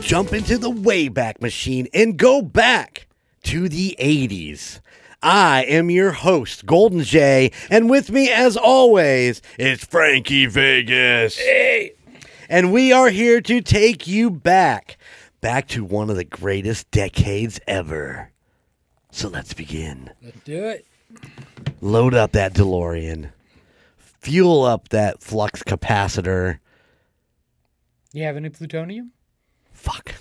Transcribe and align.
It's 0.00 0.08
time 0.08 0.24
to 0.24 0.30
jump 0.30 0.32
into 0.32 0.56
the 0.56 0.70
Wayback 0.70 1.42
Machine 1.42 1.86
and 1.92 2.16
go 2.16 2.40
back 2.40 3.06
to 3.42 3.68
the 3.68 3.94
80s. 4.00 4.80
I 5.22 5.64
am 5.64 5.90
your 5.90 6.12
host, 6.12 6.64
Golden 6.64 7.02
J, 7.02 7.52
and 7.68 7.90
with 7.90 8.10
me, 8.10 8.30
as 8.30 8.56
always, 8.56 9.42
is 9.58 9.84
Frankie 9.84 10.46
Vegas. 10.46 11.36
Hey! 11.36 11.92
And 12.48 12.72
we 12.72 12.92
are 12.92 13.10
here 13.10 13.42
to 13.42 13.60
take 13.60 14.06
you 14.06 14.30
back, 14.30 14.96
back 15.42 15.68
to 15.68 15.84
one 15.84 16.08
of 16.08 16.16
the 16.16 16.24
greatest 16.24 16.90
decades 16.90 17.60
ever. 17.66 18.30
So 19.10 19.28
let's 19.28 19.52
begin. 19.52 20.10
Let's 20.22 20.40
do 20.44 20.64
it. 20.64 20.86
Load 21.82 22.14
up 22.14 22.32
that 22.32 22.54
DeLorean, 22.54 23.32
fuel 23.98 24.64
up 24.64 24.88
that 24.88 25.22
flux 25.22 25.62
capacitor. 25.62 26.58
You 28.14 28.24
have 28.24 28.36
any 28.36 28.48
plutonium? 28.48 29.12
Fuck. 29.80 30.14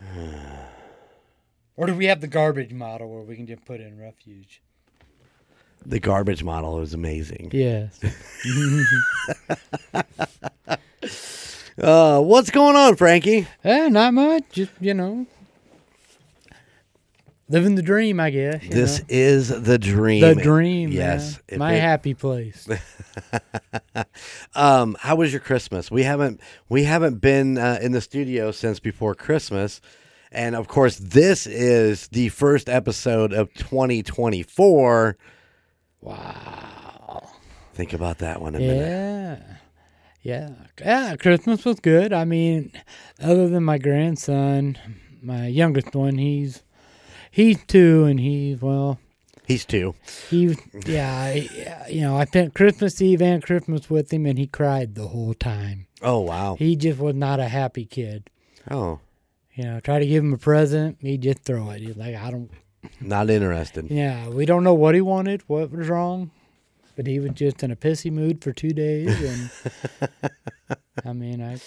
Or 1.74 1.86
do 1.86 1.94
we 1.94 2.04
have 2.04 2.20
the 2.20 2.28
garbage 2.28 2.70
model 2.72 3.08
where 3.10 3.22
we 3.22 3.34
can 3.34 3.46
just 3.46 3.64
put 3.64 3.80
in 3.80 3.98
refuge? 3.98 4.60
The 5.86 5.98
garbage 5.98 6.44
model 6.44 6.80
is 6.80 6.92
amazing. 6.92 7.50
Yes. 7.52 7.98
Uh, 11.80 12.20
what's 12.20 12.50
going 12.50 12.76
on, 12.76 12.94
Frankie? 12.96 13.46
eh, 13.64 13.88
not 13.88 14.12
much. 14.12 14.44
Just, 14.52 14.70
you 14.78 14.92
know, 14.92 15.26
living 17.52 17.74
the 17.74 17.82
dream, 17.82 18.18
I 18.18 18.30
guess. 18.30 18.66
This 18.68 18.98
know. 19.00 19.04
is 19.10 19.48
the 19.48 19.78
dream. 19.78 20.22
the 20.22 20.34
dream. 20.34 20.90
Yes. 20.90 21.38
My 21.54 21.74
it- 21.74 21.80
happy 21.80 22.14
place. 22.14 22.66
Um, 24.54 24.96
how 25.00 25.16
was 25.16 25.32
your 25.32 25.40
Christmas? 25.40 25.90
We 25.90 26.02
haven't 26.02 26.40
we 26.68 26.84
haven't 26.84 27.20
been 27.20 27.58
uh, 27.58 27.78
in 27.80 27.92
the 27.92 28.00
studio 28.00 28.50
since 28.50 28.80
before 28.80 29.14
Christmas, 29.14 29.80
and 30.30 30.54
of 30.54 30.66
course, 30.68 30.96
this 30.96 31.46
is 31.46 32.08
the 32.08 32.28
first 32.30 32.68
episode 32.68 33.32
of 33.32 33.52
2024. 33.54 35.16
wow. 36.00 37.28
Think 37.74 37.92
about 37.92 38.18
that 38.18 38.40
one 38.40 38.54
a 38.54 38.58
minute. 38.58 39.38
Yeah. 40.22 40.48
Yeah. 40.48 40.50
Yeah. 40.78 41.16
Christmas 41.16 41.64
was 41.64 41.80
good. 41.80 42.12
I 42.12 42.24
mean, 42.24 42.72
other 43.20 43.48
than 43.48 43.64
my 43.64 43.78
grandson, 43.78 44.78
my 45.22 45.46
youngest 45.46 45.94
one, 45.94 46.18
he's 46.18 46.62
he's 47.32 47.58
two, 47.66 48.04
and 48.04 48.20
he's 48.20 48.60
well, 48.62 49.00
He's 49.44 49.64
two. 49.64 49.94
he 50.30 50.56
yeah, 50.86 51.34
you 51.88 52.00
know, 52.02 52.16
I 52.16 52.24
spent 52.26 52.54
Christmas 52.54 53.02
Eve 53.02 53.20
and 53.20 53.42
Christmas 53.42 53.90
with 53.90 54.12
him, 54.12 54.24
and 54.26 54.38
he 54.38 54.46
cried 54.46 54.94
the 54.94 55.08
whole 55.08 55.34
time. 55.34 55.88
Oh 56.00 56.20
wow. 56.20 56.54
He 56.56 56.76
just 56.76 57.00
was 57.00 57.16
not 57.16 57.40
a 57.40 57.48
happy 57.48 57.84
kid. 57.84 58.30
Oh, 58.70 59.00
You 59.54 59.64
know, 59.64 59.80
try 59.80 59.98
to 59.98 60.06
give 60.06 60.22
him 60.22 60.32
a 60.32 60.38
present, 60.38 60.98
he'd 61.00 61.22
just 61.22 61.40
throw 61.40 61.70
it. 61.70 61.80
He's 61.80 61.96
like, 61.96 62.14
I 62.14 62.30
don't. 62.30 62.50
not 63.00 63.28
interested. 63.30 63.90
Yeah, 63.90 64.28
we 64.28 64.46
don't 64.46 64.62
know 64.64 64.74
what 64.74 64.94
he 64.94 65.00
wanted, 65.00 65.42
what 65.48 65.70
was 65.72 65.88
wrong, 65.88 66.30
but 66.96 67.06
he 67.08 67.18
was 67.18 67.32
just 67.32 67.62
in 67.64 67.70
a 67.72 67.76
pissy 67.76 68.10
mood 68.12 68.42
for 68.42 68.52
two 68.52 68.70
days, 68.72 69.10
and 69.20 69.50
I 71.04 71.12
mean, 71.12 71.42
I 71.42 71.58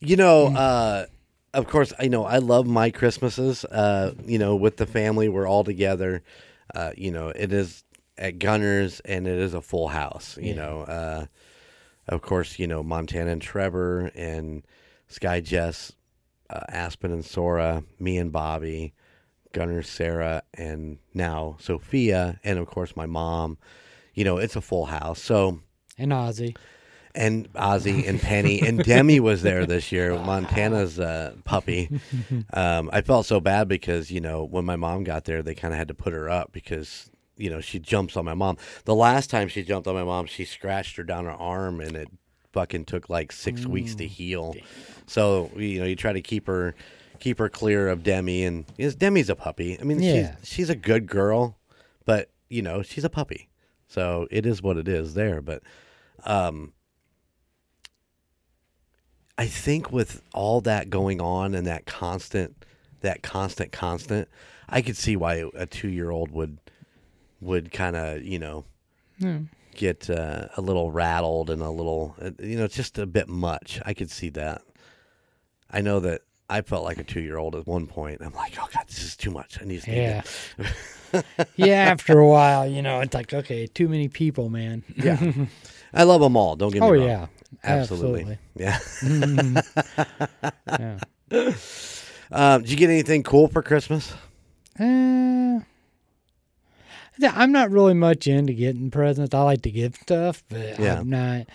You 0.00 0.16
know, 0.16 0.48
Mm. 0.48 0.56
uh, 0.56 1.06
of 1.54 1.66
course, 1.68 1.92
I 1.98 2.08
know 2.08 2.24
I 2.24 2.38
love 2.38 2.66
my 2.66 2.90
Christmases. 2.90 3.64
Uh, 3.64 4.14
you 4.24 4.38
know, 4.38 4.56
with 4.56 4.76
the 4.76 4.86
family, 4.86 5.28
we're 5.28 5.46
all 5.48 5.64
together. 5.64 6.22
Uh, 6.74 6.92
you 6.96 7.10
know, 7.10 7.28
it 7.28 7.52
is 7.52 7.84
at 8.18 8.38
Gunners, 8.38 9.00
and 9.00 9.26
it 9.26 9.38
is 9.38 9.54
a 9.54 9.60
full 9.60 9.88
house. 9.88 10.36
You 10.38 10.50
Yeah. 10.54 10.54
know, 10.54 10.80
uh, 10.82 11.26
of 12.08 12.22
course, 12.22 12.58
you 12.58 12.66
know 12.66 12.82
Montana 12.82 13.30
and 13.30 13.42
Trevor 13.42 14.10
and 14.14 14.62
Sky 15.08 15.40
Jess, 15.40 15.92
uh, 16.50 16.60
Aspen 16.68 17.12
and 17.12 17.24
Sora, 17.24 17.84
me 17.98 18.16
and 18.18 18.32
Bobby, 18.32 18.94
Gunner, 19.52 19.82
Sarah, 19.82 20.42
and 20.54 20.98
now 21.14 21.56
Sophia, 21.60 22.40
and 22.42 22.58
of 22.58 22.66
course 22.66 22.96
my 22.96 23.06
mom. 23.06 23.58
You 24.14 24.24
know, 24.24 24.36
it's 24.38 24.56
a 24.56 24.60
full 24.60 24.86
house. 24.86 25.22
So 25.22 25.60
and 25.98 26.12
Ozzy. 26.12 26.56
And 27.14 27.52
Ozzy 27.52 28.08
and 28.08 28.20
Penny 28.20 28.60
and 28.60 28.82
Demi 28.82 29.20
was 29.20 29.42
there 29.42 29.66
this 29.66 29.92
year. 29.92 30.14
Montana's 30.18 30.98
uh, 30.98 31.34
puppy. 31.44 31.88
Um, 32.54 32.90
I 32.92 33.00
felt 33.02 33.26
so 33.26 33.40
bad 33.40 33.68
because 33.68 34.10
you 34.10 34.20
know 34.20 34.44
when 34.44 34.64
my 34.64 34.76
mom 34.76 35.04
got 35.04 35.24
there, 35.24 35.42
they 35.42 35.54
kind 35.54 35.72
of 35.74 35.78
had 35.78 35.88
to 35.88 35.94
put 35.94 36.12
her 36.12 36.28
up 36.30 36.52
because 36.52 37.10
you 37.36 37.50
know 37.50 37.60
she 37.60 37.78
jumps 37.78 38.16
on 38.16 38.24
my 38.24 38.34
mom. 38.34 38.56
The 38.84 38.94
last 38.94 39.30
time 39.30 39.48
she 39.48 39.62
jumped 39.62 39.86
on 39.88 39.94
my 39.94 40.04
mom, 40.04 40.26
she 40.26 40.44
scratched 40.44 40.96
her 40.96 41.02
down 41.02 41.24
her 41.26 41.30
arm, 41.32 41.80
and 41.80 41.96
it 41.96 42.08
fucking 42.52 42.84
took 42.86 43.08
like 43.10 43.32
six 43.32 43.66
weeks 43.66 43.94
to 43.96 44.06
heal. 44.06 44.54
So 45.06 45.50
you 45.56 45.80
know 45.80 45.86
you 45.86 45.96
try 45.96 46.12
to 46.12 46.20
keep 46.22 46.46
her 46.46 46.74
keep 47.20 47.38
her 47.38 47.48
clear 47.48 47.88
of 47.88 48.02
Demi, 48.02 48.44
and 48.44 48.64
yes, 48.76 48.94
Demi's 48.94 49.30
a 49.30 49.36
puppy. 49.36 49.78
I 49.80 49.84
mean, 49.84 50.00
Yeah. 50.00 50.36
she's 50.40 50.48
she's 50.48 50.70
a 50.70 50.76
good 50.76 51.06
girl, 51.06 51.58
but 52.04 52.30
you 52.48 52.62
know 52.62 52.82
she's 52.82 53.04
a 53.04 53.10
puppy. 53.10 53.48
So 53.88 54.26
it 54.30 54.46
is 54.46 54.62
what 54.62 54.76
it 54.78 54.88
is 54.88 55.14
there, 55.14 55.40
but. 55.42 55.62
Um, 56.24 56.72
I 59.38 59.46
think 59.46 59.90
with 59.92 60.22
all 60.34 60.60
that 60.62 60.90
going 60.90 61.20
on 61.20 61.54
and 61.54 61.66
that 61.66 61.86
constant, 61.86 62.64
that 63.00 63.22
constant, 63.22 63.72
constant, 63.72 64.28
I 64.68 64.82
could 64.82 64.96
see 64.96 65.16
why 65.16 65.44
a 65.54 65.66
two-year-old 65.66 66.30
would 66.32 66.58
would 67.40 67.72
kind 67.72 67.96
of 67.96 68.22
you 68.22 68.38
know 68.38 68.64
Yeah. 69.18 69.40
get 69.74 70.08
uh, 70.10 70.48
a 70.56 70.60
little 70.60 70.92
rattled 70.92 71.50
and 71.50 71.60
a 71.62 71.70
little 71.70 72.14
uh, 72.20 72.30
you 72.38 72.56
know 72.56 72.68
just 72.68 72.98
a 72.98 73.06
bit 73.06 73.28
much. 73.28 73.80
I 73.84 73.94
could 73.94 74.10
see 74.10 74.28
that. 74.30 74.62
I 75.70 75.80
know 75.80 76.00
that 76.00 76.20
I 76.50 76.60
felt 76.60 76.84
like 76.84 76.98
a 76.98 77.04
two-year-old 77.04 77.56
at 77.56 77.66
one 77.66 77.86
point. 77.86 78.20
I'm 78.22 78.34
like, 78.34 78.56
oh 78.60 78.68
god, 78.74 78.84
this 78.86 79.02
is 79.02 79.16
too 79.16 79.30
much. 79.30 79.58
I 79.60 79.64
need 79.64 79.82
to. 79.82 79.90
Yeah. 79.92 80.22
yeah, 81.56 81.84
after 81.90 82.18
a 82.18 82.26
while, 82.28 82.66
you 82.68 82.82
know, 82.82 83.00
it's 83.00 83.14
like, 83.14 83.32
okay, 83.32 83.66
too 83.66 83.88
many 83.88 84.08
people, 84.08 84.50
man. 84.50 84.82
Yeah. 84.96 85.18
I 85.94 86.04
love 86.04 86.20
them 86.20 86.36
all. 86.36 86.56
Don't 86.56 86.72
get 86.72 86.80
me 86.82 86.86
oh, 86.86 86.92
wrong. 86.92 87.02
yeah. 87.02 87.26
Absolutely. 87.64 88.38
Yeah. 88.56 88.78
yeah. 90.66 90.98
Um, 92.30 92.62
did 92.62 92.70
you 92.70 92.76
get 92.76 92.88
anything 92.90 93.22
cool 93.22 93.48
for 93.48 93.62
Christmas? 93.62 94.12
Uh, 94.80 95.60
yeah, 97.18 97.32
I'm 97.34 97.52
not 97.52 97.70
really 97.70 97.94
much 97.94 98.26
into 98.26 98.54
getting 98.54 98.90
presents. 98.90 99.34
I 99.34 99.42
like 99.42 99.62
to 99.62 99.70
give 99.70 99.94
stuff, 99.96 100.42
but 100.48 100.78
Yeah. 100.78 100.98
I'm 100.98 101.10
not. 101.10 101.46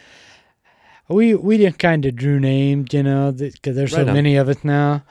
We 1.09 1.36
we 1.36 1.58
just 1.58 1.80
kind 1.80 2.06
of 2.06 2.16
drew 2.16 2.40
names, 2.40 2.94
you 2.94 3.02
know, 3.02 3.31
because 3.31 3.75
there's 3.75 3.92
so 3.92 4.02
on. 4.02 4.14
many 4.14 4.36
of 4.36 4.50
us 4.50 4.64
now. 4.64 5.04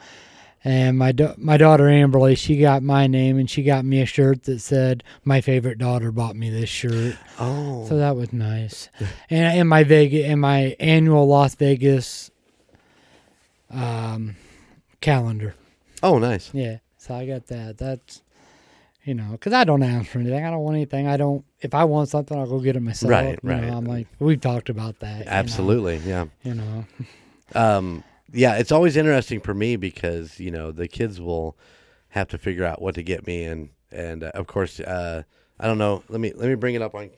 And 0.69 0.97
my 0.97 1.13
my 1.37 1.55
daughter 1.55 1.85
Amberly, 1.85 2.37
she 2.37 2.57
got 2.57 2.83
my 2.83 3.07
name, 3.07 3.37
and 3.37 3.49
she 3.49 3.63
got 3.63 3.85
me 3.85 4.01
a 4.01 4.05
shirt 4.05 4.43
that 4.43 4.59
said, 4.59 5.01
"My 5.23 5.39
favorite 5.39 5.77
daughter 5.77 6.11
bought 6.11 6.35
me 6.35 6.49
this 6.49 6.67
shirt." 6.67 7.15
Oh, 7.39 7.85
So 7.87 7.97
that 7.97 8.17
was 8.17 8.33
nice. 8.33 8.89
and 9.29 9.57
in 9.57 9.67
my 9.67 9.85
Vegas, 9.85 10.25
in 10.25 10.39
my 10.39 10.75
annual 10.79 11.25
Las 11.25 11.55
Vegas 11.55 12.31
um, 13.71 14.35
calendar. 15.01 15.55
oh, 16.03 16.17
nice. 16.19 16.51
Yeah. 16.53 16.77
So 16.97 17.15
I 17.15 17.25
got 17.25 17.47
that. 17.47 17.77
That's, 17.77 18.21
you 19.05 19.13
know, 19.13 19.29
because 19.31 19.53
I 19.53 19.63
don't 19.63 19.83
ask 19.83 20.09
for 20.09 20.19
anything. 20.19 20.43
I 20.45 20.49
don't 20.51 20.59
want 20.63 20.75
anything. 20.75 21.07
I 21.07 21.15
don't, 21.17 21.45
if 21.61 21.73
I 21.73 21.85
want 21.85 22.09
something, 22.09 22.37
I'll 22.37 22.45
go 22.47 22.59
get 22.59 22.75
it 22.75 22.81
myself. 22.81 23.11
Right, 23.11 23.39
You 23.41 23.49
know, 23.49 23.55
right. 23.61 23.71
I'm 23.71 23.85
like, 23.85 24.07
we've 24.19 24.41
talked 24.41 24.67
about 24.69 24.99
that. 24.99 25.19
you 25.19 25.25
know, 25.25 25.31
Absolutely, 25.31 25.97
yeah. 26.05 26.25
You 26.43 26.55
know, 26.55 26.85
Um, 27.55 28.03
yeah, 28.31 28.55
it's 28.55 28.71
always 28.71 28.97
interesting 28.97 29.39
for 29.39 29.53
me 29.53 29.75
because 29.75 30.39
you 30.39 30.51
know 30.51 30.71
the 30.71 30.87
kids 30.87 31.19
will 31.21 31.57
have 32.09 32.27
to 32.29 32.37
figure 32.37 32.65
out 32.65 32.81
what 32.81 32.95
to 32.95 33.03
get 33.03 33.25
me, 33.27 33.43
and 33.43 33.69
and 33.91 34.23
uh, 34.23 34.31
of 34.33 34.47
course, 34.47 34.79
uh, 34.79 35.23
I 35.59 35.67
don't 35.67 35.77
know. 35.77 36.03
Let 36.09 36.19
me 36.19 36.33
let 36.35 36.49
me 36.49 36.55
bring 36.55 36.75
it 36.75 36.81
up 36.81 36.95
on 36.95 37.09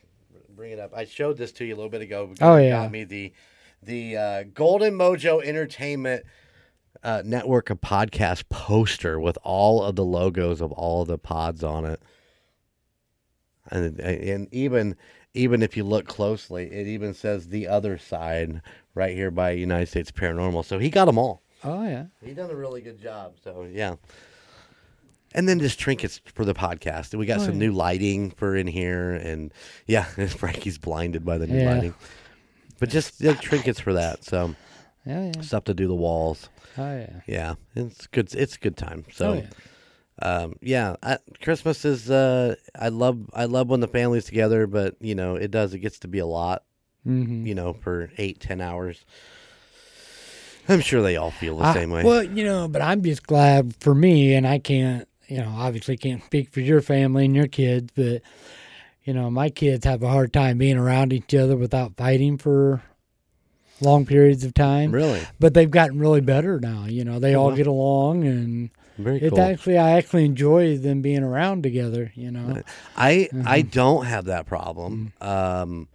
bring 0.56 0.72
it 0.72 0.80
up. 0.80 0.92
I 0.96 1.06
showed 1.06 1.38
this 1.38 1.52
to 1.54 1.66
you 1.66 1.74
a 1.74 1.78
little 1.78 1.90
bit 1.90 2.02
ago. 2.02 2.34
Oh, 2.42 2.58
yeah. 2.58 2.84
got 2.84 2.92
me 2.92 3.04
the 3.04 3.34
the 3.82 4.18
uh, 4.18 4.44
Golden 4.54 4.94
Mojo 4.94 5.44
Entertainment 5.44 6.26
uh, 7.04 7.24
Network 7.26 7.70
of 7.70 7.80
podcast 7.82 8.50
poster 8.50 9.20
with 9.20 9.38
all 9.44 9.82
of 9.84 9.96
the 9.96 10.04
logos 10.04 10.62
of 10.62 10.72
all 10.74 11.02
of 11.02 11.08
the 11.08 11.18
pods 11.18 11.64
on 11.64 11.86
it, 11.86 12.02
and 13.72 14.00
and 14.00 14.54
even 14.54 14.96
even 15.40 15.62
if 15.64 15.76
you 15.78 15.84
look 15.84 16.06
closely, 16.08 16.66
it 16.72 16.88
even 16.88 17.14
says 17.14 17.48
the 17.50 17.68
other 17.68 17.98
side 17.98 18.62
right 18.94 19.16
here 19.16 19.32
by 19.32 19.52
United 19.52 19.88
States 19.88 20.12
Paranormal. 20.12 20.66
So 20.66 20.80
he 20.80 20.90
got 20.90 21.06
them 21.06 21.18
all. 21.18 21.42
oh 21.64 21.84
yeah. 21.84 22.06
He 22.24 22.34
done 22.34 22.50
a 22.52 22.56
really 22.56 22.82
good 22.82 23.02
job. 23.02 23.34
So 23.44 23.68
yeah. 23.72 23.96
And 25.36 25.48
then 25.48 25.60
just 25.60 25.80
trinkets 25.80 26.20
for 26.34 26.44
the 26.44 26.56
podcast. 26.56 27.14
We 27.18 27.26
got 27.28 27.40
Oh, 27.42 27.44
some 27.46 27.54
yeah. 27.54 27.68
new 27.68 27.72
lighting 27.72 28.32
for 28.32 28.56
in 28.56 28.66
here, 28.66 29.12
and 29.14 29.54
yeah, 29.86 30.04
Frankie's 30.28 30.78
blinded 30.80 31.24
by 31.24 31.38
the 31.38 31.46
new 31.48 31.60
Yeah. 31.60 31.74
lighting. 31.76 31.94
But 32.80 32.90
just 32.90 33.22
yeah, 33.22 33.34
trinkets 33.36 33.80
for 33.80 33.94
that. 33.94 34.24
So 34.24 34.56
Oh 35.08 35.26
yeah. 35.32 35.42
stuff 35.42 35.66
to 35.66 35.74
do 35.74 35.88
the 35.88 35.96
walls. 35.96 36.50
Oh 36.78 36.98
yeah. 36.98 37.22
Yeah, 37.28 37.56
it's 37.76 38.08
good. 38.08 38.34
It's 38.34 38.56
a 38.56 38.60
good 38.60 38.76
time. 38.78 39.06
So 39.14 39.30
oh 39.30 39.34
yeah. 39.36 39.48
Um, 40.22 40.56
yeah, 40.62 40.96
I, 41.04 41.18
Christmas 41.42 41.86
is. 41.86 42.10
Uh, 42.10 42.56
I 42.78 42.90
love. 42.90 43.30
I 43.34 43.46
love 43.46 43.70
when 43.70 43.80
the 43.80 43.88
family's 43.88 44.26
together, 44.26 44.68
but 44.68 44.96
you 45.00 45.16
know, 45.16 45.36
it 45.36 45.52
does. 45.52 45.74
It 45.74 45.80
gets 45.80 46.00
to 46.00 46.08
be 46.08 46.20
a 46.20 46.26
lot. 46.26 46.64
Mm-hmm. 47.08 47.46
You 47.48 47.56
know, 47.56 47.74
for 47.74 48.12
eight, 48.18 48.40
ten 48.40 48.60
hours. 48.62 49.04
I'm 50.68 50.82
sure 50.82 51.02
they 51.02 51.16
all 51.16 51.32
feel 51.32 51.58
the 51.58 51.66
I- 51.66 51.74
same 51.74 51.90
way. 51.90 52.04
Well, 52.04 52.24
you 52.24 52.44
know, 52.44 52.68
but 52.68 52.82
I'm 52.82 53.02
just 53.02 53.26
glad 53.26 53.76
for 53.80 53.96
me, 53.96 54.36
and 54.36 54.46
I 54.46 54.60
can't, 54.60 55.08
you 55.28 55.38
know, 55.38 55.50
obviously 55.58 55.98
can't 55.98 56.24
speak 56.24 56.50
for 56.52 56.60
your 56.60 56.82
family 56.82 57.26
and 57.26 57.36
your 57.36 57.48
kids, 57.48 57.92
but 57.96 58.22
you 59.04 59.14
know, 59.14 59.32
my 59.32 59.50
kids 59.50 59.86
have 59.86 60.04
a 60.04 60.10
hard 60.10 60.32
time 60.32 60.58
being 60.60 60.78
around 60.78 61.12
each 61.14 61.34
other 61.34 61.56
without 61.56 61.96
fighting 61.98 62.38
for 62.38 62.84
long 63.82 64.06
periods 64.06 64.44
of 64.44 64.54
time. 64.54 64.92
really, 64.92 65.22
But 65.40 65.54
they've 65.56 65.72
gotten 65.72 65.98
really 65.98 66.22
better 66.22 66.60
now. 66.60 66.86
You 66.86 67.04
know, 67.06 67.18
they 67.18 67.34
Oh, 67.34 67.44
all 67.44 67.56
get 67.56 67.66
along, 67.66 68.26
and 68.26 68.70
very 69.00 69.20
it's 69.20 69.30
cool. 69.32 69.40
actually 69.40 69.78
I 69.78 69.92
actually 69.92 70.26
enjoy 70.26 70.78
them 70.78 71.02
being 71.02 71.24
around 71.24 71.64
together. 71.64 72.12
You 72.16 72.32
know, 72.32 72.62
I 72.96 73.30
I 73.46 73.62
Mm-hmm. 73.62 73.70
don't 73.70 74.06
have 74.06 74.26
that 74.26 74.46
problem. 74.46 75.14
Um, 75.22 75.88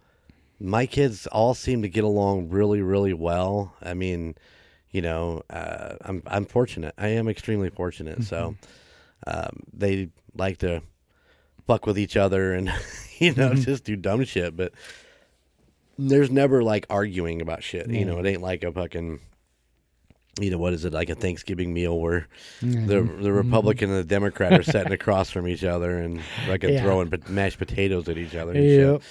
my 0.59 0.85
kids 0.85 1.27
all 1.27 1.53
seem 1.53 1.81
to 1.81 1.89
get 1.89 2.03
along 2.03 2.49
really, 2.49 2.81
really 2.81 3.13
well. 3.13 3.73
I 3.81 3.93
mean, 3.93 4.35
you 4.91 5.01
know, 5.01 5.43
uh, 5.49 5.95
I'm 6.01 6.23
I'm 6.27 6.45
fortunate. 6.45 6.93
I 6.97 7.09
am 7.09 7.27
extremely 7.27 7.69
fortunate. 7.69 8.23
So, 8.23 8.55
Mm-hmm. 9.25 9.29
um, 9.29 9.63
they 9.73 10.09
like 10.35 10.57
to 10.59 10.81
fuck 11.67 11.85
with 11.85 11.97
each 11.97 12.15
other 12.15 12.53
and 12.53 12.71
you 13.19 13.33
know 13.33 13.53
Mm-hmm. 13.53 13.61
just 13.63 13.83
do 13.83 13.95
dumb 13.95 14.23
shit. 14.23 14.55
But 14.55 14.71
there's 15.97 16.29
never 16.31 16.63
like 16.63 16.85
arguing 16.89 17.41
about 17.41 17.63
shit. 17.63 17.89
You 17.89 18.05
know, 18.05 18.19
it 18.19 18.25
ain't 18.25 18.41
like 18.41 18.63
a 18.63 18.71
fucking. 18.71 19.19
You 20.39 20.51
know 20.51 20.57
what 20.57 20.73
is 20.73 20.83
it 20.83 20.93
like 20.93 21.09
a 21.09 21.15
Thanksgiving 21.15 21.73
meal 21.73 21.97
where 21.99 22.27
mm-hmm. 22.61 22.87
the 22.87 22.95
the 22.95 23.01
mm-hmm. 23.01 23.29
Republican 23.29 23.89
and 23.89 23.99
the 23.99 24.03
Democrat 24.03 24.53
are 24.53 24.63
sitting 24.63 24.91
across 24.99 25.29
from 25.29 25.47
each 25.47 25.63
other 25.63 25.97
and 25.97 26.21
like 26.47 26.63
Yeah. 26.63 26.81
throwing 26.81 27.09
pot- 27.09 27.29
mashed 27.29 27.57
potatoes 27.57 28.09
at 28.09 28.17
each 28.17 28.35
other. 28.35 28.51
And. 28.51 28.63
Yep. 28.63 29.01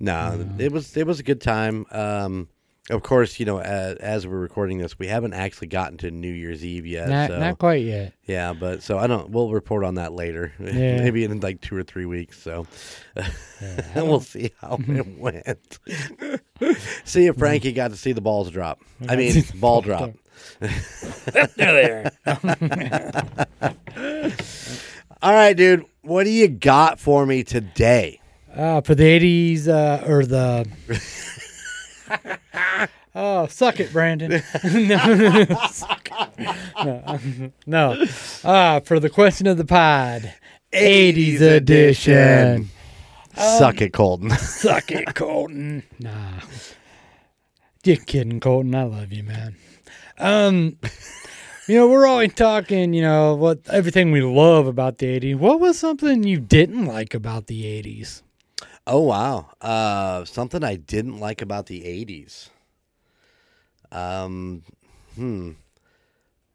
No, 0.00 0.12
mm. 0.12 0.58
it 0.58 0.72
was 0.72 0.96
it 0.96 1.06
was 1.06 1.20
a 1.20 1.22
good 1.22 1.42
time. 1.42 1.84
Um, 1.90 2.48
of 2.88 3.02
course, 3.02 3.38
you 3.38 3.46
know, 3.46 3.60
as, 3.60 3.96
as 3.98 4.26
we're 4.26 4.38
recording 4.38 4.78
this, 4.78 4.98
we 4.98 5.06
haven't 5.06 5.34
actually 5.34 5.68
gotten 5.68 5.98
to 5.98 6.10
New 6.10 6.32
Year's 6.32 6.64
Eve 6.64 6.86
yet. 6.86 7.08
not 7.08 7.28
so 7.28 7.38
not 7.38 7.58
quite 7.58 7.84
yet. 7.84 8.14
yeah, 8.24 8.52
but 8.52 8.82
so 8.82 8.98
I 8.98 9.06
don't. 9.06 9.30
We'll 9.30 9.50
report 9.50 9.84
on 9.84 9.94
that 9.96 10.12
later, 10.12 10.52
Yeah. 10.58 10.98
maybe 10.98 11.24
in 11.24 11.38
like 11.40 11.60
two 11.60 11.76
or 11.76 11.82
three 11.82 12.06
weeks. 12.06 12.40
So, 12.42 12.66
and 13.14 13.28
we'll 14.08 14.20
see 14.20 14.52
how 14.60 14.78
it 14.80 15.18
went. 15.18 15.78
see 17.04 17.26
if 17.26 17.34
mm-hmm. 17.34 17.38
Frankie 17.38 17.72
got 17.72 17.90
to 17.90 17.96
see 17.96 18.12
the 18.12 18.20
balls 18.20 18.50
drop. 18.50 18.80
I 19.08 19.16
mean, 19.16 19.44
ball 19.54 19.82
drop. 19.82 20.10
There. 21.56 22.12
All 25.22 25.32
right, 25.32 25.56
dude. 25.56 25.84
What 26.02 26.24
do 26.24 26.30
you 26.30 26.48
got 26.48 26.98
for 26.98 27.26
me 27.26 27.44
today? 27.44 28.20
Uh, 28.54 28.80
for 28.80 28.94
the 28.94 29.04
80s 29.04 29.68
uh, 29.68 30.04
or 30.06 30.24
the. 30.24 30.66
oh, 33.14 33.46
suck 33.46 33.80
it, 33.80 33.92
Brandon. 33.92 34.30
no, 34.64 35.46
suck 35.70 36.08
it. 36.38 36.56
no. 36.84 37.50
no. 37.66 38.04
Uh, 38.42 38.80
for 38.80 38.98
the 38.98 39.10
question 39.10 39.46
of 39.46 39.56
the 39.56 39.64
pod 39.64 40.34
80s 40.72 41.40
edition. 41.40 42.70
Suck 43.34 43.80
it, 43.80 43.92
Colton. 43.92 44.30
Suck 44.30 44.90
it, 44.90 45.14
Colton. 45.14 45.84
Nah. 45.98 46.40
Just 47.82 48.06
kidding, 48.06 48.40
Colton. 48.40 48.74
I 48.74 48.82
love 48.82 49.12
you, 49.12 49.22
man. 49.22 49.56
Um, 50.20 50.76
you 51.66 51.76
know, 51.76 51.88
we're 51.88 52.06
always 52.06 52.34
talking, 52.34 52.92
you 52.92 53.00
know, 53.02 53.34
what 53.34 53.60
everything 53.70 54.12
we 54.12 54.20
love 54.20 54.66
about 54.66 54.98
the 54.98 55.06
80s. 55.06 55.36
What 55.36 55.60
was 55.60 55.78
something 55.78 56.24
you 56.24 56.38
didn't 56.38 56.84
like 56.84 57.14
about 57.14 57.46
the 57.46 57.64
80s? 57.64 58.22
Oh 58.86 59.00
wow. 59.00 59.50
Uh 59.60 60.24
something 60.26 60.62
I 60.62 60.76
didn't 60.76 61.18
like 61.18 61.40
about 61.40 61.66
the 61.66 61.80
80s. 61.80 62.50
Um 63.90 64.62
hmm. 65.14 65.52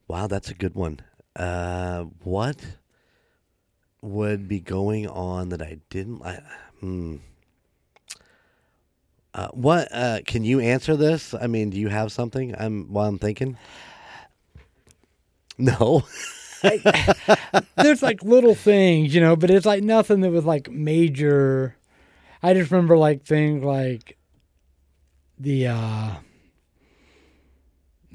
Wow, 0.07 0.27
that's 0.27 0.49
a 0.49 0.53
good 0.53 0.75
one. 0.75 0.99
Uh 1.35 2.03
what 2.23 2.57
would 4.01 4.47
be 4.47 4.59
going 4.59 5.07
on 5.07 5.49
that 5.49 5.61
I 5.61 5.79
didn't 5.89 6.19
like 6.19 6.43
hmm. 6.79 7.17
Uh, 9.35 9.49
what 9.49 9.89
uh, 9.91 10.21
can 10.25 10.45
you 10.45 10.61
answer 10.61 10.95
this? 10.95 11.33
I 11.33 11.47
mean, 11.47 11.69
do 11.69 11.77
you 11.77 11.89
have 11.89 12.09
something? 12.09 12.55
I'm 12.57 12.85
while 12.91 13.07
I'm 13.07 13.19
thinking. 13.19 13.57
No. 15.57 16.03
There's 17.77 18.03
like 18.03 18.21
little 18.21 18.55
things, 18.55 19.15
you 19.15 19.21
know, 19.21 19.37
but 19.37 19.49
it's 19.49 19.65
like 19.65 19.83
nothing 19.83 20.19
that 20.19 20.31
was 20.31 20.43
like 20.43 20.69
major. 20.69 21.77
I 22.43 22.53
just 22.53 22.71
remember 22.71 22.97
like 22.97 23.23
things 23.23 23.63
like 23.63 24.17
the 25.39 25.67
uh 25.67 26.09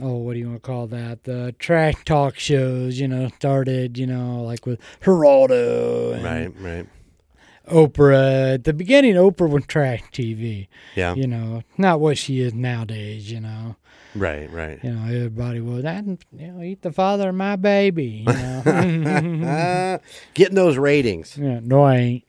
oh, 0.02 0.16
what 0.16 0.34
do 0.34 0.38
you 0.38 0.48
want 0.50 0.62
to 0.62 0.66
call 0.66 0.86
that? 0.88 1.24
The 1.24 1.54
trash 1.58 1.94
talk 2.04 2.38
shows, 2.38 3.00
you 3.00 3.08
know, 3.08 3.30
started, 3.38 3.96
you 3.96 4.06
know, 4.06 4.42
like 4.42 4.66
with 4.66 4.78
Geraldo 5.02 6.12
and 6.12 6.22
right, 6.22 6.52
right. 6.60 6.86
Oprah. 7.68 8.54
At 8.54 8.64
the 8.64 8.72
beginning, 8.72 9.14
Oprah 9.14 9.48
was 9.48 9.64
trash 9.66 10.02
TV, 10.12 10.68
Yeah. 10.96 11.14
you 11.14 11.26
know, 11.26 11.62
not 11.78 12.00
what 12.00 12.18
she 12.18 12.40
is 12.40 12.52
nowadays, 12.54 13.30
you 13.30 13.40
know. 13.40 13.76
Right, 14.14 14.50
right. 14.50 14.80
You 14.82 14.90
know, 14.90 15.04
everybody 15.04 15.60
was, 15.60 15.84
I, 15.84 15.98
you 16.00 16.18
know, 16.48 16.62
eat 16.62 16.82
the 16.82 16.90
father 16.90 17.28
of 17.28 17.34
my 17.36 17.54
baby, 17.54 18.24
you 18.26 18.32
know. 18.32 18.62
Uh, 19.46 19.98
getting 20.34 20.56
those 20.56 20.76
ratings. 20.76 21.36
yeah, 21.38 21.60
no, 21.62 21.82
I 21.84 21.96
ain't. 21.96 22.24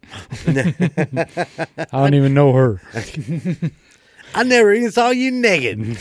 I 0.48 1.88
don't 1.92 2.14
even 2.14 2.36
know 2.36 2.54
her. 2.54 2.82
I 4.36 4.44
never 4.44 4.72
even 4.74 4.92
saw 4.92 5.10
you 5.10 5.32
naked. 5.32 5.98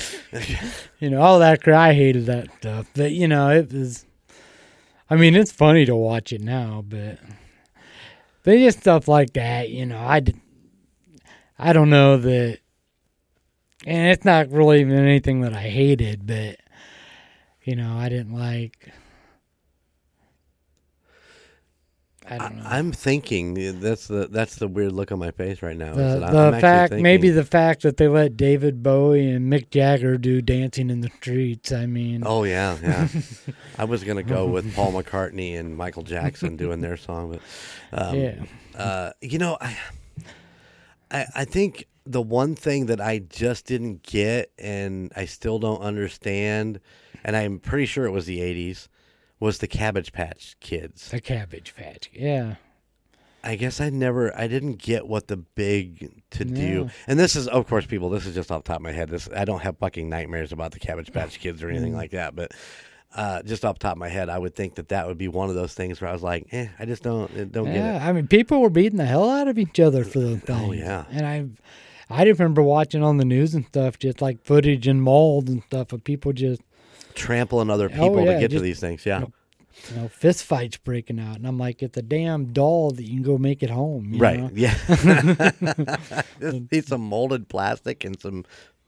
You 1.00 1.08
know, 1.10 1.20
all 1.22 1.38
that 1.38 1.62
crap. 1.62 1.78
I 1.80 1.94
hated 1.94 2.26
that 2.26 2.48
stuff. 2.58 2.86
But, 2.94 3.12
you 3.12 3.26
know, 3.26 3.48
it 3.48 3.72
was, 3.72 4.04
I 5.08 5.16
mean, 5.16 5.34
it's 5.34 5.50
funny 5.50 5.86
to 5.86 5.96
watch 5.96 6.30
it 6.32 6.42
now, 6.42 6.84
but, 6.86 7.18
but 8.42 8.56
just 8.58 8.80
stuff 8.80 9.08
like 9.08 9.32
that, 9.34 9.70
you 9.70 9.86
know, 9.86 9.98
I, 9.98 10.22
I 11.58 11.72
don't 11.72 11.90
know 11.90 12.16
that, 12.16 12.58
and 13.86 14.12
it's 14.12 14.24
not 14.24 14.50
really 14.50 14.80
even 14.80 14.98
anything 14.98 15.40
that 15.42 15.54
I 15.54 15.62
hated, 15.62 16.26
but, 16.26 16.56
you 17.62 17.76
know, 17.76 17.96
I 17.96 18.08
didn't 18.08 18.34
like, 18.34 18.92
I 22.30 22.38
don't 22.38 22.56
know. 22.58 22.62
I'm 22.64 22.92
thinking 22.92 23.80
that's 23.80 24.06
the 24.06 24.28
that's 24.28 24.54
the 24.56 24.68
weird 24.68 24.92
look 24.92 25.10
on 25.10 25.18
my 25.18 25.32
face 25.32 25.62
right 25.62 25.76
now. 25.76 25.94
the, 25.94 26.18
the 26.52 26.58
fact 26.60 26.92
maybe 26.92 27.30
the 27.30 27.44
fact 27.44 27.82
that 27.82 27.96
they 27.96 28.06
let 28.06 28.36
David 28.36 28.82
Bowie 28.82 29.28
and 29.30 29.52
Mick 29.52 29.70
Jagger 29.70 30.16
do 30.16 30.40
dancing 30.40 30.90
in 30.90 31.00
the 31.00 31.10
streets. 31.20 31.72
I 31.72 31.86
mean, 31.86 32.22
Oh 32.24 32.44
yeah, 32.44 32.76
yeah. 32.82 33.08
I 33.78 33.84
was 33.84 34.04
gonna 34.04 34.22
go 34.22 34.46
with 34.46 34.72
Paul 34.74 34.92
McCartney 34.92 35.58
and 35.58 35.76
Michael 35.76 36.04
Jackson 36.04 36.56
doing 36.56 36.80
their 36.80 36.96
song, 36.96 37.32
but 37.32 37.40
um, 38.00 38.14
yeah, 38.16 38.44
uh, 38.76 39.10
you 39.20 39.38
know, 39.38 39.58
I, 39.60 39.76
I 41.10 41.26
I 41.34 41.44
think 41.44 41.86
the 42.06 42.22
one 42.22 42.54
thing 42.54 42.86
that 42.86 43.00
I 43.00 43.18
just 43.18 43.66
didn't 43.66 44.02
get 44.02 44.52
and 44.58 45.12
I 45.16 45.24
still 45.26 45.58
don't 45.58 45.80
understand, 45.80 46.80
and 47.24 47.36
I'm 47.36 47.58
pretty 47.58 47.86
sure 47.86 48.04
it 48.06 48.10
was 48.10 48.26
the 48.26 48.38
'80s, 48.38 48.88
was 49.40 49.58
the 49.58 49.66
Cabbage 49.66 50.12
Patch 50.12 50.54
Kids. 50.60 51.10
the 51.10 51.20
Cabbage 51.20 51.74
Patch. 51.74 52.10
Yeah, 52.12 52.56
I 53.42 53.56
guess 53.56 53.80
I 53.80 53.90
never, 53.90 54.36
I 54.38 54.46
didn't 54.46 54.76
get 54.76 55.06
what 55.06 55.28
the 55.28 55.38
big 55.38 56.22
to 56.32 56.44
do. 56.44 56.84
Yeah. 56.84 56.88
And 57.06 57.18
this 57.18 57.34
is, 57.36 57.48
of 57.48 57.66
course, 57.66 57.86
people. 57.86 58.10
This 58.10 58.26
is 58.26 58.34
just 58.34 58.52
off 58.52 58.64
the 58.64 58.68
top 58.68 58.76
of 58.76 58.82
my 58.82 58.92
head. 58.92 59.08
This 59.08 59.28
I 59.34 59.44
don't 59.44 59.60
have 59.60 59.78
fucking 59.78 60.08
nightmares 60.08 60.52
about 60.52 60.72
the 60.72 60.78
Cabbage 60.78 61.12
Patch 61.12 61.40
Kids 61.40 61.62
or 61.62 61.70
anything 61.70 61.94
like 61.94 62.10
that. 62.10 62.36
But 62.36 62.52
uh, 63.14 63.42
just 63.42 63.64
off 63.64 63.76
the 63.76 63.80
top 63.82 63.92
of 63.92 63.98
my 63.98 64.08
head, 64.08 64.28
I 64.28 64.38
would 64.38 64.54
think 64.54 64.74
that 64.74 64.90
that 64.90 65.06
would 65.06 65.18
be 65.18 65.28
one 65.28 65.48
of 65.48 65.54
those 65.54 65.74
things 65.74 66.00
where 66.00 66.10
I 66.10 66.12
was 66.12 66.22
like, 66.22 66.46
eh, 66.52 66.68
I 66.78 66.84
just 66.84 67.02
don't, 67.02 67.30
eh, 67.36 67.46
don't 67.50 67.64
get 67.64 67.76
it. 67.76 67.78
yeah. 67.78 68.06
I 68.06 68.12
mean, 68.12 68.28
people 68.28 68.60
were 68.60 68.70
beating 68.70 68.98
the 68.98 69.06
hell 69.06 69.28
out 69.28 69.48
of 69.48 69.58
each 69.58 69.80
other 69.80 70.04
for 70.04 70.20
those 70.20 70.40
things. 70.40 70.62
Oh, 70.62 70.72
yeah. 70.72 71.04
and 71.10 71.26
I, 71.26 71.46
I 72.10 72.24
remember 72.24 72.62
watching 72.62 73.02
on 73.02 73.16
the 73.16 73.24
news 73.24 73.54
and 73.54 73.64
stuff, 73.66 73.98
just 73.98 74.20
like 74.20 74.44
footage 74.44 74.86
and 74.86 75.02
molds 75.02 75.50
and 75.50 75.62
stuff 75.64 75.92
of 75.92 76.04
people 76.04 76.32
just, 76.32 76.60
Trampling 77.14 77.70
other 77.70 77.86
Oh, 77.86 77.88
people 77.88 78.24
yeah, 78.24 78.34
to 78.34 78.40
get 78.40 78.50
to 78.52 78.60
these 78.60 78.80
things. 78.80 79.04
Yeah. 79.06 79.24
you 79.90 79.96
know, 79.96 80.08
fist 80.08 80.44
fights 80.44 80.76
breaking 80.76 81.18
out, 81.20 81.36
and 81.36 81.46
I'm 81.46 81.58
like, 81.58 81.82
it's 81.82 81.96
a 81.96 82.02
damn 82.02 82.52
doll 82.52 82.90
that 82.92 83.02
you 83.04 83.14
can 83.14 83.22
go 83.22 83.38
make 83.38 83.62
at 83.62 83.70
home. 83.70 84.12
you 84.14 84.20
Right. 84.20 84.40
know? 84.40 84.50
Yeah. 84.52 84.74
just 86.40 86.72
need 86.72 86.86
some 86.86 87.00
molded 87.02 87.48
plastic 87.48 88.04
and 88.04 88.20
some 88.20 88.44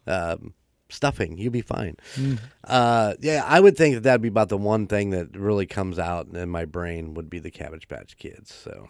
um, 0.07 0.55
stuffing. 0.89 1.39
You'll 1.39 1.53
be 1.53 1.63
fine. 1.63 1.97
Mm. 2.17 2.39
Uh, 2.65 3.15
yeah, 3.21 3.45
I 3.47 3.61
would 3.61 3.77
think 3.77 3.95
that 3.95 4.03
that'd 4.03 4.23
be 4.23 4.29
about 4.29 4.49
the 4.49 4.59
one 4.59 4.87
thing 4.87 5.11
that 5.11 5.37
really 5.37 5.67
comes 5.67 5.99
out 5.99 6.29
in 6.29 6.49
my 6.51 6.65
brain 6.65 7.15
would 7.15 7.31
be 7.31 7.39
the 7.39 7.51
Cabbage 7.51 7.89
Patch 7.89 8.17
Kids. 8.17 8.53
So, 8.53 8.89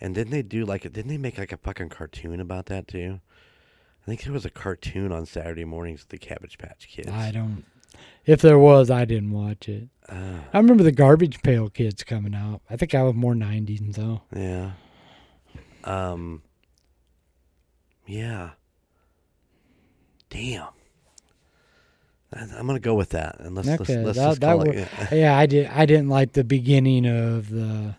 and 0.00 0.14
didn't 0.14 0.32
they 0.32 0.42
do 0.42 0.64
like 0.64 0.84
a, 0.84 0.90
didn't 0.90 1.08
they 1.10 1.18
make 1.18 1.38
like 1.38 1.52
a 1.52 1.56
fucking 1.56 1.88
cartoon 1.90 2.40
about 2.40 2.66
that 2.66 2.88
too? 2.88 3.20
I 4.02 4.06
think 4.06 4.22
there 4.24 4.32
was 4.34 4.44
a 4.44 4.50
cartoon 4.50 5.12
on 5.12 5.24
Saturday 5.24 5.64
mornings 5.64 6.00
with 6.00 6.08
the 6.10 6.18
Cabbage 6.18 6.58
Patch 6.58 6.88
Kids. 6.88 7.08
I 7.08 7.30
don't. 7.30 7.64
If 8.26 8.40
there 8.40 8.58
was, 8.58 8.90
I 8.90 9.04
didn't 9.04 9.32
watch 9.32 9.68
it. 9.68 9.88
Uh, 10.08 10.38
I 10.52 10.58
remember 10.58 10.82
the 10.82 10.92
Garbage 10.92 11.42
Pail 11.42 11.68
Kids 11.70 12.02
coming 12.04 12.34
out. 12.34 12.60
I 12.70 12.76
think 12.76 12.94
I 12.94 13.02
was 13.02 13.14
more 13.14 13.34
'90s 13.34 13.94
though. 13.94 14.22
yeah. 14.34 14.72
Um. 15.84 16.42
Yeah. 18.06 18.50
Damn. 20.30 20.68
I'm 22.32 22.66
gonna 22.66 22.80
go 22.80 22.94
with 22.94 23.10
that, 23.10 23.36
and 23.40 23.54
let's 23.54 23.68
Okay, 23.68 23.78
let's, 24.02 24.18
let's 24.18 24.18
that- 24.18 24.28
just 24.30 24.40
call 24.40 24.56
wor- 24.58 24.68
it. 24.74 24.88
yeah. 24.98 25.08
yeah, 25.14 25.38
I 25.38 25.46
did. 25.46 25.66
I 25.68 25.86
didn't 25.86 26.08
like 26.08 26.32
the 26.32 26.42
beginning 26.42 27.06
of 27.06 27.48
the 27.48 27.94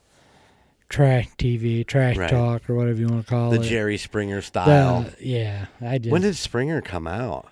trash 0.90 1.28
TV, 1.38 1.88
trash 1.88 2.18
Right. 2.18 2.30
talk, 2.30 2.70
or 2.70 2.76
whatever 2.76 3.00
you 3.00 3.08
want 3.08 3.26
to 3.26 3.30
call 3.30 3.52
the 3.52 3.56
it. 3.58 3.60
The 3.64 3.70
Jerry 3.70 3.98
Springer 3.98 4.38
The- 4.38 4.42
style. 4.42 5.06
yeah, 5.22 5.68
I 5.82 6.00
did. 6.00 6.12
when 6.12 6.22
did 6.22 6.36
Springer 6.36 6.82
come 6.82 7.08
out? 7.08 7.50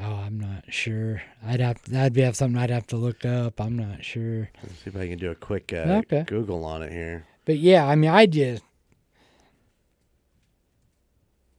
Oh, 0.00 0.14
I'm 0.14 0.38
not 0.38 0.64
sure. 0.72 1.22
I'd 1.44 1.60
have 1.60 1.82
that'd 1.84 2.12
be 2.12 2.22
have 2.22 2.36
something 2.36 2.60
I'd 2.60 2.70
have 2.70 2.86
to 2.88 2.96
look 2.96 3.24
up. 3.24 3.60
I'm 3.60 3.76
not 3.76 4.04
sure. 4.04 4.50
Let's 4.62 4.74
see 4.76 4.90
if 4.90 4.96
I 4.96 5.08
can 5.08 5.18
do 5.18 5.30
a 5.30 5.34
quick 5.34 5.72
uh, 5.72 6.02
Okay. 6.04 6.24
Google 6.26 6.64
on 6.64 6.82
it 6.82 6.92
here. 6.92 7.26
But 7.44 7.58
yeah, 7.58 7.86
I 7.86 7.94
mean, 7.96 8.10
I 8.10 8.26
just 8.26 8.62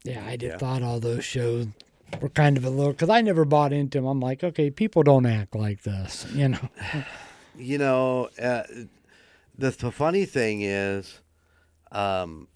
yeah, 0.03 0.25
I 0.25 0.35
just 0.37 0.53
Yeah. 0.53 0.57
thought 0.57 0.83
all 0.83 0.99
those 0.99 1.23
shows 1.23 1.67
were 2.21 2.29
kind 2.29 2.57
of 2.57 2.65
a 2.65 2.69
little 2.69 2.91
because 2.91 3.09
I 3.09 3.21
never 3.21 3.45
bought 3.45 3.71
into 3.73 3.97
them. 3.99 4.05
I'm 4.05 4.19
like, 4.19 4.43
okay, 4.43 4.69
people 4.69 5.03
don't 5.03 5.25
act 5.25 5.55
like 5.55 5.83
this, 5.83 6.25
you 6.33 6.49
know. 6.49 6.69
You 7.55 7.77
know, 7.77 8.29
uh, 8.41 8.63
the, 9.55 9.69
the 9.69 9.91
funny 9.91 10.25
thing 10.25 10.63
is, 10.63 11.21
um, 11.91 12.47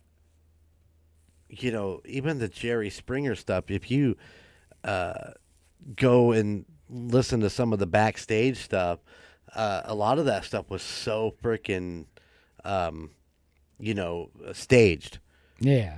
you 1.49 1.71
know, 1.71 2.01
even 2.03 2.39
the 2.39 2.47
Jerry 2.47 2.89
Springer 2.89 3.35
stuff, 3.35 3.69
if 3.69 3.91
you 3.91 4.17
uh, 4.83 5.33
go 5.95 6.31
and 6.31 6.65
listen 6.89 7.39
to 7.41 7.49
some 7.49 7.73
of 7.73 7.79
the 7.79 7.87
backstage 7.87 8.57
stuff, 8.57 8.99
uh, 9.55 9.81
a 9.85 9.93
lot 9.95 10.19
of 10.19 10.25
that 10.25 10.43
stuff 10.45 10.69
was 10.69 10.81
so 10.81 11.33
freaking, 11.43 12.05
um, 12.63 13.11
you 13.79 13.93
know, 13.93 14.29
staged. 14.53 15.19
Yeah, 15.59 15.97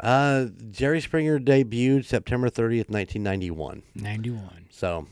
Uh, 0.00 0.46
Jerry 0.70 1.00
Springer 1.00 1.38
debuted 1.40 2.04
September 2.04 2.48
30th, 2.50 2.88
1991. 2.90 3.82
ninety 3.96 4.30
one. 4.30 4.66
So, 4.70 5.06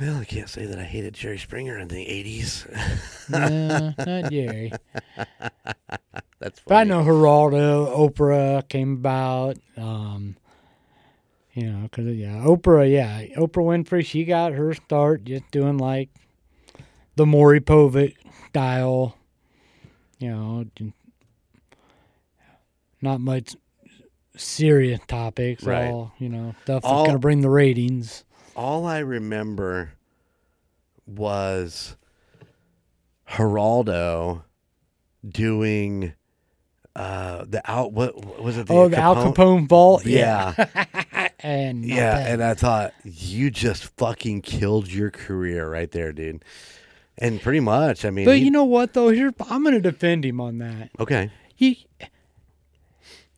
well, 0.00 0.18
I 0.20 0.24
can't 0.24 0.48
say 0.48 0.64
that 0.64 0.78
I 0.78 0.84
hated 0.84 1.14
Jerry 1.14 1.38
Springer 1.38 1.76
in 1.78 1.88
the 1.88 1.96
80s. 2.06 3.28
no, 3.28 3.92
not 4.22 4.30
Jerry. 4.30 4.72
That's 6.40 6.60
funny. 6.60 6.64
But 6.66 6.74
I 6.76 6.84
know 6.84 7.02
Geraldo, 7.02 7.94
Oprah 7.96 8.68
came 8.68 8.92
about. 8.94 9.56
Um, 9.76 10.36
you 11.58 11.72
know, 11.72 11.82
because 11.82 12.06
yeah, 12.14 12.44
Oprah, 12.44 12.88
yeah, 12.88 13.22
Oprah 13.36 13.64
Winfrey, 13.64 14.06
she 14.06 14.24
got 14.24 14.52
her 14.52 14.74
start 14.74 15.24
just 15.24 15.50
doing 15.50 15.76
like 15.76 16.08
the 17.16 17.26
Maury 17.26 17.60
Povich 17.60 18.14
style. 18.48 19.16
You 20.20 20.30
know, 20.30 20.64
not 23.02 23.20
much 23.20 23.56
serious 24.36 25.00
topics. 25.08 25.64
Right. 25.64 25.88
All 25.88 26.12
you 26.18 26.28
know, 26.28 26.54
stuff 26.62 26.84
All- 26.84 26.98
that's 26.98 27.08
gonna 27.08 27.18
bring 27.18 27.40
the 27.40 27.50
ratings. 27.50 28.24
All 28.54 28.86
I 28.86 28.98
remember 28.98 29.94
was 31.06 31.96
Geraldo 33.28 34.44
doing 35.28 36.14
uh, 36.94 37.44
the 37.48 37.62
out. 37.68 37.92
What, 37.92 38.16
what 38.16 38.42
was 38.42 38.58
it? 38.58 38.66
The 38.66 38.74
oh, 38.74 38.88
the 38.88 38.98
Al 38.98 39.16
Capone 39.16 39.68
vault. 39.68 40.04
Yeah. 40.04 40.54
and 41.40 41.84
Yeah, 41.84 42.14
bad. 42.14 42.30
and 42.32 42.42
I 42.44 42.54
thought 42.54 42.94
you 43.04 43.50
just 43.50 43.84
fucking 43.96 44.42
killed 44.42 44.90
your 44.92 45.10
career 45.10 45.70
right 45.70 45.90
there, 45.90 46.12
dude. 46.12 46.44
And 47.16 47.40
pretty 47.40 47.60
much, 47.60 48.04
I 48.04 48.10
mean, 48.10 48.24
but 48.26 48.36
he- 48.38 48.44
you 48.44 48.50
know 48.50 48.64
what 48.64 48.92
though? 48.94 49.08
Here, 49.08 49.32
I'm 49.50 49.64
gonna 49.64 49.80
defend 49.80 50.24
him 50.24 50.40
on 50.40 50.58
that. 50.58 50.90
okay, 51.00 51.30
you 51.56 51.74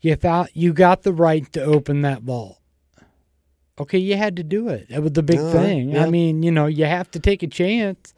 you 0.00 0.16
thought 0.16 0.50
you 0.54 0.73
got 0.73 1.02
the 1.02 1.12
right 1.12 1.50
to 1.52 1.62
open 1.62 2.02
that 2.02 2.23
vault. 2.23 2.59
Okay, 3.78 3.99
you 3.99 4.16
had 4.16 4.37
to 4.37 4.42
do 4.42 4.69
it. 4.69 4.88
That 4.90 5.02
was 5.02 5.12
the 5.12 5.23
big 5.23 5.40
right, 5.40 5.52
thing. 5.52 5.90
yeah. 5.90 6.04
I 6.04 6.11
mean, 6.11 6.42
you 6.42 6.50
know, 6.50 6.66
you 6.66 6.85
have 6.85 7.11
to 7.12 7.19
take 7.21 7.42
a 7.42 7.47
chance. 7.47 8.12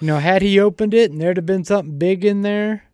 You 0.00 0.06
know, 0.06 0.18
had 0.18 0.42
he 0.42 0.60
opened 0.60 0.94
it 0.94 1.10
and 1.10 1.20
there'd 1.20 1.36
have 1.36 1.46
been 1.46 1.64
something 1.64 1.98
big 1.98 2.24
in 2.24 2.42
there, 2.42 2.84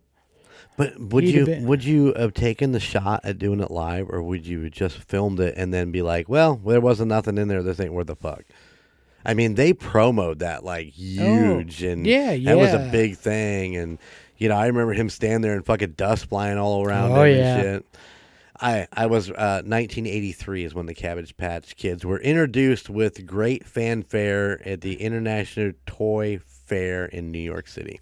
but 0.77 0.99
would 0.99 1.23
He'd 1.23 1.33
you 1.35 1.45
have 1.45 1.63
would 1.63 1.83
you 1.83 2.13
have 2.15 2.33
taken 2.33 2.71
the 2.71 2.79
shot 2.79 3.21
at 3.23 3.37
doing 3.39 3.59
it 3.61 3.71
live, 3.71 4.07
or 4.09 4.21
would 4.21 4.45
you 4.45 4.63
have 4.63 4.71
just 4.71 4.97
filmed 4.97 5.39
it 5.39 5.53
and 5.57 5.73
then 5.73 5.91
be 5.91 6.01
like, 6.01 6.27
well, 6.27 6.55
there 6.57 6.81
wasn't 6.81 7.09
nothing 7.09 7.37
in 7.37 7.47
there. 7.47 7.63
This 7.63 7.79
ain't 7.79 7.93
worth 7.93 8.09
a 8.09 8.15
fuck. 8.15 8.43
I 9.25 9.33
mean, 9.33 9.55
they 9.55 9.73
promoted 9.73 10.39
that 10.39 10.63
like 10.63 10.87
huge, 10.87 11.81
and 11.81 12.05
Oh, 12.05 12.09
yeah, 12.09 12.35
that 12.37 12.57
was 12.57 12.73
a 12.73 12.89
big 12.91 13.17
thing. 13.17 13.75
And 13.75 13.97
you 14.37 14.49
know, 14.49 14.55
I 14.55 14.67
remember 14.67 14.93
him 14.93 15.09
standing 15.09 15.41
there 15.41 15.55
and 15.55 15.65
fucking 15.65 15.93
dust 15.93 16.27
flying 16.29 16.57
all 16.57 16.85
around 16.85 17.13
Oh, 17.13 17.23
him 17.23 17.37
yeah. 17.37 17.55
and 17.55 17.63
shit. 17.63 17.85
I 18.59 18.87
I 18.93 19.05
was 19.07 19.29
uh, 19.29 19.63
1983 19.65 20.63
is 20.65 20.73
when 20.75 20.85
the 20.85 20.93
Cabbage 20.93 21.35
Patch 21.37 21.75
Kids 21.75 22.05
were 22.05 22.19
introduced 22.19 22.89
with 22.89 23.25
great 23.25 23.65
fanfare 23.65 24.65
at 24.67 24.81
the 24.81 24.95
International 25.01 25.71
Toy 25.85 26.39
Fair 26.65 27.05
in 27.05 27.31
New 27.31 27.39
York 27.39 27.67
City. 27.67 27.99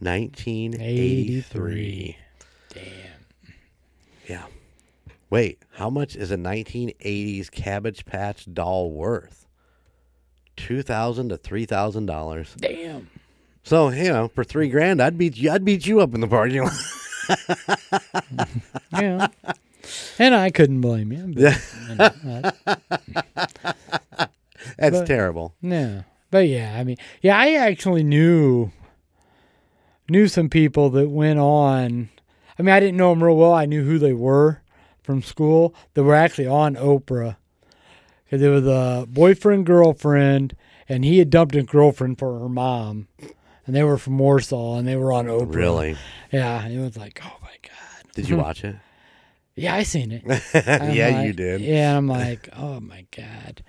1983. 0.00 2.16
Damn. 2.74 2.84
Yeah. 4.26 4.44
Wait, 5.30 5.62
how 5.72 5.90
much 5.90 6.16
is 6.16 6.30
a 6.30 6.36
1980s 6.36 7.50
Cabbage 7.50 8.04
Patch 8.06 8.46
doll 8.52 8.90
worth? 8.90 9.46
Two 10.56 10.82
thousand 10.82 11.28
to 11.28 11.36
three 11.36 11.66
thousand 11.66 12.06
dollars. 12.06 12.54
Damn. 12.58 13.08
So 13.62 13.90
you 13.90 14.08
know, 14.08 14.26
for 14.28 14.42
three 14.44 14.68
grand, 14.68 15.00
I'd 15.00 15.16
beat 15.18 15.36
you. 15.36 15.50
I'd 15.52 15.64
beat 15.64 15.86
you 15.86 16.00
up 16.00 16.14
in 16.14 16.20
the 16.20 16.26
parking 16.28 16.62
lot. 16.64 16.72
Yeah. 18.92 19.28
and 20.18 20.34
I 20.34 20.50
couldn't 20.50 20.80
blame 20.80 21.12
you. 21.12 21.32
But, 21.34 21.62
you 21.88 21.94
know, 21.94 22.10
that- 22.64 24.30
That's 24.78 24.98
But- 24.98 25.06
terrible. 25.06 25.54
No, 25.62 26.04
but 26.30 26.48
yeah, 26.48 26.74
I 26.78 26.84
mean, 26.84 26.96
yeah, 27.22 27.38
I 27.38 27.52
actually 27.54 28.02
knew 28.02 28.70
knew 30.08 30.28
some 30.28 30.48
people 30.48 30.90
that 30.90 31.08
went 31.08 31.38
on. 31.38 32.08
I 32.58 32.62
mean, 32.62 32.74
I 32.74 32.80
didn't 32.80 32.96
know 32.96 33.10
them 33.10 33.22
real 33.22 33.36
well. 33.36 33.52
I 33.52 33.66
knew 33.66 33.84
who 33.84 33.98
they 33.98 34.12
were 34.12 34.62
from 35.02 35.22
school 35.22 35.74
that 35.94 36.02
were 36.02 36.14
actually 36.14 36.46
on 36.48 36.74
Oprah 36.74 37.36
because 38.24 38.42
it 38.42 38.48
was 38.48 38.66
a 38.66 39.06
boyfriend 39.08 39.64
girlfriend, 39.66 40.54
and 40.88 41.04
he 41.04 41.18
had 41.18 41.30
dumped 41.30 41.54
his 41.54 41.64
girlfriend 41.66 42.18
for 42.18 42.38
her 42.40 42.48
mom, 42.48 43.08
and 43.66 43.74
they 43.74 43.82
were 43.84 43.96
from 43.98 44.18
Warsaw, 44.18 44.76
and 44.76 44.86
they 44.88 44.96
were 44.96 45.12
on 45.12 45.26
Oprah. 45.26 45.54
Really? 45.54 45.96
Yeah, 46.32 46.66
it 46.66 46.78
was 46.78 46.96
like, 46.96 47.20
oh 47.24 47.36
my 47.42 47.54
god. 47.62 48.12
Did 48.14 48.28
you 48.28 48.36
watch 48.44 48.64
it? 48.64 48.76
Yeah, 49.54 49.74
I 49.74 49.82
seen 49.82 50.12
it. 50.12 50.22
Yeah, 50.54 51.08
like- 51.08 51.26
you 51.26 51.32
did. 51.32 51.60
Yeah, 51.62 51.96
I'm 51.96 52.06
like, 52.18 52.48
oh 52.56 52.80
my 52.80 53.06
god. 53.16 53.62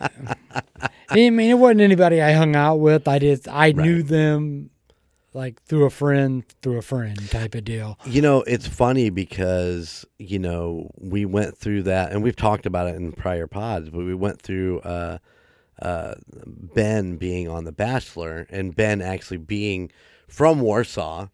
I 0.00 1.14
mean, 1.14 1.40
it 1.40 1.54
wasn't 1.54 1.80
anybody 1.80 2.20
I 2.20 2.32
hung 2.32 2.56
out 2.56 2.76
with. 2.76 3.06
I 3.08 3.18
just 3.18 3.48
I 3.48 3.72
knew 3.72 4.02
them 4.02 4.70
like 5.32 5.62
through 5.64 5.84
a 5.84 5.90
friend, 5.90 6.44
through 6.62 6.78
a 6.78 6.82
friend 6.82 7.30
type 7.30 7.54
of 7.54 7.64
deal. 7.64 7.98
You 8.06 8.22
know, 8.22 8.42
it's 8.42 8.66
funny 8.66 9.10
because 9.10 10.04
you 10.18 10.38
know 10.38 10.90
we 10.98 11.24
went 11.24 11.56
through 11.56 11.84
that, 11.84 12.12
and 12.12 12.22
we've 12.22 12.36
talked 12.36 12.66
about 12.66 12.88
it 12.88 12.96
in 12.96 13.12
prior 13.12 13.46
pods. 13.46 13.90
But 13.90 13.98
we 13.98 14.14
went 14.14 14.40
through 14.40 14.80
uh, 14.80 15.18
uh, 15.80 16.14
Ben 16.46 17.16
being 17.16 17.48
on 17.48 17.64
The 17.64 17.72
Bachelor, 17.72 18.46
and 18.50 18.74
Ben 18.74 19.02
actually 19.02 19.38
being 19.38 19.90
from 20.26 20.60
Warsaw, 20.60 21.28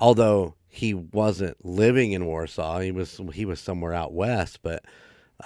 although 0.00 0.54
he 0.68 0.94
wasn't 0.94 1.62
living 1.64 2.12
in 2.12 2.24
Warsaw. 2.24 2.78
He 2.80 2.92
was 2.92 3.20
he 3.34 3.44
was 3.44 3.60
somewhere 3.60 3.92
out 3.92 4.14
west, 4.14 4.60
but 4.62 4.84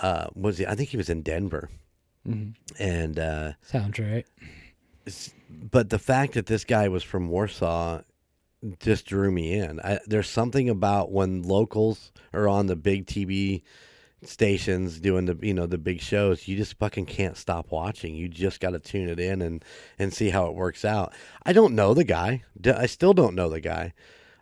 uh, 0.03 0.27
was 0.35 0.59
he? 0.59 0.67
I 0.67 0.75
think 0.75 0.91
he 0.91 0.97
was 0.97 1.11
in 1.11 1.23
Denver, 1.23 1.71
and. 2.79 3.19
Uh, 3.19 3.53
Sounds 3.63 3.99
right. 3.99 4.27
but 5.51 5.91
the 5.91 5.99
fact 5.99 6.35
that 6.35 6.47
this 6.47 6.65
guy 6.65 6.89
was 6.89 7.03
from 7.03 7.29
Warsaw 7.29 8.03
just 8.81 9.07
drew 9.07 9.31
me 9.31 9.55
in. 9.55 9.81
I, 9.81 10.01
there's 10.07 10.29
something 10.29 10.69
about 10.69 11.13
when 11.13 11.43
locals 11.43 12.13
are 12.33 12.49
on 12.49 12.67
the 12.67 12.77
big 12.77 13.07
TV 13.07 13.63
stations 14.23 14.99
doing 14.99 15.27
the 15.27 15.39
you 15.43 15.55
know 15.55 15.67
the 15.67 15.79
big 15.79 16.01
shows, 16.01 16.49
you 16.49 16.57
just 16.57 16.79
fucking 16.79 17.07
can't 17.07 17.37
stop 17.37 17.71
watching. 17.71 18.15
You 18.15 18.29
just 18.29 18.61
got 18.61 18.71
to 18.71 18.79
tune 18.79 19.09
it 19.09 19.21
in 19.21 19.43
and 19.43 19.65
and 19.99 20.13
see 20.13 20.31
how 20.31 20.47
it 20.47 20.55
works 20.55 20.85
out. 20.85 21.13
I 21.45 21.53
don't 21.53 21.75
know 21.75 21.95
the 21.95 22.05
guy. 22.05 22.43
i 22.65 22.87
still 22.87 23.13
don't 23.13 23.35
know 23.35 23.49
the 23.49 23.61
guy. 23.61 23.93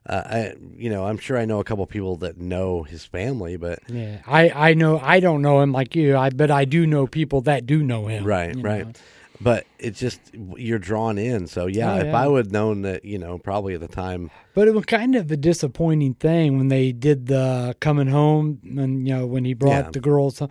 Uh, 0.06 0.23
I 0.26 0.54
you 0.76 0.90
know 0.90 1.06
I'm 1.06 1.16
sure 1.18 1.38
I 1.38 1.44
know 1.46 1.61
a 1.61 1.64
couple 1.64 1.87
people 1.87 2.16
that 2.16 2.37
know 2.38 2.82
his 2.82 3.04
family, 3.06 3.56
but 3.56 3.78
Yeah, 3.88 4.18
I 4.26 4.50
I 4.70 4.75
know 4.75 4.99
I 4.99 5.20
don't 5.20 5.40
know 5.42 5.61
him 5.61 5.73
like 5.73 5.96
you. 5.96 6.16
I 6.16 6.30
but 6.30 6.50
I 6.50 6.64
do 6.66 6.87
know 6.87 7.06
people 7.06 7.40
that 7.42 7.64
do 7.66 7.82
know 7.82 8.06
him. 8.06 8.25
Right, 8.25 8.54
right. 8.56 8.87
know. 8.87 8.92
but 9.40 9.64
it's 9.78 9.99
just 9.99 10.20
you're 10.56 10.78
drawn 10.78 11.16
in. 11.18 11.46
So 11.46 11.66
yeah, 11.66 11.94
Oh, 11.94 11.99
if. 12.06 12.14
I 12.14 12.26
would 12.28 12.52
known 12.52 12.82
that 12.82 13.04
you 13.06 13.18
know 13.18 13.38
probably 13.38 13.73
at 13.75 13.80
the 13.80 13.88
time 13.88 14.30
But 14.54 14.68
it 14.68 14.75
was 14.75 14.84
kind 14.84 15.16
of 15.16 15.30
a 15.30 15.37
disappointing 15.38 16.14
thing 16.14 16.58
when 16.58 16.68
they 16.68 16.92
did 16.92 17.26
the 17.26 17.75
coming 17.80 18.08
home 18.08 18.61
and 18.78 19.08
you 19.08 19.14
know 19.14 19.26
when 19.26 19.44
he 19.46 19.54
brought 19.54 19.84
Yeah. 19.84 19.90
the 19.90 20.00
girls 20.00 20.42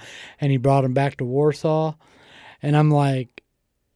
and 0.41 0.51
he 0.51 0.57
brought 0.57 0.81
them 0.81 0.93
back 0.95 1.17
to 1.17 1.25
Warsaw, 1.25 1.93
and 2.61 2.75
I'm 2.75 2.89
like, 2.89 3.32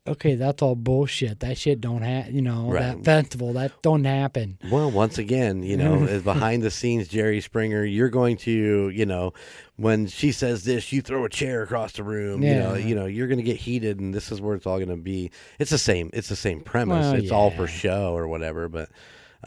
okay, 0.08 0.36
that's 0.36 0.62
all 0.62 0.76
bullshit. 0.76 1.40
That 1.42 1.58
shit 1.58 1.82
don't 1.82 2.02
happen. 2.02 2.34
You 2.36 2.42
know, 2.42 2.72
Right. 2.72 2.82
that 3.04 3.04
festival 3.06 3.54
that 3.54 3.72
don't 3.82 4.04
happen. 4.06 4.58
Well, 4.72 4.90
once 4.92 5.18
again, 5.18 5.64
you 5.64 5.78
know, 5.78 6.04
as 6.08 6.24
behind 6.24 6.64
the 6.64 6.72
scenes, 6.72 7.08
Jerry 7.08 7.42
Springer, 7.42 7.84
you're 7.84 8.10
going 8.10 8.38
to, 8.38 8.90
you 8.90 9.06
know, 9.06 9.34
when 9.76 10.08
she 10.08 10.32
says 10.32 10.64
this, 10.64 10.92
you 10.92 11.02
throw 11.02 11.26
a 11.26 11.30
chair 11.30 11.62
across 11.62 11.92
the 11.94 12.04
room. 12.04 12.42
You 12.44 12.56
know, 12.56 12.74
Yeah. 12.76 12.86
you 12.88 12.96
know, 12.96 13.06
you're 13.06 13.28
going 13.28 13.38
to 13.38 13.44
get 13.44 13.58
heated, 13.58 14.00
and 14.00 14.14
this 14.14 14.32
is 14.32 14.42
where 14.42 14.56
it's 14.56 14.66
all 14.66 14.78
going 14.78 14.90
to 14.90 14.98
be. 14.98 15.32
It's 15.60 15.72
the 15.72 15.78
same. 15.78 16.10
It's 16.14 16.30
the 16.30 16.36
same 16.36 16.62
premise. 16.62 17.06
Well, 17.06 17.16
it's 17.16 17.32
all 17.32 17.52
for 17.52 17.68
show 17.68 18.16
or 18.16 18.28
whatever. 18.28 18.68
But 18.70 18.90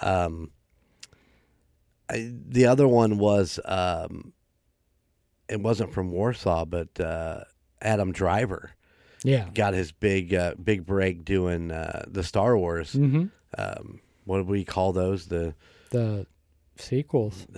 um, 0.00 0.50
I, 2.08 2.30
the 2.48 2.66
other 2.66 2.86
one 2.88 3.18
was 3.18 3.58
um, 3.64 4.32
it 5.48 5.60
wasn't 5.60 5.92
from 5.92 6.10
Warsaw, 6.10 6.64
but 6.64 7.00
uh, 7.00 7.44
Adam 7.82 8.12
Driver 8.12 8.72
Yeah. 9.22 9.48
got 9.54 9.74
his 9.74 9.92
big 9.92 10.32
uh, 10.34 10.54
big 10.62 10.86
break 10.86 11.24
doing 11.24 11.70
uh, 11.70 12.04
the 12.08 12.22
Star 12.24 12.56
Wars. 12.56 12.94
Mm-hmm. 12.94 13.26
Um, 13.58 14.00
what 14.24 14.38
do 14.38 14.44
we 14.44 14.64
call 14.64 14.92
those? 14.92 15.26
The 15.26 15.54
The 15.90 16.26
sequels. 16.76 17.46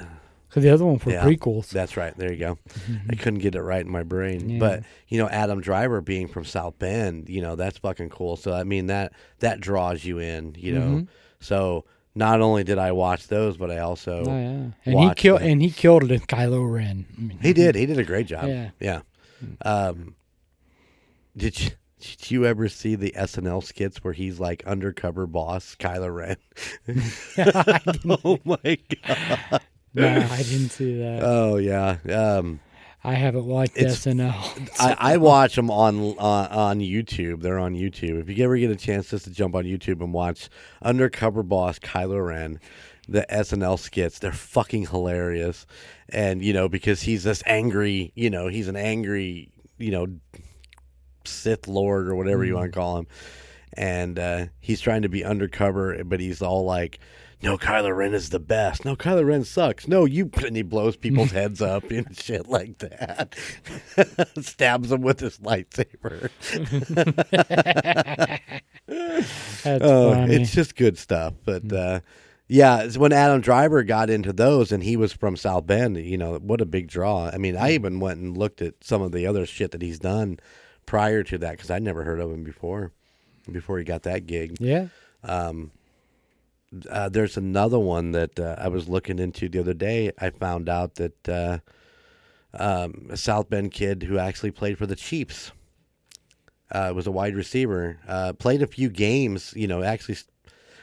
Because 0.49 0.65
the 0.65 0.71
other 0.71 0.85
one 0.85 0.99
for 0.99 1.09
Yeah. 1.11 1.25
prequels. 1.25 1.71
That's 1.71 1.97
right. 1.97 2.15
There 2.15 2.31
you 2.31 2.39
go. 2.39 2.59
I 3.09 3.15
couldn't 3.15 3.39
get 3.39 3.55
it 3.55 3.63
right 3.63 3.81
in 3.83 3.91
my 3.91 4.03
brain. 4.03 4.51
Yeah. 4.51 4.59
But, 4.59 4.83
you 5.09 5.17
know, 5.17 5.27
Adam 5.31 5.63
Driver 5.63 6.03
being 6.03 6.29
from 6.29 6.45
South 6.45 6.79
Bend, 6.79 7.31
you 7.31 7.41
know, 7.41 7.57
that's 7.57 7.79
fucking 7.79 8.11
cool. 8.11 8.37
So 8.37 8.53
I 8.53 8.63
mean 8.63 8.89
that 8.89 9.15
that 9.39 9.61
draws 9.61 10.05
you 10.05 10.19
in, 10.19 10.55
you 10.59 10.75
know. 10.75 10.81
Mhm. 10.83 11.09
So 11.41 11.87
not 12.15 12.43
only 12.43 12.65
did 12.65 12.77
I 12.77 12.93
watch 12.93 13.29
those, 13.29 13.57
but 13.57 13.71
I 13.71 13.79
also 13.79 14.25
Oh 14.27 14.39
yeah, 14.39 14.67
and 14.85 15.01
he 15.09 15.15
killed 15.15 15.41
and 15.41 15.63
he 15.63 15.71
killed 15.71 16.05
it 16.05 16.11
in 16.11 16.21
Kylo 16.21 16.71
Ren. 16.71 17.07
I 17.17 17.21
mean, 17.23 17.39
He 17.41 17.55
did. 17.55 17.75
He 17.75 17.87
did 17.87 17.99
a 17.99 18.05
great 18.05 18.27
job. 18.27 18.47
Yeah. 18.47 18.71
Yeah. 18.79 19.01
Um 19.63 20.17
did 21.37 21.61
you 21.61 21.71
did 22.01 22.31
you 22.33 22.45
ever 22.47 22.69
see 22.69 22.97
the 22.97 23.13
SNL 23.17 23.63
skits 23.63 24.03
where 24.03 24.13
he's 24.13 24.41
like 24.41 24.65
undercover 24.67 25.27
boss 25.27 25.77
Kylo 25.79 26.13
Ren? 26.15 26.37
oh 28.25 28.39
my 28.45 28.79
god. 29.07 29.61
No, 29.95 30.09
I 30.09 30.43
didn't 30.43 30.71
see 30.71 30.99
that. 30.99 31.21
Oh 31.23 31.57
yeah. 31.59 31.99
Um 32.09 32.61
I 33.05 33.15
haven't 33.15 33.47
watched 33.47 33.77
it's- 33.77 34.05
SNL. 34.05 34.71
I, 34.79 35.15
I 35.15 35.17
watch 35.17 35.57
them 35.57 35.71
on 35.71 36.17
on 36.19 36.47
on 36.49 36.79
YouTube. 36.81 37.43
They're 37.43 37.59
on 37.59 37.75
YouTube. 37.75 38.21
If 38.21 38.37
you 38.37 38.45
ever 38.45 38.57
get 38.57 38.71
a 38.71 38.77
chance 38.77 39.11
just 39.11 39.25
to 39.25 39.31
jump 39.31 39.55
on 39.55 39.65
YouTube 39.65 40.01
and 40.01 40.13
watch 40.13 40.49
Undercover 40.83 41.43
Boss 41.43 41.79
Kylo 41.79 42.25
Ren, 42.25 42.61
the 43.09 43.27
SNL 43.29 43.79
skits, 43.79 44.19
they're 44.21 44.33
fucking 44.33 44.87
hilarious. 44.87 45.67
And 46.09 46.43
you 46.45 46.53
know 46.53 46.69
because 46.69 47.03
he's 47.03 47.25
this 47.25 47.43
angry, 47.47 48.13
you 48.15 48.31
know, 48.31 48.49
he's 48.49 48.69
an 48.69 48.77
angry, 48.77 49.51
you 49.79 49.91
know, 49.91 50.07
Sith 51.29 51.69
Lord 51.69 52.09
or 52.09 52.15
whatever 52.15 52.45
you 52.45 52.55
want 52.55 52.73
to 52.73 52.79
call 52.79 52.99
him, 52.99 53.07
and 53.75 54.19
uh, 54.19 54.47
he's 54.61 54.81
trying 54.81 55.03
to 55.03 55.09
be 55.09 55.25
undercover, 55.25 56.03
but 56.05 56.21
he's 56.21 56.43
all 56.43 56.65
like. 56.65 56.99
No, 57.45 57.59
Kylo 57.59 57.97
Ren 57.97 58.15
is 58.15 58.31
the 58.31 58.39
best. 58.39 58.85
No, 58.85 58.95
Kylo 58.95 59.25
Ren 59.25 59.43
sucks. 59.43 59.89
No, 59.89 60.05
you. 60.05 60.31
And 60.47 60.55
he 60.55 60.63
blows 60.63 60.97
people's 60.97 61.31
heads 61.33 61.61
up 61.61 61.91
and 61.91 62.17
shit 62.19 62.47
like 62.47 62.79
that. 62.79 63.35
Stabs 64.41 64.91
them 64.91 65.03
with 65.03 65.19
his 65.19 65.39
lightsaber. 65.39 66.31
Oh, 69.65 70.15
funny. 70.15 70.35
it's 70.35 70.53
just 70.53 70.77
good 70.77 70.99
stuff. 70.99 71.35
But 71.45 71.73
uh, 71.73 72.01
yeah, 72.49 72.83
it's 72.83 72.99
when 72.99 73.13
Adam 73.13 73.41
Driver 73.41 73.83
got 73.83 74.11
into 74.11 74.33
those, 74.33 74.73
and 74.73 74.83
he 74.83 74.97
was 74.97 75.13
from 75.13 75.37
South 75.37 75.67
Bend. 75.67 75.97
You 75.97 76.19
know, 76.19 76.35
what 76.39 76.61
a 76.61 76.67
big 76.67 76.89
draw. 76.89 77.31
I 77.33 77.39
mean, 77.39 77.57
I 77.57 77.73
even 77.73 77.99
went 78.01 78.21
and 78.21 78.37
looked 78.37 78.63
at 78.63 78.75
some 78.83 79.03
of 79.03 79.13
the 79.13 79.27
other 79.27 79.47
shit 79.47 79.71
that 79.73 79.83
he's 79.83 79.99
done 79.99 80.39
prior 80.87 81.23
to 81.25 81.39
that 81.39 81.53
because 81.53 81.71
I'd 81.71 81.83
never 81.83 82.05
heard 82.05 82.21
of 82.21 82.31
him 82.31 82.45
before. 82.45 82.93
Before 83.51 83.77
he 83.79 83.85
got 83.85 84.05
that 84.05 84.27
gig, 84.27 84.57
yeah. 84.61 84.87
uh, 86.89 87.09
there's 87.09 87.37
another 87.37 87.79
one 87.79 88.13
that 88.13 88.39
uh, 88.39 88.57
I 88.59 88.69
was 88.69 88.89
looking 88.89 89.19
into 89.19 89.49
the 89.49 89.61
other 89.61 89.75
day. 89.75 90.13
I 90.19 90.31
found 90.31 90.69
out 90.69 90.95
that 90.95 91.29
uh, 91.29 91.59
um, 92.55 93.09
a 93.11 93.17
South 93.17 93.51
Bend 93.51 93.73
kid 93.73 94.05
who 94.05 94.19
actually 94.19 94.53
played 94.53 94.79
for 94.79 94.87
the 94.87 94.97
Chiefs 94.97 95.53
uh, 96.71 96.93
was 96.95 97.07
a 97.07 97.13
wide 97.13 97.35
receiver. 97.35 97.99
Uh, 98.09 98.33
played 98.33 98.63
a 98.63 98.67
few 98.67 98.89
games. 98.89 99.53
You 99.55 99.69
know, 99.69 99.83
actually, 99.83 100.17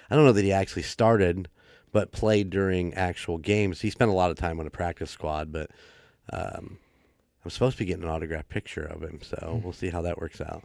I 0.09 0.15
don't 0.15 0.25
know 0.25 0.31
that 0.33 0.43
he 0.43 0.51
actually 0.51 0.83
started, 0.83 1.49
but 1.91 2.12
played 2.12 2.49
during 2.49 2.93
actual 2.93 3.38
games. 3.38 3.81
He 3.81 3.89
spent 3.89 4.12
a 4.12 4.13
lot 4.13 4.31
of 4.31 4.38
time 4.38 4.59
on 4.59 4.65
the 4.65 4.71
practice 4.71 5.09
squad, 5.09 5.51
but 5.51 5.71
um, 6.31 6.77
I'm 7.43 7.52
supposed 7.52 7.78
to 7.78 7.84
be 7.84 7.86
getting 7.86 8.04
an 8.04 8.10
autographed 8.10 8.49
picture 8.49 8.84
of 8.84 9.02
him, 9.02 9.19
so 9.21 9.62
we'll 9.63 9.73
see 9.73 9.89
how 9.89 10.02
that 10.02 10.19
works 10.19 10.41
out. 10.41 10.63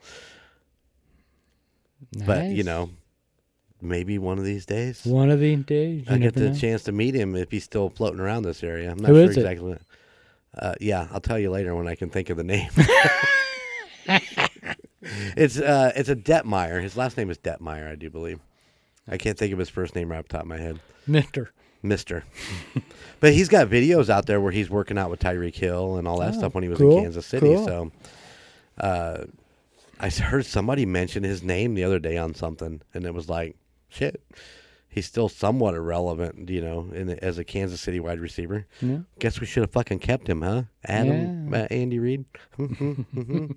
But 2.27 2.47
you 2.47 2.65
know, 2.65 2.91
maybe 3.81 4.19
one 4.19 4.39
of 4.39 4.45
these 4.45 4.67
days. 4.67 5.05
one 5.05 5.31
of 5.31 5.41
these 5.41 5.65
days, 5.65 6.07
I 6.09 6.19
get 6.19 6.35
the 6.35 6.51
know. 6.51 6.55
chance 6.55 6.83
to 6.85 6.93
meet 6.93 7.15
him 7.15 7.37
if 7.37 7.51
he's 7.51 7.65
still 7.65 7.91
floating 7.91 8.21
around 8.21 8.43
this 8.43 8.63
area. 8.65 8.91
I'm 8.91 8.99
not 8.99 9.09
Who 9.09 9.15
sure 9.15 9.31
is 9.31 9.37
it? 9.37 9.41
exactly. 9.41 9.71
What, 9.71 9.81
uh, 10.59 10.75
yeah, 10.81 11.09
I'll 11.13 11.21
tell 11.21 11.39
you 11.39 11.51
later 11.51 11.75
when 11.75 11.89
I 11.89 11.95
can 11.95 12.11
think 12.11 12.31
of 12.31 12.37
the 12.37 12.45
name. 12.45 12.71
it's 15.37 15.59
uh, 15.59 15.93
it's 15.95 16.09
a 16.09 16.17
Detmeyer. 16.17 16.83
His 16.83 16.97
last 16.97 17.17
name 17.17 17.31
is 17.31 17.39
Detmeyer, 17.39 17.91
I 17.91 17.95
do 17.95 18.11
believe. 18.11 18.41
I 19.09 19.17
can't 19.19 19.37
think 19.39 19.53
of 19.53 19.59
his 19.59 19.69
first 19.69 19.95
name 19.95 20.11
right 20.11 20.19
off 20.19 20.29
the 20.29 20.33
top 20.35 20.43
of 20.43 20.49
my 20.49 20.59
head. 20.59 20.81
Mister. 21.07 21.51
Mister. 21.83 22.25
but 23.21 23.33
he's 23.35 23.49
got 23.49 23.69
videos 23.69 24.09
out 24.09 24.27
there 24.27 24.41
where 24.41 24.53
he's 24.53 24.71
working 24.71 24.97
out 24.97 25.11
with 25.11 25.21
Tyreek 25.21 25.55
Hill 25.55 25.97
and 25.97 26.09
all 26.09 26.19
that 26.21 26.35
Oh, 26.35 26.39
stuff 26.39 26.55
when 26.55 26.63
he 26.63 26.69
was 26.71 26.79
cool, 26.79 26.97
in 26.99 27.05
Kansas 27.05 27.27
City. 27.27 27.47
cool. 27.47 27.67
So, 27.67 27.93
uh, 28.79 29.25
I 30.01 30.09
heard 30.09 30.47
somebody 30.47 30.87
mention 30.87 31.23
his 31.25 31.43
name 31.43 31.75
the 31.75 31.85
other 31.85 31.99
day 31.99 32.17
on 32.17 32.35
something, 32.35 32.81
and 32.95 33.05
it 33.05 33.13
was 33.15 33.29
like, 33.29 33.57
shit, 33.91 34.23
he's 34.89 35.07
still 35.07 35.29
somewhat 35.29 35.75
irrelevant, 35.75 36.49
you 36.49 36.61
know, 36.63 36.89
in 36.93 37.07
the, 37.09 37.23
as 37.25 37.39
a 37.39 37.45
Kansas 37.45 37.81
City 37.81 38.01
wide 38.01 38.19
receiver. 38.21 38.67
Yeah. 38.81 39.01
Guess 39.19 39.39
we 39.41 39.47
should 39.47 39.63
have 39.63 39.71
fucking 39.71 39.99
kept 40.01 40.27
him, 40.29 40.41
huh? 40.43 40.63
Adam, 40.85 41.53
Yeah. 41.53 41.61
uh, 41.63 41.67
Andy 41.71 41.99
Reid. 41.99 42.25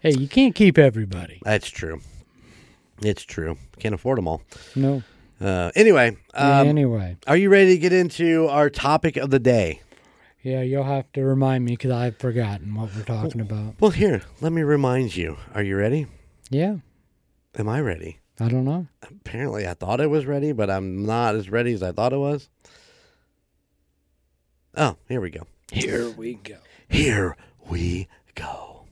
Hey, 0.00 0.12
you 0.18 0.28
can't 0.28 0.54
keep 0.54 0.76
everybody. 0.78 1.40
That's 1.44 1.68
true. 1.68 2.00
It's 3.02 3.22
true. 3.22 3.56
Can't 3.78 3.94
afford 3.94 4.18
them 4.18 4.28
all. 4.28 4.42
No. 4.74 5.02
Uh, 5.40 5.70
anyway, 5.74 6.16
um, 6.34 6.68
anyway, 6.68 7.16
are 7.26 7.36
you 7.36 7.50
ready 7.50 7.74
to 7.74 7.78
get 7.78 7.92
into 7.92 8.46
our 8.48 8.70
topic 8.70 9.16
of 9.16 9.30
the 9.30 9.40
day? 9.40 9.80
yeah, 10.42 10.62
you'll 10.62 10.84
have 10.84 11.10
to 11.12 11.24
remind 11.24 11.64
me 11.64 11.72
because 11.72 11.90
I've 11.90 12.18
forgotten 12.18 12.74
what 12.74 12.94
we're 12.94 13.02
talking 13.02 13.40
about. 13.40 13.74
Well, 13.80 13.90
here, 13.90 14.22
let 14.40 14.52
me 14.52 14.62
remind 14.62 15.16
you. 15.16 15.38
Are 15.54 15.62
you 15.62 15.76
ready? 15.76 16.06
Yeah, 16.50 16.76
Am 17.56 17.68
I 17.68 17.80
ready? 17.80 18.18
I 18.40 18.48
don't 18.48 18.64
know. 18.64 18.88
Apparently, 19.02 19.66
I 19.66 19.74
thought 19.74 20.00
I 20.00 20.06
was 20.06 20.26
ready, 20.26 20.52
but 20.52 20.68
I'm 20.68 21.06
not 21.06 21.36
as 21.36 21.50
ready 21.50 21.72
as 21.72 21.82
I 21.82 21.92
thought 21.92 22.12
I 22.12 22.16
was. 22.16 22.48
Oh, 24.76 24.96
here 25.08 25.20
we 25.20 25.30
go. 25.30 25.46
Here 25.70 26.10
we 26.10 26.34
go. 26.34 26.56
Here 26.88 27.36
we 27.70 28.08
go. 28.34 28.86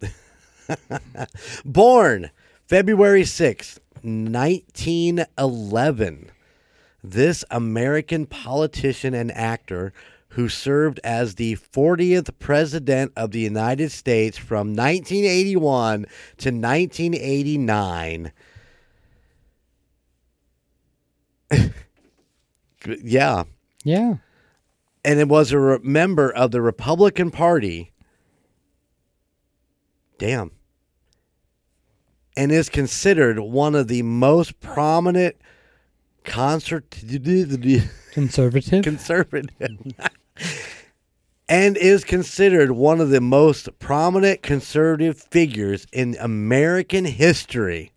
Born 1.64 2.30
February 2.66 3.22
6th, 3.22 3.78
1911. 4.02 6.30
This 7.04 7.44
American 7.50 8.26
politician 8.26 9.14
and 9.14 9.30
actor 9.30 9.92
who 10.30 10.48
served 10.48 10.98
as 11.04 11.36
the 11.36 11.54
40th 11.54 12.30
President 12.40 13.12
of 13.16 13.30
the 13.30 13.38
United 13.40 13.92
States 13.92 14.36
from 14.36 14.74
1981 14.74 16.06
to 16.38 16.50
1989. 16.50 18.32
yeah. 23.02 23.44
Yeah. 23.84 24.16
and 25.04 25.20
it 25.20 25.28
was 25.28 25.52
a 25.52 25.58
re- 25.60 25.78
member 25.82 26.30
of 26.32 26.50
the 26.50 26.60
Republican 26.60 27.30
Party. 27.30 27.92
Damn. 30.18 30.50
And 32.36 32.52
is 32.52 32.68
considered 32.68 33.40
one 33.40 33.74
of 33.74 33.88
the 33.88 34.02
most 34.02 34.60
prominent 34.60 35.36
concert 36.24 36.90
Conservative. 38.12 38.82
conservative 38.82 39.50
and 41.48 41.76
is 41.76 42.04
considered 42.04 42.72
one 42.72 43.00
of 43.00 43.10
the 43.10 43.20
most 43.20 43.68
prominent 43.78 44.42
conservative 44.42 45.18
figures 45.18 45.86
in 45.92 46.16
American 46.18 47.04
history. 47.04 47.92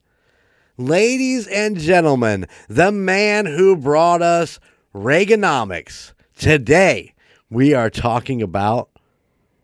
Ladies 0.78 1.48
and 1.48 1.78
gentlemen, 1.78 2.48
the 2.68 2.92
man 2.92 3.46
who 3.46 3.76
brought 3.76 4.22
us 4.22 4.60
Reaganomics. 4.94 6.14
Today, 6.38 7.14
we 7.50 7.74
are 7.74 7.90
talking 7.90 8.42
about 8.42 8.90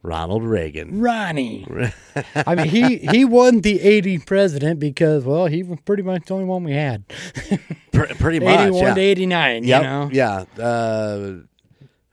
Ronald 0.06 0.44
Reagan. 0.44 1.00
Ronnie. 1.02 1.66
I 2.36 2.56
mean, 2.56 2.68
he 2.68 2.98
he 2.98 3.26
won 3.26 3.62
the 3.62 3.82
80 3.82 4.20
president 4.20 4.80
because, 4.80 5.24
well, 5.26 5.48
he 5.48 5.64
was 5.64 5.80
pretty 5.86 6.04
much 6.04 6.26
the 6.26 6.34
only 6.34 6.46
one 6.46 6.64
we 6.64 6.74
had. 6.74 7.04
Pretty 7.92 8.40
much. 8.40 8.60
81 8.60 8.74
yeah. 8.84 8.94
to 8.94 9.02
89, 9.02 9.64
Yep, 9.64 9.82
you 9.82 9.88
know? 9.88 10.10
Yeah. 10.12 10.64
Uh, 10.64 11.18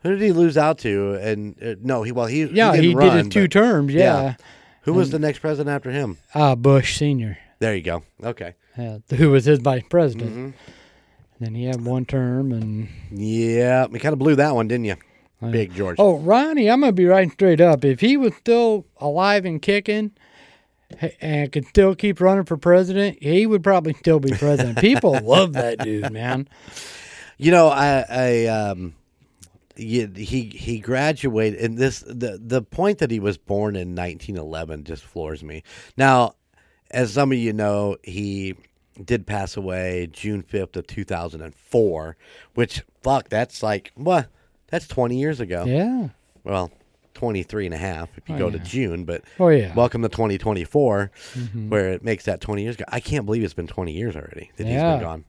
who 0.01 0.09
did 0.09 0.21
he 0.21 0.31
lose 0.31 0.57
out 0.57 0.79
to? 0.79 1.13
And 1.15 1.55
uh, 1.63 1.75
no, 1.81 2.03
he 2.03 2.11
well 2.11 2.25
he 2.25 2.43
Yeah, 2.45 2.71
he, 2.75 2.81
he, 2.81 2.87
didn't 2.89 2.99
did 3.01 3.07
run, 3.07 3.17
his 3.19 3.27
two 3.29 3.43
but- 3.43 3.51
terms, 3.51 3.93
yeah. 3.93 4.35
Who 4.81 4.93
was 4.93 5.11
the 5.11 5.19
next 5.19 5.39
president 5.39 5.73
after 5.73 5.91
him? 5.91 6.17
Uh, 6.33 6.55
Bush 6.55 6.97
Senior, 6.97 7.37
There 7.59 7.73
you 7.73 7.81
go. 7.81 8.03
Okay. 8.21 8.55
uh, 8.77 8.97
who 9.15 9.29
was 9.29 9.45
his 9.45 9.59
vice 9.59 9.83
president. 9.89 10.31
hmm 10.31 10.49
Then 11.39 11.55
he 11.55 11.63
had 11.65 11.85
one 11.85 12.03
term, 12.05 12.51
and 12.51 12.89
Yeah, 13.11 13.87
you 13.89 13.99
kind 13.99 14.11
of 14.11 14.19
blew 14.19 14.35
that 14.35 14.53
one, 14.55 14.67
didn't 14.67 14.85
you? 14.85 14.95
Big 15.51 15.73
George. 15.73 15.97
oh, 15.99 16.17
Ronnie, 16.17 16.69
I'm 16.69 16.81
gonna 16.81 16.91
be 16.91 17.05
right 17.05 17.31
straight 17.31 17.61
up. 17.61 17.83
If 17.85 17.99
he 17.99 18.17
was 18.17 18.33
still 18.35 18.85
alive 18.97 19.45
and 19.45 19.61
kicking, 19.61 20.11
and 21.21 21.51
could 21.51 21.65
still 21.65 21.95
keep 21.95 22.21
running 22.21 22.45
for 22.45 22.57
president, 22.57 23.21
he 23.21 23.45
would 23.45 23.63
probably 23.63 23.93
still 23.93 24.19
be 24.19 24.31
president. 24.31 24.77
People 24.77 25.19
love 25.23 25.53
that 25.53 25.79
dude, 25.79 26.11
man. 26.11 26.47
You 27.37 27.51
know, 27.51 27.67
I, 27.69 28.05
I 28.09 28.45
um, 28.45 28.95
he 29.75 30.05
he 30.05 30.49
he 30.49 30.79
graduated, 30.79 31.59
and 31.59 31.77
this 31.77 32.01
the 32.01 32.39
the 32.41 32.61
point 32.61 32.99
that 32.99 33.11
he 33.11 33.19
was 33.19 33.37
born 33.37 33.75
in 33.75 33.95
1911 33.95 34.83
just 34.83 35.03
floors 35.03 35.43
me. 35.43 35.63
Now, 35.97 36.35
as 36.91 37.13
some 37.13 37.31
of 37.31 37.37
you 37.37 37.53
know, 37.53 37.97
he 38.03 38.55
did 39.03 39.25
pass 39.25 39.57
away 39.57 40.07
June 40.11 40.43
5th 40.43 40.75
of 40.75 40.87
2004, 40.87 42.17
which 42.53 42.83
fuck, 43.01 43.29
that's 43.29 43.63
like 43.63 43.91
what? 43.95 44.29
That's 44.73 44.87
20 44.87 45.19
years 45.19 45.39
ago. 45.39 45.65
Yeah. 45.67 46.07
Well, 46.43 46.71
23 47.13 47.67
and 47.67 47.75
a 47.75 47.77
half 47.77 48.09
if 48.17 48.27
you 48.27 48.33
Oh, 48.33 48.39
go 48.39 48.49
to. 48.49 48.57
June, 48.57 49.05
but 49.05 49.21
Oh 49.39 49.49
yeah. 49.49 49.71
welcome 49.75 50.01
to 50.01 50.09
2024 50.09 51.11
Mhm. 51.35 51.69
where 51.69 51.89
it 51.91 52.03
makes 52.03 52.25
that 52.25 52.41
20 52.41 52.63
years 52.63 52.73
ago. 52.73 52.85
I 52.87 52.99
can't 52.99 53.23
believe 53.27 53.43
it's 53.43 53.53
been 53.53 53.67
20 53.67 53.91
years 53.91 54.15
already 54.15 54.49
that 54.57 54.65
he's 54.65 54.81
been 54.81 54.99
gone. 54.99 55.25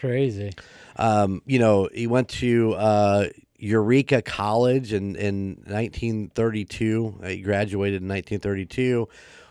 Crazy. 0.00 0.50
Um, 0.96 1.42
you 1.46 1.60
know, 1.60 1.88
he 1.94 2.08
went 2.08 2.28
to 2.40 2.72
uh, 2.74 3.28
Eureka 3.56 4.20
College 4.22 4.92
in, 4.92 5.14
in 5.14 5.62
1932. 5.68 7.20
Uh, 7.22 7.28
He 7.28 7.42
graduated 7.42 8.02
in 8.02 8.08
1932. 8.08 9.08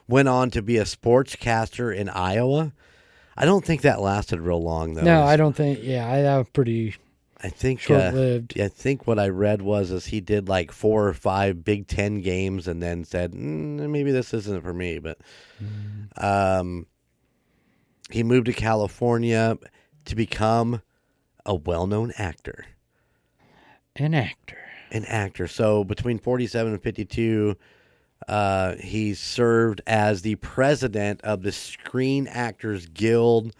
Went 0.09 0.27
on 0.27 0.49
to 0.51 0.61
be 0.61 0.75
a 0.75 0.83
sportscaster 0.83 1.95
in 1.95 2.09
Iowa. 2.09 2.73
I 3.37 3.45
don't 3.45 3.63
think 3.63 3.81
that 3.83 4.01
lasted 4.01 4.41
real 4.41 4.61
long 4.61 4.95
though. 4.95 5.03
No, 5.03 5.23
I 5.23 5.37
don't 5.37 5.55
think. 5.55 5.79
Yeah, 5.83 6.05
I, 6.05 6.37
was 6.37 6.47
pretty 6.51 6.95
I 7.45 7.49
think 7.49 7.79
short 7.79 8.01
uh, 8.01 8.11
lived. 8.11 8.59
I 8.59 8.67
think 8.69 9.05
what 9.05 9.19
I 9.19 9.29
read 9.29 9.61
was 9.61 9.91
is 9.91 10.07
he 10.07 10.19
did 10.19 10.49
like 10.49 10.71
four 10.71 11.07
or 11.07 11.13
five 11.13 11.63
Big 11.63 11.87
Ten 11.87 12.21
games 12.21 12.67
and 12.67 12.81
then 12.81 13.03
said 13.03 13.33
mm, 13.33 13.87
maybe 13.87 14.11
this 14.11 14.33
isn't 14.33 14.63
for 14.63 14.73
me. 14.73 14.97
But 14.97 15.19
um, 16.17 16.87
he 18.09 18.23
moved 18.23 18.47
to 18.47 18.53
California 18.53 19.59
to 20.05 20.15
become 20.15 20.81
a 21.45 21.53
well-known 21.53 22.13
actor. 22.17 22.65
An 23.95 24.15
actor. 24.15 24.57
An 24.91 25.05
actor. 25.05 25.47
So 25.47 25.83
between 25.83 26.17
47 26.17 26.73
and 26.73 26.81
52, 26.81 27.55
uh, 28.27 28.75
he 28.77 29.13
served 29.13 29.81
as 29.85 30.23
the 30.23 30.35
president 30.35 31.21
of 31.21 31.43
the 31.43 31.51
Screen 31.51 32.25
Actors 32.25 32.87
Guild, 32.87 33.55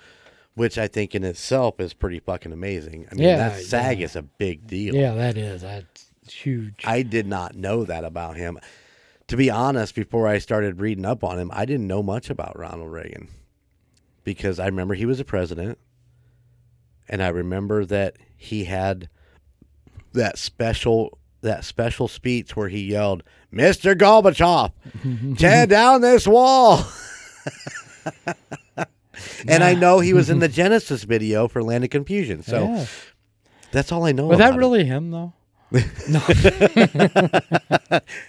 which 0.55 0.77
I 0.77 0.87
think 0.87 1.13
in 1.13 1.23
itself 1.23 1.79
is 1.79 1.93
pretty 1.93 2.19
fucking 2.19 2.51
amazing. 2.51 3.07
I 3.11 3.15
mean, 3.15 3.23
Yeah, 3.27 3.37
that 3.49 3.61
SAG 3.61 3.99
yeah. 3.99 4.05
is 4.05 4.15
a 4.15 4.23
big 4.23 4.65
deal. 4.67 4.95
Yeah, 4.95 5.13
that 5.13 5.37
is. 5.37 5.61
That's 5.61 6.07
huge. 6.27 6.81
I 6.85 7.01
did 7.03 7.27
not 7.27 7.55
know 7.55 7.83
that 7.83 8.03
about 8.03 8.37
him. 8.37 8.57
To 9.27 9.37
be 9.37 9.49
honest, 9.49 9.95
before 9.95 10.27
I 10.27 10.37
started 10.37 10.79
reading 10.79 11.05
up 11.05 11.23
on 11.23 11.37
him, 11.39 11.49
I 11.53 11.65
didn't 11.65 11.87
know 11.87 12.01
much 12.03 12.29
about 12.29 12.57
Ronald 12.57 12.91
Reagan 12.91 13.27
because 14.23 14.59
I 14.59 14.65
remember 14.67 14.93
he 14.93 15.05
was 15.05 15.19
a 15.19 15.25
president, 15.25 15.77
and 17.09 17.21
I 17.23 17.27
remember 17.29 17.85
that 17.85 18.15
he 18.37 18.65
had 18.65 19.09
that 20.13 20.37
special 20.37 21.17
that 21.41 21.63
special 21.65 22.07
speech 22.07 22.55
where 22.55 22.69
he 22.69 22.81
yelled, 22.83 23.23
"Mr. 23.53 23.95
Gorbachev, 23.95 25.37
tear 25.37 25.67
down 25.67 26.01
this 26.01 26.27
wall." 26.27 26.85
and 29.47 29.63
I 29.63 29.73
know 29.73 29.99
he 29.99 30.13
was 30.13 30.29
in 30.29 30.39
the 30.45 30.47
Genesis 30.47 31.03
video 31.03 31.47
for 31.47 31.63
Land 31.63 31.83
of 31.83 31.89
Confusion, 31.89 32.43
so 32.43 32.63
yeah. 32.63 32.85
that's 33.71 33.91
all 33.91 34.05
I 34.05 34.11
know. 34.11 34.27
Was 34.27 34.39
that 34.39 34.55
really 34.55 34.85
him 34.85 35.11
though? 35.11 35.33
no. 36.09 36.21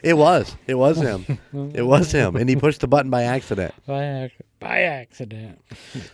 It 0.03 0.15
was. 0.15 0.57
It 0.67 0.75
was 0.75 0.99
him. 0.99 1.39
it 1.75 1.83
was 1.83 2.11
him, 2.11 2.35
and 2.37 2.49
he 2.49 2.57
pushed 2.57 2.81
the 2.81 2.89
button 2.89 3.11
by 3.11 3.25
accident. 3.25 3.75
by, 3.87 4.25
ac- 4.25 4.35
by 4.59 4.83
accident. 4.83 5.61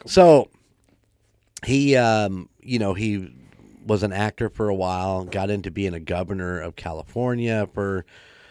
So 0.05 0.49
he, 1.65 1.97
um, 1.97 2.49
you 2.61 2.79
know, 2.79 2.93
he 2.95 3.33
was 3.87 4.03
an 4.03 4.13
actor 4.13 4.49
for 4.49 4.69
a 4.69 4.75
while. 4.75 5.25
Got 5.25 5.51
into 5.51 5.71
being 5.71 5.95
a 5.95 6.01
governor 6.01 6.61
of 6.61 6.77
California 6.77 7.69
for 7.73 8.05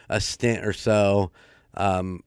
a 0.09 0.21
stint 0.21 0.65
or 0.65 0.73
so. 0.73 1.31
Um, 1.75 2.23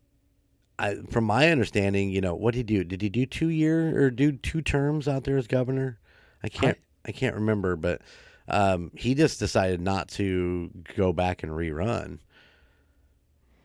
I, 0.79 0.97
from 1.11 1.25
my 1.25 1.51
understanding, 1.51 2.11
you 2.11 2.21
know, 2.21 2.35
what 2.35 2.55
did 2.55 2.69
he 2.69 2.77
do? 2.79 2.85
Did 2.85 3.01
he 3.03 3.09
do 3.09 3.27
two 3.27 3.49
year 3.49 3.97
or 4.05 4.11
do 4.11 4.33
two 4.33 4.61
terms 4.63 5.07
out 5.07 5.25
there 5.25 5.37
as 5.37 5.47
governor? 5.47 5.99
I 6.43 6.49
can't. 6.49 6.79
I, 7.07 7.13
can't 7.13 7.35
remember, 7.35 7.77
but 7.77 8.01
um, 8.49 8.91
he 8.95 9.15
just 9.15 9.39
decided 9.39 9.81
not 9.81 10.09
to 10.11 10.71
go 10.97 11.13
back 11.13 11.43
and 11.43 11.53
rerun. 11.53 12.19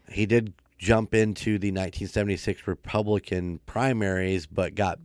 He 0.10 0.26
did 0.26 0.54
jump 0.78 1.14
into 1.14 1.58
the 1.60 1.70
1976 1.72 2.68
Republican 2.68 3.60
primaries, 3.66 4.46
but 4.46 4.76
got 4.76 5.00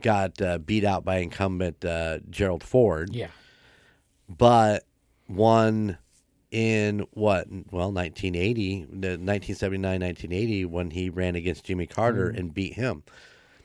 got 0.00 0.40
uh, 0.42 0.58
beat 0.58 0.84
out 0.84 1.04
by 1.04 1.18
incumbent 1.18 1.84
uh, 1.84 2.18
Gerald 2.30 2.62
Ford, 2.64 3.14
Yeah. 3.14 3.28
but 4.28 4.84
won 5.28 5.96
in 6.52 7.06
what? 7.12 7.48
Well, 7.48 7.90
1980, 7.90 8.80
1979, 8.80 10.00
1980, 10.00 10.64
when 10.66 10.90
he 10.90 11.08
ran 11.10 11.34
against 11.34 11.64
Jimmy 11.64 11.86
Carter 11.86 12.30
mm. 12.30 12.38
and 12.38 12.54
beat 12.54 12.74
him. 12.74 13.02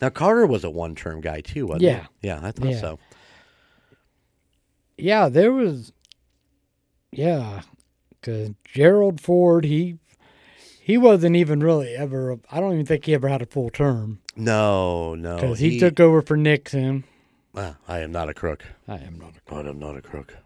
Now 0.01 0.09
Carter 0.09 0.47
was 0.47 0.63
a 0.63 0.69
one-term 0.69 1.21
guy 1.21 1.41
too, 1.41 1.67
wasn't 1.67 1.83
Yeah. 1.83 2.07
he? 2.21 2.27
Yeah, 2.29 2.39
I 2.41 2.51
thought 2.51 2.69
Yeah. 2.69 2.79
so. 2.79 2.99
Yeah, 4.97 5.29
there 5.29 5.51
was. 5.51 5.91
Yeah, 7.11 7.61
because 8.09 8.51
Gerald 8.63 9.21
Ford, 9.21 9.65
he 9.65 9.99
he 10.79 10.97
wasn't 10.97 11.35
even 11.35 11.59
really 11.59 11.93
ever. 11.93 12.37
i 12.51 12.59
don't 12.59 12.73
even 12.73 12.85
think 12.85 13.05
he 13.05 13.13
ever 13.13 13.27
had 13.27 13.41
a 13.41 13.45
full 13.45 13.69
term 13.69 14.19
No, 14.35 15.15
no, 15.15 15.35
because 15.35 15.59
he, 15.59 15.79
took 15.79 15.99
over 15.99 16.21
for 16.21 16.37
Nixon. 16.37 17.03
I 17.55 17.99
am 17.99 18.11
not 18.11 18.29
a 18.29 18.33
crook. 18.33 18.63
I 18.87 18.95
am 18.97 19.19
not. 19.19 19.33
A, 19.35 19.55
I 19.55 19.59
am 19.67 19.79
not 19.79 19.97
a 19.97 20.01
crook. 20.01 20.37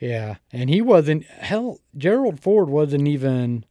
Yeah, 0.00 0.36
and 0.52 0.68
he 0.70 0.80
wasn't. 0.80 1.24
Hell, 1.26 1.78
Gerald 1.96 2.40
Ford 2.40 2.68
wasn't 2.68 3.06
even 3.06 3.64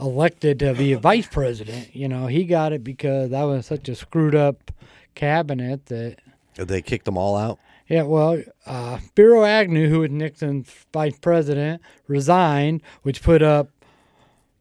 elected 0.00 0.58
to 0.60 0.74
be 0.74 0.92
a 0.92 0.98
vice 0.98 1.26
president. 1.26 1.94
You 1.94 2.08
know, 2.08 2.26
he 2.26 2.44
got 2.44 2.72
it 2.72 2.82
because 2.82 3.30
that 3.30 3.42
was 3.42 3.66
such 3.66 3.88
a 3.88 3.94
screwed 3.94 4.34
up 4.34 4.72
cabinet 5.14 5.86
that 5.86 6.16
They 6.56 6.80
kicked 6.82 7.04
them 7.04 7.18
all 7.18 7.36
out. 7.36 7.58
Yeah, 7.86 8.02
well, 8.04 8.40
uh, 8.66 8.98
Spiro 9.00 9.44
Agnew, 9.44 9.88
who 9.88 10.00
was 10.00 10.10
Nixon's 10.10 10.72
vice 10.92 11.18
president, 11.18 11.82
resigned, 12.06 12.82
which 13.02 13.20
put 13.22 13.42
up 13.42 13.68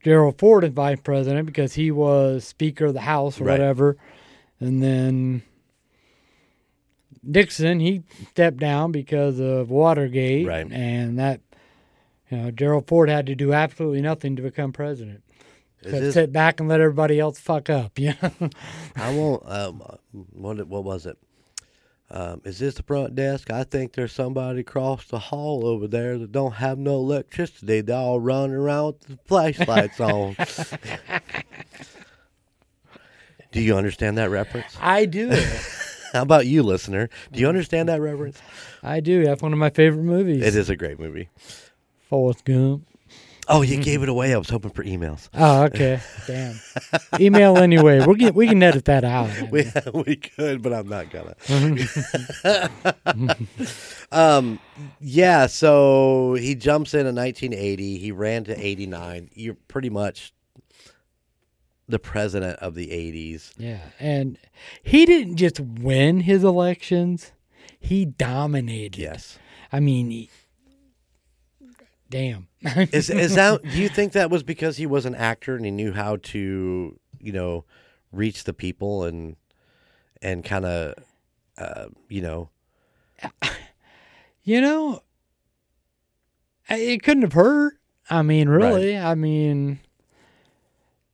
Gerald 0.04 0.40
Ford 0.40 0.64
as 0.64 0.72
vice 0.72 1.00
president 1.04 1.46
because 1.46 1.74
he 1.76 1.92
was 1.92 2.44
Speaker 2.44 2.86
of 2.88 2.94
the 2.96 3.02
House 3.02 3.40
or 3.40 3.44
Right. 3.46 3.54
whatever. 3.60 3.98
And 4.60 4.82
then 4.82 5.44
Nixon, 7.24 7.80
he 7.80 8.04
stepped 8.30 8.58
down 8.58 8.92
because 8.92 9.40
of 9.40 9.70
Watergate. 9.70 10.48
Right. 10.48 10.72
And 10.72 11.20
that, 11.20 11.42
you 12.30 12.38
know, 12.38 12.52
Gerald 12.52 12.88
Ford 12.88 13.10
had 13.10 13.26
to 13.28 13.36
do 13.36 13.54
absolutely 13.54 14.02
nothing 14.02 14.36
to 14.36 14.42
become 14.42 14.72
president. 14.72 15.24
Except 15.82 16.02
this- 16.02 16.14
sit 16.14 16.32
back 16.34 16.60
and 16.60 16.68
let 16.68 16.82
everybody 16.82 17.20
else 17.20 17.40
fuck 17.40 17.70
up, 17.70 17.98
you 17.98 18.14
know? 18.22 18.50
I 18.96 19.14
won't. 19.14 19.44
Um, 19.46 19.82
what 20.12 20.68
what 20.68 20.84
was 20.84 21.06
it? 21.06 21.18
Um, 22.12 22.42
is 22.44 22.58
this 22.58 22.74
the 22.74 22.84
front 22.84 23.14
desk? 23.16 23.52
I 23.52 23.64
think 23.64 23.94
there's 23.94 24.12
somebody 24.12 24.62
across 24.62 25.06
the 25.06 25.20
hall 25.20 25.66
over 25.68 25.88
there 25.88 26.18
that 26.18 26.32
don't 26.32 26.54
have 26.54 26.80
no 26.80 26.96
electricity. 26.96 27.82
They 27.82 27.94
all 27.94 28.20
run 28.20 28.52
around 28.52 28.88
with 28.88 29.02
the 29.02 29.18
flashlights 29.26 30.00
on. 30.00 30.36
Do 33.52 33.62
you 33.62 33.76
understand 33.76 34.18
that 34.18 34.30
reference? 34.30 34.76
I 34.80 35.06
do. 35.06 35.32
How 36.14 36.22
about 36.22 36.48
you, 36.48 36.64
listener? 36.64 37.10
Do 37.32 37.40
you 37.40 37.48
understand 37.48 37.90
that 37.90 38.02
reference? 38.02 38.40
I 38.84 39.00
do. 39.00 39.24
That's 39.26 39.42
one 39.42 39.54
of 39.54 39.60
my 39.60 39.70
favorite 39.70 40.04
movies. 40.04 40.44
It 40.46 40.56
is 40.56 40.70
a 40.70 40.76
great 40.76 41.00
movie. 41.00 41.30
Forrest 42.10 42.46
Gump. 42.46 42.86
Oh, 43.52 43.64
you 43.64 43.82
gave 43.82 44.04
it 44.04 44.10
away. 44.10 44.32
I 44.34 44.38
was 44.38 44.50
hoping 44.50 44.70
for 44.70 44.84
emails. 44.84 45.28
Oh, 45.34 45.64
okay. 45.64 46.00
Damn. 46.28 46.60
Email 47.20 47.58
anyway. 47.58 48.06
We 48.06 48.16
can 48.16 48.34
we 48.36 48.48
can 48.48 48.62
edit 48.62 48.86
that 48.86 49.04
out. 49.04 49.30
I 49.32 49.44
We 49.44 49.72
we 49.94 50.16
could, 50.18 50.62
but 50.62 50.72
I'm 50.72 50.88
not 50.88 51.08
gonna. 51.10 51.36
um, 54.12 54.60
yeah. 55.02 55.48
So 55.48 56.36
he 56.36 56.54
jumps 56.56 56.94
in 56.94 57.08
in 57.08 57.16
1980. 57.16 57.98
He 57.98 58.12
ran 58.12 58.44
to 58.46 58.56
89. 58.56 59.32
You're 59.34 59.58
pretty 59.68 59.90
much 59.90 60.32
the 61.90 62.00
president 62.00 62.60
of 62.60 62.76
the 62.76 62.88
80s. 62.88 63.52
yeah, 63.58 63.80
and 64.00 64.38
he 64.84 65.06
didn't 65.06 65.38
just 65.38 65.60
win 65.60 66.22
his 66.22 66.44
elections; 66.44 67.32
he 67.80 68.06
dominated. 68.06 68.98
Yes. 68.98 69.40
I 69.72 69.80
mean, 69.80 70.10
he, 70.10 70.30
damn. 72.10 72.48
Is 72.92 73.10
is 73.10 73.36
that? 73.36 73.62
Do 73.64 73.82
you 73.82 73.88
think 73.90 74.14
that 74.14 74.30
was 74.30 74.44
because 74.44 74.78
he 74.78 74.86
was 74.86 75.06
an 75.06 75.16
actor 75.16 75.56
and 75.56 75.64
he 75.64 75.72
knew 75.72 75.94
how 75.94 76.18
to, 76.18 77.00
you 77.20 77.32
know, 77.32 77.66
reach 78.12 78.44
the 78.44 78.54
people 78.54 79.04
and 79.04 79.36
and 80.22 80.44
kind 80.44 80.66
of, 80.66 80.96
uh, 81.58 81.86
you 82.10 82.22
know, 82.22 82.50
you 84.44 84.60
know, 84.60 85.02
it 86.68 87.02
couldn't 87.04 87.24
have 87.24 87.34
hurt. 87.34 87.76
I 88.10 88.24
mean, 88.24 88.50
really. 88.50 88.98
I 88.98 89.16
mean, 89.16 89.80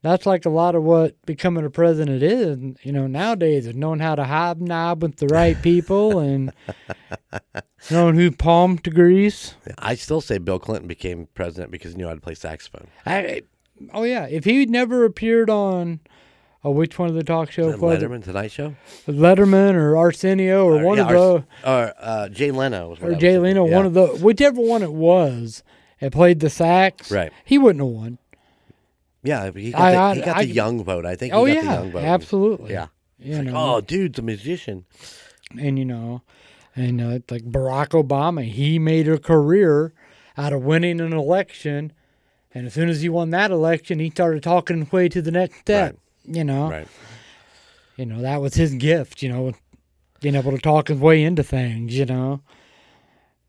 that's 0.05 0.25
like 0.27 0.45
a 0.45 0.49
lot 0.49 0.75
of 0.75 0.83
what 0.83 1.15
becoming 1.25 1.65
a 1.65 1.69
president 1.69 2.21
is. 2.21 2.57
You 2.83 2.91
know, 2.91 3.07
nowadays 3.07 3.65
is 3.65 3.75
knowing 3.75 3.99
how 3.99 4.15
to 4.15 4.23
hobnob 4.23 5.01
with 5.01 5.17
the 5.17 5.27
right 5.27 5.59
people 5.61 6.19
and 6.19 6.53
knowing 7.89 8.15
who 8.15 8.31
palm 8.31 8.77
to 8.79 8.89
grease. 8.89 9.55
I 9.79 9.95
still 9.95 10.21
say 10.21 10.37
Bill 10.37 10.59
Clinton 10.59 10.87
became 10.87 11.27
president 11.33 11.71
because 11.71 11.93
he 11.93 11.97
knew 11.97 12.07
how 12.07 12.13
to 12.15 12.21
play 12.21 12.35
saxophone. 12.35 12.87
I, 13.05 13.41
oh 13.93 14.03
yeah, 14.03 14.25
if 14.27 14.45
he'd 14.45 14.69
never 14.69 15.05
appeared 15.05 15.49
on, 15.49 15.99
oh, 16.63 16.71
which 16.71 16.99
one 16.99 17.09
of 17.09 17.15
the 17.15 17.23
talk 17.23 17.55
And 17.57 17.73
it? 17.73 17.79
Letterman 17.79 18.23
Tonight 18.23 18.51
Show 18.51 18.75
Letterman 19.07 19.73
or 19.73 19.97
Arsenio 19.97 20.65
or 20.65 20.79
Uh, 20.79 20.83
one 20.83 20.97
yeah, 20.97 21.03
of 21.03 21.09
those, 21.09 21.41
Ars- 21.63 21.89
or 21.89 21.93
uh, 21.99 22.29
Jay 22.29 22.51
Leno 22.51 22.95
or 23.01 23.15
Jay. 23.15 23.37
Leno, 23.37 23.67
Yeah. 23.67 23.75
one 23.75 23.85
of 23.85 23.93
the 23.93 24.05
whichever 24.07 24.61
one 24.61 24.83
it 24.83 24.93
was, 24.93 25.63
that 25.99 26.11
played 26.11 26.39
the 26.41 26.49
sax. 26.49 27.09
Right. 27.11 27.31
He 27.43 27.57
wouldn't 27.57 27.83
have 27.83 27.91
won. 27.93 28.17
Yeah, 29.25 29.51
he 29.51 29.71
got, 29.71 29.81
I- 29.81 29.91
the, 29.91 29.97
I- 29.99 30.15
he 30.15 30.21
got 30.21 30.37
I- 30.37 30.45
the 30.45 30.51
young 30.53 30.83
vote. 30.83 31.05
I 31.05 31.15
think. 31.15 31.33
He 31.33 31.39
Oh 31.39 31.45
got 31.45 31.55
yeah, 31.55 31.61
the 31.61 31.67
young 31.81 31.91
vote. 31.91 32.03
absolutely. 32.03 32.71
Yeah. 32.71 32.87
You 33.19 33.35
Like, 33.37 33.45
know, 33.45 33.75
oh, 33.75 33.81
dude's 33.81 34.19
a 34.19 34.21
musician. 34.21 34.85
and 35.59 35.79
you 35.79 35.85
know, 35.85 36.21
and 36.75 37.01
uh, 37.01 37.09
it's 37.09 37.31
like 37.31 37.43
Barack 37.43 37.89
Obama, 37.89 38.43
he 38.43 38.77
made 38.79 39.07
a 39.07 39.17
career 39.17 39.93
out 40.37 40.51
of 40.53 40.63
winning 40.63 40.99
an 40.99 41.13
election, 41.13 41.93
and 42.53 42.67
as 42.67 42.73
soon 42.73 42.89
as 42.89 43.01
he 43.01 43.07
won 43.09 43.29
that 43.29 43.51
election, 43.51 43.99
he 43.99 44.09
started 44.09 44.43
talking 44.43 44.79
his 44.81 44.91
way 44.91 45.07
to 45.09 45.21
the 45.21 45.31
next 45.31 45.59
step. 45.59 45.97
You 46.25 46.43
know, 46.43 46.69
Right. 46.69 46.87
you 47.95 48.05
know 48.05 48.21
that 48.21 48.41
was 48.41 48.55
his 48.55 48.73
gift. 48.75 49.21
You 49.23 49.29
know, 49.29 49.53
being 50.19 50.35
able 50.35 50.51
to 50.51 50.57
talk 50.57 50.89
his 50.89 50.99
way 50.99 51.23
into 51.23 51.43
things. 51.43 51.95
You 51.97 52.05
know, 52.05 52.41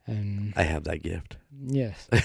and 0.06 0.52
I 0.56 0.62
have 0.62 0.84
that 0.84 1.02
gift. 1.02 1.36
yes, 1.66 2.08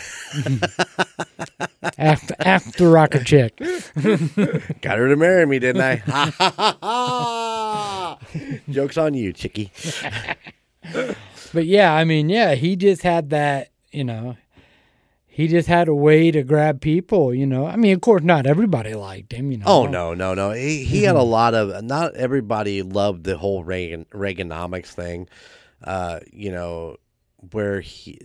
after 1.97 2.35
after 2.39 2.89
rocker 2.89 3.23
chick. 3.23 3.57
Got 4.81 4.97
her 4.97 5.07
to 5.07 5.15
marry 5.15 5.45
me, 5.45 5.59
didn't 5.59 5.81
I? 5.81 5.95
Ha 5.97 6.31
ha 6.37 6.53
ha 6.57 6.77
ha! 6.81 8.17
Joke's 8.69 8.97
on 8.97 9.13
you, 9.13 9.33
chickie. 9.33 9.71
But 11.53 11.65
yeah, 11.65 11.93
I 11.93 12.05
mean, 12.05 12.29
yeah, 12.29 12.55
he 12.55 12.75
just 12.75 13.03
had 13.03 13.29
that, 13.31 13.71
you 13.91 14.03
know, 14.03 14.37
he 15.27 15.47
just 15.47 15.67
had 15.67 15.87
a 15.87 15.95
way 15.95 16.31
to 16.31 16.43
grab 16.43 16.81
people, 16.81 17.33
you 17.33 17.45
know. 17.45 17.65
I 17.65 17.75
mean, 17.75 17.93
of 17.93 18.01
course, 18.01 18.23
not 18.23 18.45
everybody 18.45 18.93
liked 18.93 19.33
him, 19.33 19.51
you 19.51 19.57
know. 19.57 19.65
Oh 19.65 19.85
no, 19.85 20.13
no, 20.13 20.33
no. 20.33 20.51
He, 20.51 20.83
he 20.83 21.03
had 21.03 21.15
a 21.15 21.23
lot 21.23 21.53
of. 21.53 21.83
Not 21.83 22.15
everybody 22.15 22.81
loved 22.81 23.23
the 23.23 23.37
whole 23.37 23.63
Reagan 23.63 24.05
Reaganomics 24.11 24.87
thing. 24.87 25.27
Uh, 25.83 26.19
you 26.31 26.51
know, 26.51 26.97
where 27.51 27.79
he. 27.81 28.19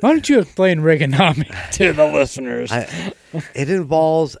Why 0.00 0.10
don't 0.10 0.28
you 0.28 0.40
explain 0.40 0.80
Reaganomics 0.80 1.70
to 1.72 1.92
the 1.92 2.06
listeners? 2.06 2.70
I, 2.70 3.12
it 3.54 3.68
involves 3.70 4.36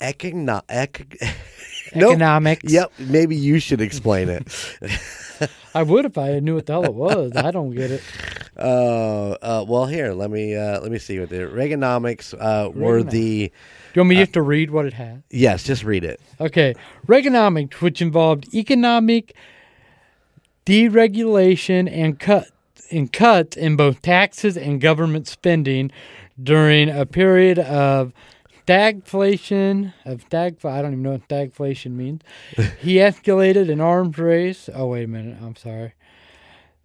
econo- 0.00 0.62
ec- 0.68 1.16
Nope. 1.94 2.10
Economics. 2.12 2.70
Yep, 2.70 2.92
maybe 2.98 3.34
you 3.34 3.58
should 3.60 3.80
explain 3.80 4.28
it. 4.28 4.46
I 5.74 5.82
would 5.82 6.04
if 6.04 6.18
I 6.18 6.38
knew 6.40 6.56
what 6.56 6.66
the 6.66 6.74
hell 6.74 6.84
it 6.84 6.92
was. 6.92 7.32
I 7.34 7.50
don't 7.50 7.70
get 7.74 7.90
it. 7.90 8.02
Uh, 8.58 9.30
uh, 9.40 9.64
well, 9.66 9.86
here, 9.86 10.12
let 10.12 10.30
me 10.30 10.54
uh, 10.54 10.80
let 10.80 10.90
me 10.90 10.98
see 10.98 11.18
what 11.18 11.30
the 11.30 11.36
Reaganomics 11.36 12.34
uh, 12.38 12.68
were 12.70 13.02
the. 13.02 13.48
Do 13.48 13.52
you 13.94 14.00
want 14.02 14.08
me 14.10 14.16
just 14.16 14.34
to 14.34 14.42
read 14.42 14.70
what 14.70 14.84
it 14.84 14.92
has? 14.94 15.20
Yes, 15.30 15.62
just 15.62 15.82
read 15.82 16.04
it. 16.04 16.20
Okay. 16.40 16.74
Reaganomics, 17.06 17.80
which 17.80 18.02
involved 18.02 18.52
economic 18.52 19.34
deregulation 20.66 21.90
and 21.90 22.18
cut 22.18 22.48
and 22.90 23.12
cuts 23.12 23.56
in 23.56 23.76
both 23.76 24.02
taxes 24.02 24.56
and 24.56 24.80
government 24.80 25.26
spending 25.26 25.90
during 26.42 26.88
a 26.88 27.04
period 27.06 27.58
of 27.58 28.12
stagflation 28.66 29.94
of 30.04 30.22
stag 30.22 30.58
I 30.64 30.82
don't 30.82 30.92
even 30.92 31.02
know 31.02 31.12
what 31.12 31.28
stagflation 31.28 31.92
means. 31.92 32.22
he 32.80 32.96
escalated 32.96 33.70
an 33.70 33.80
arms 33.80 34.18
race. 34.18 34.68
Oh 34.74 34.88
wait 34.88 35.04
a 35.04 35.08
minute, 35.08 35.38
I'm 35.42 35.56
sorry. 35.56 35.94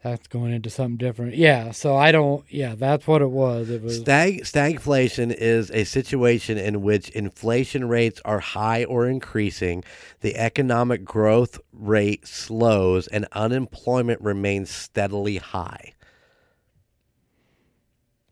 That's 0.04 0.28
going 0.28 0.52
into 0.52 0.70
something 0.70 0.98
different. 0.98 1.36
Yeah, 1.36 1.72
so 1.72 1.96
I 1.96 2.12
don't 2.12 2.44
yeah, 2.50 2.76
that's 2.76 3.08
what 3.08 3.22
it 3.22 3.32
was. 3.32 3.70
It 3.70 3.82
was 3.82 4.00
Stag 4.00 4.42
stagflation 4.42 5.34
is 5.34 5.72
a 5.72 5.86
situation 5.86 6.58
in 6.58 6.82
which 6.82 7.10
inflation 7.12 7.88
rates 7.88 8.20
are 8.26 8.39
high 8.39 8.84
or 8.84 9.08
increasing, 9.08 9.82
the 10.20 10.36
economic 10.36 11.06
growth 11.06 11.58
rate 11.72 12.28
slows, 12.28 13.08
and 13.08 13.26
unemployment 13.32 14.20
remains 14.20 14.70
steadily 14.70 15.38
high. 15.38 15.94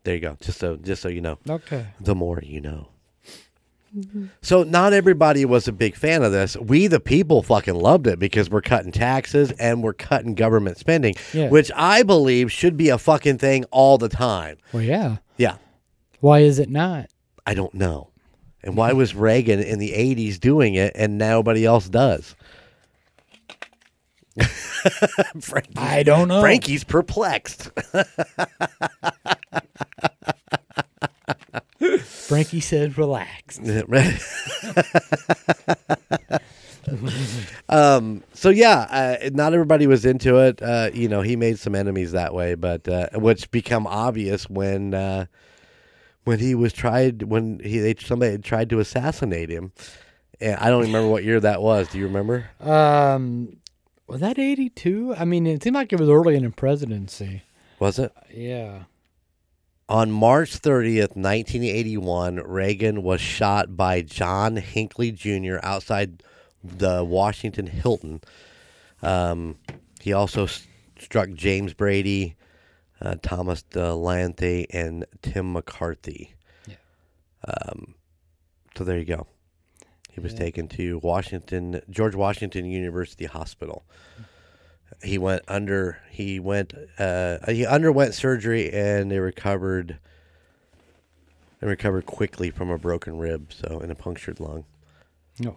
There 0.04 0.14
you 0.14 0.20
go. 0.20 0.36
Just 0.42 0.58
so 0.58 0.76
just 0.76 1.00
so 1.00 1.08
you 1.08 1.22
know, 1.22 1.38
okay. 1.48 1.86
the 1.98 2.14
more 2.14 2.40
you 2.42 2.60
know. 2.60 2.91
So 4.40 4.62
not 4.62 4.92
everybody 4.92 5.44
was 5.44 5.68
a 5.68 5.72
big 5.72 5.96
fan 5.96 6.22
of 6.22 6.32
this. 6.32 6.56
We 6.56 6.86
the 6.86 7.00
people 7.00 7.42
fucking 7.42 7.74
loved 7.74 8.06
it 8.06 8.18
because 8.18 8.48
we're 8.50 8.62
cutting 8.62 8.92
taxes 8.92 9.50
and 9.52 9.82
we're 9.82 9.92
cutting 9.92 10.34
government 10.34 10.78
spending, 10.78 11.14
Yeah. 11.32 11.48
which 11.50 11.70
I 11.76 12.02
believe 12.02 12.50
should 12.50 12.76
be 12.76 12.88
a 12.88 12.96
fucking 12.98 13.38
thing 13.38 13.64
all 13.70 13.98
the 13.98 14.08
time. 14.08 14.56
Well 14.72 14.82
yeah. 14.82 15.16
Yeah. 15.36 15.56
Why 16.20 16.38
is 16.40 16.58
it 16.58 16.70
not? 16.70 17.10
I 17.46 17.54
don't 17.54 17.74
know. 17.74 18.08
And 18.62 18.76
why 18.76 18.92
was 18.92 19.14
Reagan 19.14 19.60
in 19.60 19.78
the 19.80 19.90
80s 19.92 20.38
doing 20.38 20.74
it 20.74 20.92
and 20.94 21.18
nobody 21.18 21.66
else 21.66 21.88
does? 21.88 22.34
I 25.76 26.02
don't 26.02 26.28
know. 26.28 26.40
Frankie's 26.40 26.84
perplexed. 26.84 27.70
Frankie 31.98 32.60
said 32.60 32.98
relax. 32.98 33.58
um, 37.68 38.22
so 38.32 38.50
yeah, 38.50 39.18
uh, 39.22 39.30
not 39.32 39.54
everybody 39.54 39.86
was 39.86 40.04
into 40.04 40.38
it. 40.38 40.62
Uh, 40.62 40.90
you 40.92 41.08
know, 41.08 41.22
he 41.22 41.36
made 41.36 41.58
some 41.58 41.74
enemies 41.74 42.12
that 42.12 42.34
way, 42.34 42.54
but 42.54 42.86
uh, 42.88 43.08
which 43.14 43.50
become 43.50 43.86
obvious 43.86 44.48
when 44.48 44.94
uh, 44.94 45.26
when 46.24 46.38
he 46.38 46.54
was 46.54 46.72
tried 46.72 47.22
when 47.22 47.60
he 47.60 47.78
they, 47.78 47.94
somebody 47.94 48.32
had 48.32 48.44
tried 48.44 48.70
to 48.70 48.80
assassinate 48.80 49.50
him. 49.50 49.72
And 50.40 50.56
I 50.56 50.70
don't 50.70 50.82
remember 50.82 51.08
what 51.08 51.24
year 51.24 51.40
that 51.40 51.62
was. 51.62 51.88
Do 51.88 51.98
you 51.98 52.06
remember? 52.06 52.46
Um, 52.60 53.56
was 54.06 54.20
that 54.20 54.38
eighty 54.38 54.68
two? 54.68 55.14
I 55.16 55.24
mean, 55.24 55.46
it 55.46 55.62
seemed 55.62 55.76
like 55.76 55.92
it 55.92 56.00
was 56.00 56.08
early 56.08 56.34
in 56.34 56.44
the 56.44 56.50
presidency. 56.50 57.42
Was 57.78 57.98
it? 57.98 58.12
Yeah. 58.32 58.84
On 59.92 60.10
March 60.10 60.52
30th, 60.58 61.16
1981, 61.16 62.36
Reagan 62.36 63.02
was 63.02 63.20
shot 63.20 63.76
by 63.76 64.00
John 64.00 64.56
Hinckley 64.56 65.12
Jr. 65.12 65.56
outside 65.62 66.22
the 66.64 67.04
Washington 67.04 67.66
Hilton. 67.66 68.22
Um, 69.02 69.58
he 70.00 70.14
also 70.14 70.44
s- 70.44 70.66
struck 70.98 71.28
James 71.34 71.74
Brady, 71.74 72.36
uh, 73.02 73.16
Thomas 73.20 73.64
Delahanty, 73.70 74.64
and 74.70 75.04
Tim 75.20 75.52
McCarthy. 75.52 76.36
Yeah. 76.66 76.76
Um, 77.46 77.94
so 78.74 78.84
there 78.84 78.98
you 78.98 79.04
go. 79.04 79.26
He 80.10 80.20
was 80.20 80.32
Yeah. 80.32 80.38
taken 80.38 80.68
to 80.68 81.00
Washington, 81.02 81.82
George 81.90 82.14
Washington 82.14 82.64
University 82.64 83.26
Hospital. 83.26 83.84
He 85.02 85.18
went 85.18 85.42
under. 85.48 85.98
He 86.10 86.38
went. 86.40 86.74
Uh, 86.98 87.38
he 87.50 87.66
underwent 87.66 88.14
surgery, 88.14 88.72
and 88.72 89.10
they 89.10 89.18
recovered. 89.18 89.98
and 91.60 91.70
recovered 91.70 92.06
quickly 92.06 92.50
from 92.50 92.70
a 92.70 92.78
broken 92.78 93.18
rib, 93.18 93.52
so 93.52 93.78
and 93.80 93.90
a 93.90 93.94
punctured 93.94 94.40
lung. 94.40 94.64
No. 95.38 95.56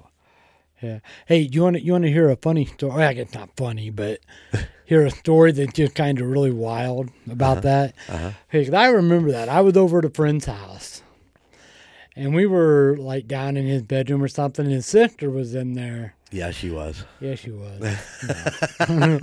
Yeah. 0.81 0.99
Hey, 1.25 1.39
you 1.39 1.63
want 1.63 1.77
to 1.77 1.81
you 1.81 1.93
want 1.93 2.03
to 2.03 2.11
hear 2.11 2.29
a 2.29 2.35
funny 2.35 2.65
story? 2.65 3.03
I 3.03 3.13
guess 3.13 3.33
not 3.33 3.49
funny, 3.55 3.89
but 3.89 4.19
hear 4.85 5.05
a 5.05 5.09
story 5.11 5.51
that's 5.51 5.73
just 5.73 5.95
kind 5.95 6.19
of 6.19 6.27
really 6.27 6.51
wild 6.51 7.09
about 7.31 7.61
that. 7.63 7.95
Uh-huh. 8.09 8.31
Hey, 8.49 8.65
'cause 8.65 8.73
I 8.73 8.87
remember 8.87 9.31
that 9.31 9.47
I 9.49 9.61
was 9.61 9.77
over 9.77 9.99
at 9.99 10.05
a 10.05 10.09
friend's 10.09 10.45
house, 10.45 11.01
and 12.15 12.33
we 12.33 12.45
were 12.45 12.95
like 12.97 13.27
down 13.27 13.57
in 13.57 13.65
his 13.65 13.83
bedroom 13.83 14.23
or 14.23 14.27
something. 14.27 14.65
And 14.65 14.73
his 14.73 14.85
sister 14.85 15.29
was 15.29 15.53
in 15.55 15.73
there. 15.73 16.15
Yeah, 16.31 16.51
she 16.51 16.69
was. 16.69 17.03
Yeah, 17.21 17.35
she 17.35 17.51
was. 17.51 17.81
No. 18.89 19.19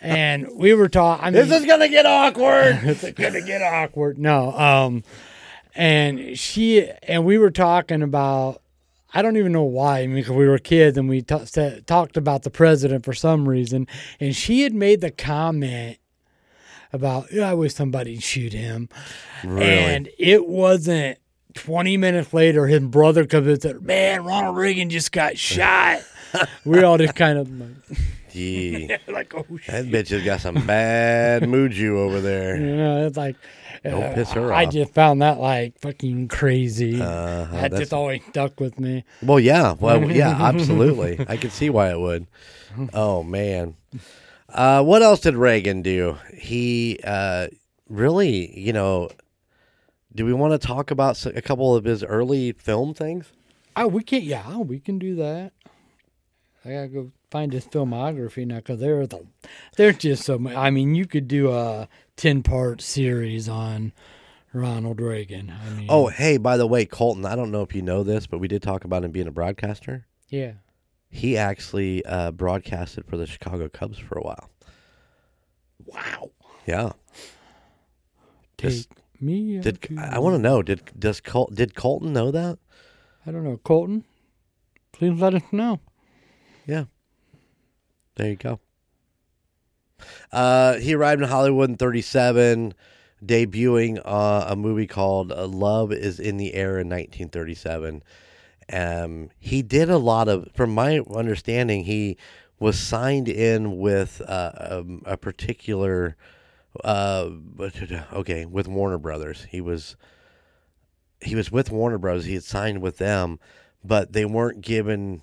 and 0.00 0.48
we 0.54 0.74
were 0.74 0.88
talking. 0.88 1.24
Mean, 1.24 1.32
This 1.34 1.50
is 1.50 1.66
gonna 1.66 1.88
get 1.88 2.06
awkward. 2.06 2.78
it's 2.82 3.10
gonna 3.12 3.42
get 3.42 3.62
awkward. 3.62 4.18
No, 4.18 4.52
um, 4.52 5.04
and 5.74 6.38
she 6.38 6.88
and 7.02 7.24
we 7.24 7.38
were 7.38 7.50
talking 7.50 8.02
about. 8.02 8.62
I 9.14 9.22
don't 9.22 9.36
even 9.38 9.52
know 9.52 9.62
why. 9.62 10.00
I 10.00 10.06
mean, 10.06 10.16
because 10.16 10.32
we 10.32 10.46
were 10.46 10.58
kids 10.58 10.98
and 10.98 11.08
we 11.08 11.22
ta- 11.22 11.44
said, 11.46 11.86
talked 11.86 12.18
about 12.18 12.42
the 12.42 12.50
president 12.50 13.04
for 13.04 13.14
some 13.14 13.48
reason, 13.48 13.86
and 14.20 14.36
she 14.36 14.62
had 14.62 14.74
made 14.74 15.00
the 15.00 15.10
comment 15.10 15.98
about 16.92 17.32
yeah, 17.32 17.50
I 17.50 17.54
wish 17.54 17.74
somebody'd 17.74 18.22
shoot 18.22 18.52
him. 18.52 18.88
Really? 19.44 19.64
And 19.64 20.08
it 20.18 20.46
wasn't 20.46 21.18
20 21.56 21.96
minutes 21.96 22.32
later, 22.32 22.66
his 22.66 22.80
brother 22.80 23.26
comes 23.26 23.46
in 23.46 23.52
and 23.54 23.62
said, 23.62 23.82
Man, 23.82 24.24
Ronald 24.24 24.56
Reagan 24.56 24.90
just 24.90 25.10
got 25.10 25.36
shot. 25.36 26.02
we 26.64 26.82
all 26.82 26.98
just 26.98 27.14
kind 27.16 27.38
of 27.38 27.50
like, 27.50 27.98
Gee, 28.30 28.88
like 29.08 29.34
oh 29.34 29.46
that 29.66 29.86
bitch 29.86 30.10
has 30.10 30.22
got 30.22 30.40
some 30.40 30.66
bad 30.66 31.42
mojo 31.42 31.96
over 31.96 32.20
there. 32.20 32.56
You 32.60 32.76
know, 32.76 33.06
it's 33.06 33.16
like, 33.16 33.36
Don't 33.82 34.02
uh, 34.02 34.14
piss 34.14 34.30
her 34.32 34.52
I 34.52 34.66
off. 34.66 34.72
just 34.72 34.92
found 34.94 35.22
that 35.22 35.40
like 35.40 35.78
fucking 35.80 36.28
crazy. 36.28 37.00
Uh-huh, 37.00 37.46
that 37.52 37.72
just 37.72 37.92
always 37.92 38.22
stuck 38.28 38.60
with 38.60 38.78
me. 38.78 39.04
Well, 39.22 39.40
yeah, 39.40 39.72
well, 39.72 40.10
yeah, 40.10 40.36
absolutely. 40.38 41.24
I 41.26 41.36
can 41.36 41.50
see 41.50 41.70
why 41.70 41.90
it 41.90 41.98
would. 41.98 42.26
Oh 42.92 43.22
man, 43.22 43.76
uh, 44.50 44.82
what 44.82 45.02
else 45.02 45.20
did 45.20 45.34
Reagan 45.34 45.80
do? 45.80 46.18
He 46.34 47.00
uh, 47.02 47.48
really, 47.88 48.58
you 48.58 48.74
know, 48.74 49.08
do 50.16 50.24
we 50.24 50.32
want 50.32 50.60
to 50.60 50.66
talk 50.66 50.90
about 50.90 51.24
a 51.26 51.40
couple 51.42 51.74
of 51.76 51.84
his 51.84 52.02
early 52.02 52.52
film 52.52 52.94
things? 52.94 53.32
Oh, 53.76 53.86
we 53.86 54.02
can't. 54.02 54.24
Yeah, 54.24 54.58
we 54.58 54.80
can 54.80 54.98
do 54.98 55.14
that. 55.16 55.52
I 56.64 56.70
gotta 56.70 56.88
go 56.88 57.12
find 57.30 57.52
his 57.52 57.66
filmography 57.66 58.44
now 58.46 58.56
because 58.56 58.80
there's 58.80 59.12
a, 59.12 59.20
there's 59.76 59.98
just 59.98 60.24
so 60.24 60.38
much. 60.38 60.56
I 60.56 60.70
mean, 60.70 60.94
you 60.96 61.06
could 61.06 61.28
do 61.28 61.52
a 61.52 61.88
ten 62.16 62.42
part 62.42 62.80
series 62.80 63.48
on 63.48 63.92
Ronald 64.52 65.00
Reagan. 65.00 65.52
I 65.64 65.70
mean, 65.70 65.86
Oh, 65.90 66.06
hey, 66.08 66.38
by 66.38 66.56
the 66.56 66.66
way, 66.66 66.86
Colton, 66.86 67.24
I 67.26 67.36
don't 67.36 67.52
know 67.52 67.62
if 67.62 67.74
you 67.74 67.82
know 67.82 68.02
this, 68.02 68.26
but 68.26 68.38
we 68.38 68.48
did 68.48 68.62
talk 68.62 68.84
about 68.84 69.04
him 69.04 69.12
being 69.12 69.28
a 69.28 69.32
broadcaster. 69.32 70.06
yeah. 70.28 70.52
He 71.08 71.36
actually 71.38 72.04
uh, 72.04 72.32
broadcasted 72.32 73.06
for 73.06 73.16
the 73.16 73.26
Chicago 73.26 73.68
Cubs 73.68 73.96
for 73.96 74.18
a 74.18 74.22
while. 74.22 74.50
Wow. 75.86 76.30
Yeah. 76.66 76.92
Take 78.58 78.70
Just- 78.70 78.88
me. 79.20 79.58
Did 79.58 79.82
to- 79.82 79.96
I 79.98 80.18
want 80.18 80.34
to 80.36 80.42
know? 80.42 80.62
Did 80.62 80.82
does 80.98 81.20
Col- 81.20 81.50
did 81.52 81.74
Colton 81.74 82.12
know 82.12 82.30
that? 82.30 82.58
I 83.26 83.30
don't 83.32 83.44
know, 83.44 83.58
Colton. 83.64 84.04
Please 84.92 85.20
let 85.20 85.34
us 85.34 85.42
know. 85.52 85.80
Yeah. 86.66 86.84
There 88.16 88.28
you 88.30 88.36
go. 88.36 88.60
Uh, 90.32 90.74
he 90.74 90.94
arrived 90.94 91.22
in 91.22 91.28
Hollywood 91.28 91.70
in 91.70 91.76
37, 91.76 92.74
debuting 93.24 94.00
uh, 94.04 94.46
a 94.48 94.56
movie 94.56 94.86
called 94.86 95.32
uh, 95.32 95.46
Love 95.46 95.92
is 95.92 96.18
in 96.20 96.36
the 96.36 96.54
Air 96.54 96.78
in 96.78 96.88
1937. 96.88 98.02
Um, 98.72 99.30
he 99.38 99.62
did 99.62 99.88
a 99.90 99.98
lot 99.98 100.28
of, 100.28 100.48
from 100.54 100.70
my 100.74 101.00
understanding, 101.14 101.84
he 101.84 102.16
was 102.58 102.78
signed 102.78 103.28
in 103.28 103.78
with 103.78 104.20
uh, 104.26 104.52
um, 104.58 105.02
a 105.04 105.16
particular, 105.16 106.16
uh, 106.84 107.30
okay, 108.12 108.44
with 108.44 108.68
Warner 108.68 108.98
Brothers. 108.98 109.46
He 109.50 109.60
was, 109.60 109.96
he 111.20 111.34
was 111.34 111.50
with 111.50 111.70
Warner 111.70 111.98
Brothers. 111.98 112.24
He 112.24 112.34
had 112.34 112.44
signed 112.44 112.80
with 112.80 112.98
them, 112.98 113.38
but 113.84 114.12
they 114.12 114.24
weren't 114.24 114.60
giving 114.60 115.22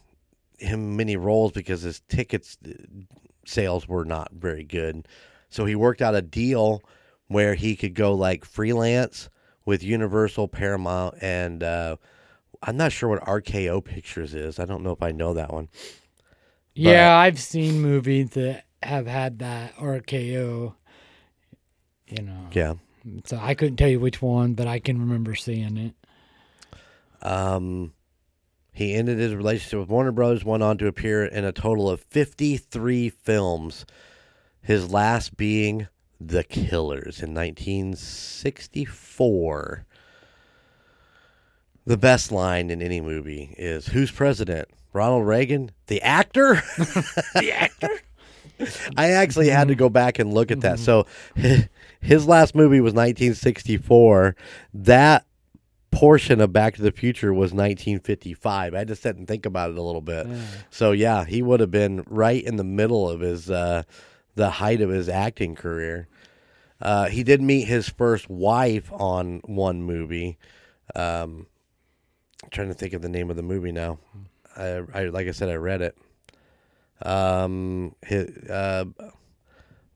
him 0.57 0.95
many 0.95 1.15
roles 1.15 1.51
because 1.51 1.81
his 1.81 2.01
tickets 2.01 2.57
sales 3.45 3.87
were 3.87 4.05
not 4.05 4.31
very 4.31 4.63
good. 4.63 5.07
So 5.49 5.65
he 5.65 5.75
worked 5.75 6.01
out 6.01 6.15
a 6.15 6.21
deal 6.21 6.81
where 7.27 7.55
he 7.55 7.75
could 7.75 7.93
go 7.93 8.13
like 8.13 8.45
freelance 8.45 9.29
with 9.65 9.83
Universal, 9.83 10.49
Paramount, 10.49 11.15
and 11.21 11.63
uh, 11.63 11.97
I'm 12.61 12.77
not 12.77 12.91
sure 12.91 13.09
what 13.09 13.23
RKO 13.23 13.83
Pictures 13.83 14.33
is. 14.33 14.59
I 14.59 14.65
don't 14.65 14.83
know 14.83 14.91
if 14.91 15.01
I 15.01 15.11
know 15.11 15.33
that 15.33 15.53
one. 15.53 15.69
Yeah, 16.75 17.15
I've 17.15 17.39
seen 17.39 17.81
movies 17.81 18.31
that 18.31 18.65
have 18.81 19.07
had 19.07 19.39
that 19.39 19.75
RKO. 19.75 20.75
You 22.15 22.21
know, 22.23 22.47
Yeah. 22.53 22.73
so 23.25 23.37
I 23.41 23.53
couldn't 23.55 23.75
tell 23.77 23.89
you 23.89 23.99
which 23.99 24.21
one, 24.21 24.53
but 24.53 24.67
I 24.67 24.77
can 24.79 24.99
remember 24.99 25.33
seeing 25.35 25.77
it. 25.77 25.93
Um, 27.21 27.93
he 28.71 28.93
ended 28.93 29.17
his 29.17 29.33
relationship 29.33 29.79
with 29.79 29.89
Warner 29.89 30.11
Brothers, 30.11 30.43
went 30.45 30.61
on 30.63 30.77
to 30.79 30.87
appear 30.87 31.23
in 31.25 31.43
a 31.45 31.51
total 31.51 31.89
of 31.89 32.01
53 32.01 33.09
films, 33.09 33.85
his 34.61 34.91
last 34.91 35.35
being 35.37 35.87
The 36.19 36.43
Killers 36.43 37.21
in 37.23 37.33
1964. 37.33 39.85
The 41.85 41.97
best 41.97 42.31
line 42.31 42.69
in 42.69 42.81
any 42.81 43.01
movie 43.01 43.53
is 43.57 43.87
Who's 43.87 44.09
president? 44.11 44.69
Ronald 44.93 45.25
Reagan? 45.27 45.71
The 45.87 46.01
actor? 46.01 46.61
The 47.35 47.51
actor? 47.53 47.89
I 48.97 49.09
actually 49.11 49.49
had 49.49 49.67
to 49.69 49.75
go 49.75 49.89
back 49.89 50.19
and 50.19 50.33
look 50.33 50.51
at 50.51 50.61
that. 50.61 50.79
So 50.79 51.05
his 52.03 52.27
last 52.27 52.53
movie 52.53 52.81
was 52.81 52.93
1964. 52.93 54.35
That 54.73 55.25
portion 55.91 56.41
of 56.41 56.51
Back 56.51 56.75
to 56.75 56.81
the 56.81 56.91
Future 56.91 57.31
was 57.33 57.51
1955. 57.51 58.73
I 58.73 58.77
had 58.77 58.87
to 58.87 58.95
sit 58.95 59.15
and 59.15 59.27
think 59.27 59.45
about 59.45 59.69
it 59.71 59.77
a 59.77 59.81
little 59.81 60.01
bit. 60.01 60.27
So 60.69 60.91
yeah, 60.91 61.23
he 61.25 61.41
would 61.41 61.59
have 61.59 61.71
been 61.71 62.03
right 62.07 62.43
in 62.43 62.55
the 62.57 62.63
middle 62.63 63.09
of 63.09 63.21
his 63.21 63.49
uh, 63.49 63.83
the 64.35 64.49
height 64.49 64.81
of 64.81 64.89
his 64.89 65.07
acting 65.07 65.55
career. 65.55 66.07
Uh, 66.81 67.07
he 67.07 67.23
did 67.23 67.41
meet 67.41 67.65
his 67.67 67.87
first 67.87 68.29
wife 68.29 68.91
on 68.91 69.39
one 69.45 69.83
movie. 69.83 70.37
Um, 70.95 71.47
I'm 72.43 72.49
trying 72.49 72.67
to 72.67 72.73
think 72.73 72.93
of 72.93 73.01
the 73.01 73.09
name 73.09 73.29
of 73.29 73.35
the 73.37 73.43
movie 73.43 73.71
now. 73.71 73.99
I, 74.57 74.81
I 74.93 75.03
like 75.05 75.27
I 75.27 75.31
said, 75.31 75.49
I 75.49 75.55
read 75.55 75.81
it. 75.81 75.97
Um, 77.01 77.95
his, 78.03 78.29
uh, 78.49 78.85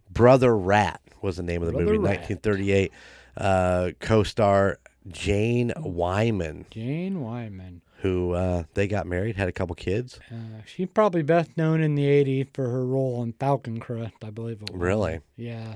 Brother 0.09 0.55
Rat 0.55 1.01
was 1.21 1.37
the 1.37 1.43
name 1.43 1.61
of 1.61 1.67
the 1.67 1.73
Brother 1.73 1.85
movie, 1.85 1.97
Rat. 1.97 2.29
1938. 2.29 2.91
Uh, 3.35 3.91
co-star 3.99 4.79
Jane 5.07 5.71
Wyman, 5.77 6.65
Jane 6.71 7.21
Wyman. 7.21 7.81
who 8.01 8.33
uh, 8.33 8.63
they 8.73 8.87
got 8.87 9.05
married, 9.07 9.35
had 9.35 9.47
a 9.47 9.51
couple 9.51 9.75
kids. 9.75 10.19
Uh, 10.31 10.61
she's 10.65 10.87
probably 10.93 11.21
best 11.21 11.55
known 11.55 11.81
in 11.81 11.95
the 11.95 12.03
80s 12.03 12.47
for 12.53 12.67
her 12.69 12.85
role 12.85 13.21
in 13.23 13.33
Falcon 13.33 13.79
Crest, 13.79 14.15
I 14.23 14.31
believe 14.31 14.61
it 14.61 14.71
was. 14.71 14.79
Really? 14.81 15.19
Yeah. 15.35 15.75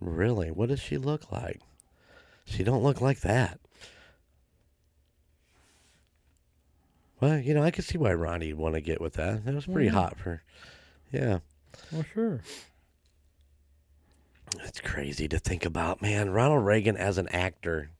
Really, 0.00 0.50
what 0.50 0.68
does 0.70 0.80
she 0.80 0.96
look 0.96 1.30
like? 1.30 1.60
She 2.44 2.64
don't 2.64 2.82
look 2.82 3.00
like 3.00 3.20
that. 3.20 3.60
Well, 7.20 7.38
you 7.38 7.54
know, 7.54 7.62
I 7.62 7.70
could 7.70 7.84
see 7.84 7.98
why 7.98 8.12
Ronnie'd 8.14 8.56
want 8.56 8.74
to 8.74 8.80
get 8.80 9.00
with 9.00 9.14
that. 9.14 9.44
That 9.44 9.54
was 9.54 9.66
pretty 9.66 9.88
hot 9.88 10.18
for, 10.18 10.42
yeah. 11.12 11.38
Well, 11.92 12.04
sure. 12.12 12.40
It's 14.60 14.80
crazy 14.80 15.28
to 15.28 15.38
think 15.38 15.64
about, 15.64 16.02
man. 16.02 16.30
Ronald 16.30 16.64
Reagan 16.64 16.96
as 16.96 17.18
an 17.18 17.28
actor. 17.28 17.90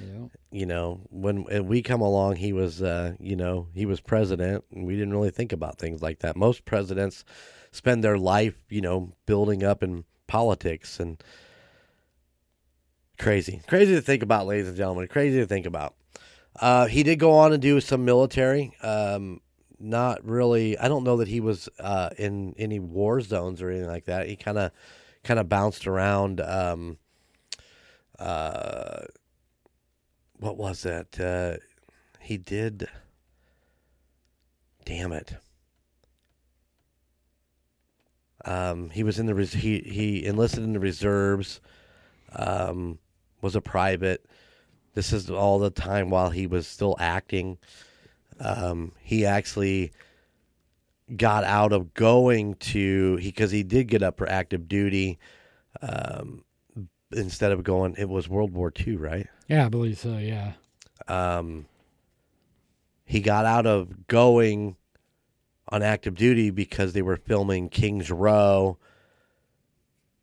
Yeah. 0.00 0.26
You 0.50 0.66
know, 0.66 1.00
when 1.10 1.44
when 1.44 1.66
we 1.66 1.82
come 1.82 2.00
along, 2.00 2.36
he 2.36 2.52
was, 2.52 2.82
uh, 2.82 3.14
you 3.18 3.36
know, 3.36 3.68
he 3.74 3.84
was 3.84 4.00
president, 4.00 4.64
and 4.72 4.86
we 4.86 4.94
didn't 4.94 5.12
really 5.12 5.30
think 5.30 5.52
about 5.52 5.78
things 5.78 6.02
like 6.02 6.20
that. 6.20 6.36
Most 6.36 6.64
presidents 6.64 7.24
spend 7.72 8.02
their 8.02 8.18
life, 8.18 8.54
you 8.68 8.80
know, 8.80 9.12
building 9.26 9.62
up 9.62 9.82
in 9.82 10.04
politics 10.26 11.00
and 11.00 11.22
crazy, 13.18 13.60
crazy 13.66 13.94
to 13.94 14.00
think 14.00 14.22
about, 14.22 14.46
ladies 14.46 14.68
and 14.68 14.76
gentlemen. 14.76 15.08
Crazy 15.08 15.38
to 15.38 15.46
think 15.46 15.66
about. 15.66 15.94
Uh, 16.60 16.86
he 16.86 17.02
did 17.02 17.18
go 17.18 17.32
on 17.32 17.52
and 17.52 17.62
do 17.62 17.80
some 17.80 18.04
military. 18.04 18.72
Um, 18.82 19.40
not 19.78 20.24
really. 20.24 20.78
I 20.78 20.88
don't 20.88 21.04
know 21.04 21.18
that 21.18 21.28
he 21.28 21.40
was 21.40 21.68
uh, 21.78 22.10
in 22.18 22.54
any 22.58 22.80
war 22.80 23.20
zones 23.20 23.62
or 23.62 23.70
anything 23.70 23.88
like 23.88 24.06
that. 24.06 24.28
He 24.28 24.36
kind 24.36 24.58
of 24.58 24.72
kind 25.28 25.38
of 25.38 25.48
bounced 25.48 25.86
around. 25.86 26.40
Um, 26.40 26.96
uh, 28.18 29.02
what 30.38 30.56
was 30.56 30.82
that? 30.84 31.20
Uh, 31.20 31.62
he 32.18 32.38
did. 32.38 32.88
Damn 34.86 35.12
it. 35.12 35.36
Um, 38.46 38.88
he 38.88 39.02
was 39.02 39.18
in 39.18 39.26
the 39.26 39.34
res- 39.34 39.52
he 39.52 39.80
he 39.80 40.24
enlisted 40.24 40.64
in 40.64 40.72
the 40.72 40.80
reserves. 40.80 41.60
Um, 42.34 42.98
was 43.42 43.54
a 43.54 43.60
private. 43.60 44.24
This 44.94 45.12
is 45.12 45.28
all 45.28 45.58
the 45.58 45.68
time 45.68 46.08
while 46.08 46.30
he 46.30 46.46
was 46.46 46.66
still 46.66 46.96
acting. 46.98 47.58
Um, 48.40 48.92
he 49.02 49.26
actually 49.26 49.92
got 51.16 51.44
out 51.44 51.72
of 51.72 51.94
going 51.94 52.54
to 52.54 53.16
because 53.18 53.50
he 53.50 53.62
did 53.62 53.88
get 53.88 54.02
up 54.02 54.18
for 54.18 54.28
active 54.28 54.68
duty. 54.68 55.18
Um, 55.80 56.44
instead 57.12 57.52
of 57.52 57.62
going, 57.64 57.94
it 57.98 58.08
was 58.08 58.28
World 58.28 58.52
War 58.52 58.72
II, 58.78 58.96
right? 58.96 59.26
Yeah, 59.48 59.64
I 59.66 59.68
believe 59.68 59.98
so, 59.98 60.18
yeah. 60.18 60.52
um, 61.06 61.66
he 63.04 63.20
got 63.20 63.46
out 63.46 63.66
of 63.66 64.06
going 64.08 64.76
on 65.70 65.82
active 65.82 66.14
duty 66.14 66.50
because 66.50 66.92
they 66.92 67.00
were 67.02 67.16
filming 67.16 67.68
King's 67.70 68.10
Row. 68.10 68.76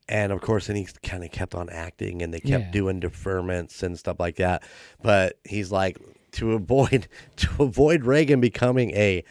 And 0.07 0.31
of 0.31 0.41
course, 0.41 0.69
and 0.69 0.77
he 0.77 0.85
kind 1.01 1.23
of 1.23 1.31
kept 1.31 1.55
on 1.55 1.67
acting 1.71 2.21
and 2.21 2.31
they 2.31 2.39
kept 2.39 2.65
Yeah. 2.65 2.71
doing 2.71 3.01
deferments 3.01 3.81
and 3.81 3.97
stuff 3.97 4.19
like 4.19 4.35
that. 4.35 4.61
But 5.01 5.39
he's 5.43 5.71
like, 5.71 5.97
to 6.33 6.51
avoid 6.53 7.07
to 7.37 7.63
avoid 7.63 8.03
Reagan 8.03 8.39
becoming 8.41 8.91
a 8.91 9.23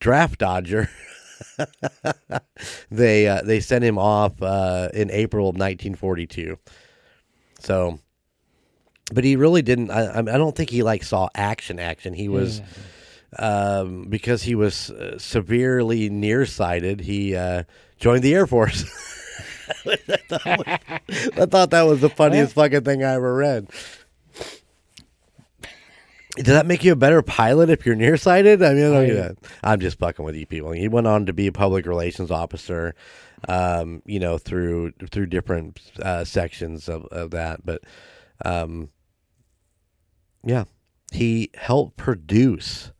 draft 0.00 0.38
dodger, 0.38 0.90
they 2.90 3.26
uh, 3.26 3.42
they 3.42 3.60
sent 3.60 3.84
him 3.84 3.98
off 3.98 4.40
uh, 4.42 4.88
in 4.94 5.10
April 5.10 5.48
of 5.48 5.54
1942. 5.54 6.58
So, 7.60 7.98
but 9.12 9.24
he 9.24 9.36
really 9.36 9.62
didn't. 9.62 9.90
I, 9.90 10.18
I 10.18 10.22
don't 10.22 10.56
think 10.56 10.70
he 10.70 10.82
like 10.82 11.02
saw 11.02 11.28
action. 11.34 11.78
Action. 11.78 12.14
He 12.14 12.28
was 12.28 12.62
um, 13.36 14.04
because 14.08 14.42
he 14.42 14.54
was 14.54 14.90
uh, 14.90 15.18
severely 15.18 16.08
nearsighted. 16.08 17.00
He 17.00 17.36
uh, 17.36 17.64
joined 17.98 18.22
the 18.22 18.34
Air 18.34 18.46
Force. 18.46 18.84
I, 19.86 21.46
thought 21.46 21.70
that 21.70 21.82
was 21.82 22.00
the 22.00 22.08
funniest 22.08 22.54
fucking 22.54 22.82
thing 22.82 23.04
I 23.04 23.14
ever 23.14 23.34
read. 23.34 23.68
Does 26.44 26.54
that 26.54 26.66
make 26.66 26.84
you 26.84 26.92
a 26.92 26.96
better 26.96 27.22
pilot 27.22 27.70
if 27.70 27.84
you're 27.84 27.94
nearsighted? 27.94 28.62
I 28.62 28.72
mean, 28.74 28.94
I 28.94 29.06
know. 29.06 29.34
I'm 29.62 29.80
just 29.80 29.98
fucking 29.98 30.24
with 30.24 30.36
you 30.36 30.46
people. 30.46 30.72
He 30.72 30.88
went 30.88 31.06
on 31.06 31.26
to 31.26 31.32
be 31.32 31.46
a 31.46 31.52
public 31.52 31.86
relations 31.86 32.30
officer, 32.30 32.94
um, 33.48 34.02
you 34.06 34.20
know, 34.20 34.38
through 34.38 34.92
through 35.10 35.26
different 35.26 35.80
uh, 36.00 36.24
sections 36.24 36.88
of, 36.88 37.06
of 37.06 37.30
that. 37.32 37.64
But 37.64 37.82
um, 38.44 38.90
yeah, 40.44 40.64
he 41.12 41.50
helped 41.54 41.96
produce 41.96 42.92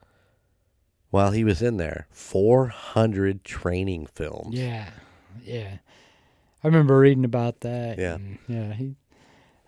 while 1.11 1.31
he 1.31 1.45
was 1.45 1.63
in 1.63 1.77
there 1.77 2.07
400 2.11 3.45
training 3.45 4.07
films. 4.07 4.55
Yeah, 4.55 4.91
yeah. 5.45 5.79
I 6.63 6.67
remember 6.67 6.99
reading 6.99 7.25
about 7.25 7.61
that. 7.61 7.99
Yeah. 7.99 8.19
yeah. 8.49 8.73
He, 8.73 8.95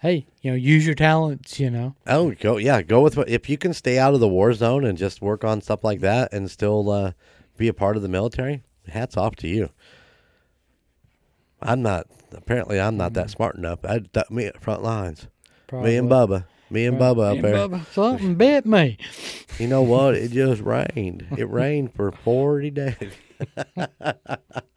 hey, 0.01 0.26
you 0.42 0.51
know, 0.51 0.57
use 0.57 0.84
your 0.84 0.94
talents. 0.94 1.61
You 1.61 1.70
know. 1.70 1.94
Oh, 2.07 2.32
go 2.32 2.57
yeah, 2.57 2.82
go 2.82 3.01
with 3.01 3.16
what 3.16 3.28
if 3.28 3.48
you 3.48 3.57
can 3.57 3.72
stay 3.72 3.98
out 3.98 4.14
of 4.14 4.20
the 4.20 4.28
war 4.28 4.53
zone 4.53 4.84
and 4.84 4.98
just 4.98 5.22
work 5.22 5.44
on 5.44 5.61
stuff 5.61 5.84
like 5.84 6.01
that 6.01 6.32
and 6.32 6.51
still 6.51 6.90
uh, 6.90 7.12
be 7.57 7.68
a 7.68 7.74
part 7.74 7.96
of 7.96 8.03
the 8.03 8.09
military. 8.09 8.62
Hats 8.88 9.16
off 9.16 9.36
to 9.36 9.48
you. 9.48 9.70
I'm 11.62 11.82
not. 11.82 12.07
Apparently, 12.32 12.80
I'm 12.80 12.96
not 12.96 13.12
that 13.14 13.30
smart 13.30 13.57
enough. 13.57 13.84
I 13.84 14.01
that, 14.12 14.30
me 14.30 14.46
at 14.46 14.62
front 14.62 14.82
lines. 14.82 15.28
Me 15.72 15.96
and 15.96 16.09
Probably. 16.09 16.38
Bubba. 16.38 16.44
Me 16.70 16.86
and. 16.86 16.98
Bubba 16.98 17.30
up 17.30 17.36
Me 17.36 17.42
there. 17.42 17.55
Bubba, 17.55 17.86
something 17.92 18.34
bit 18.34 18.66
me. 18.66 18.96
You 19.59 19.68
know 19.68 19.82
what? 19.82 20.14
It 20.14 20.30
just 20.30 20.62
rained. 20.62 21.26
It 21.36 21.48
rained 21.51 21.94
for 21.94 22.12
40 22.12 22.70
days. 22.70 23.12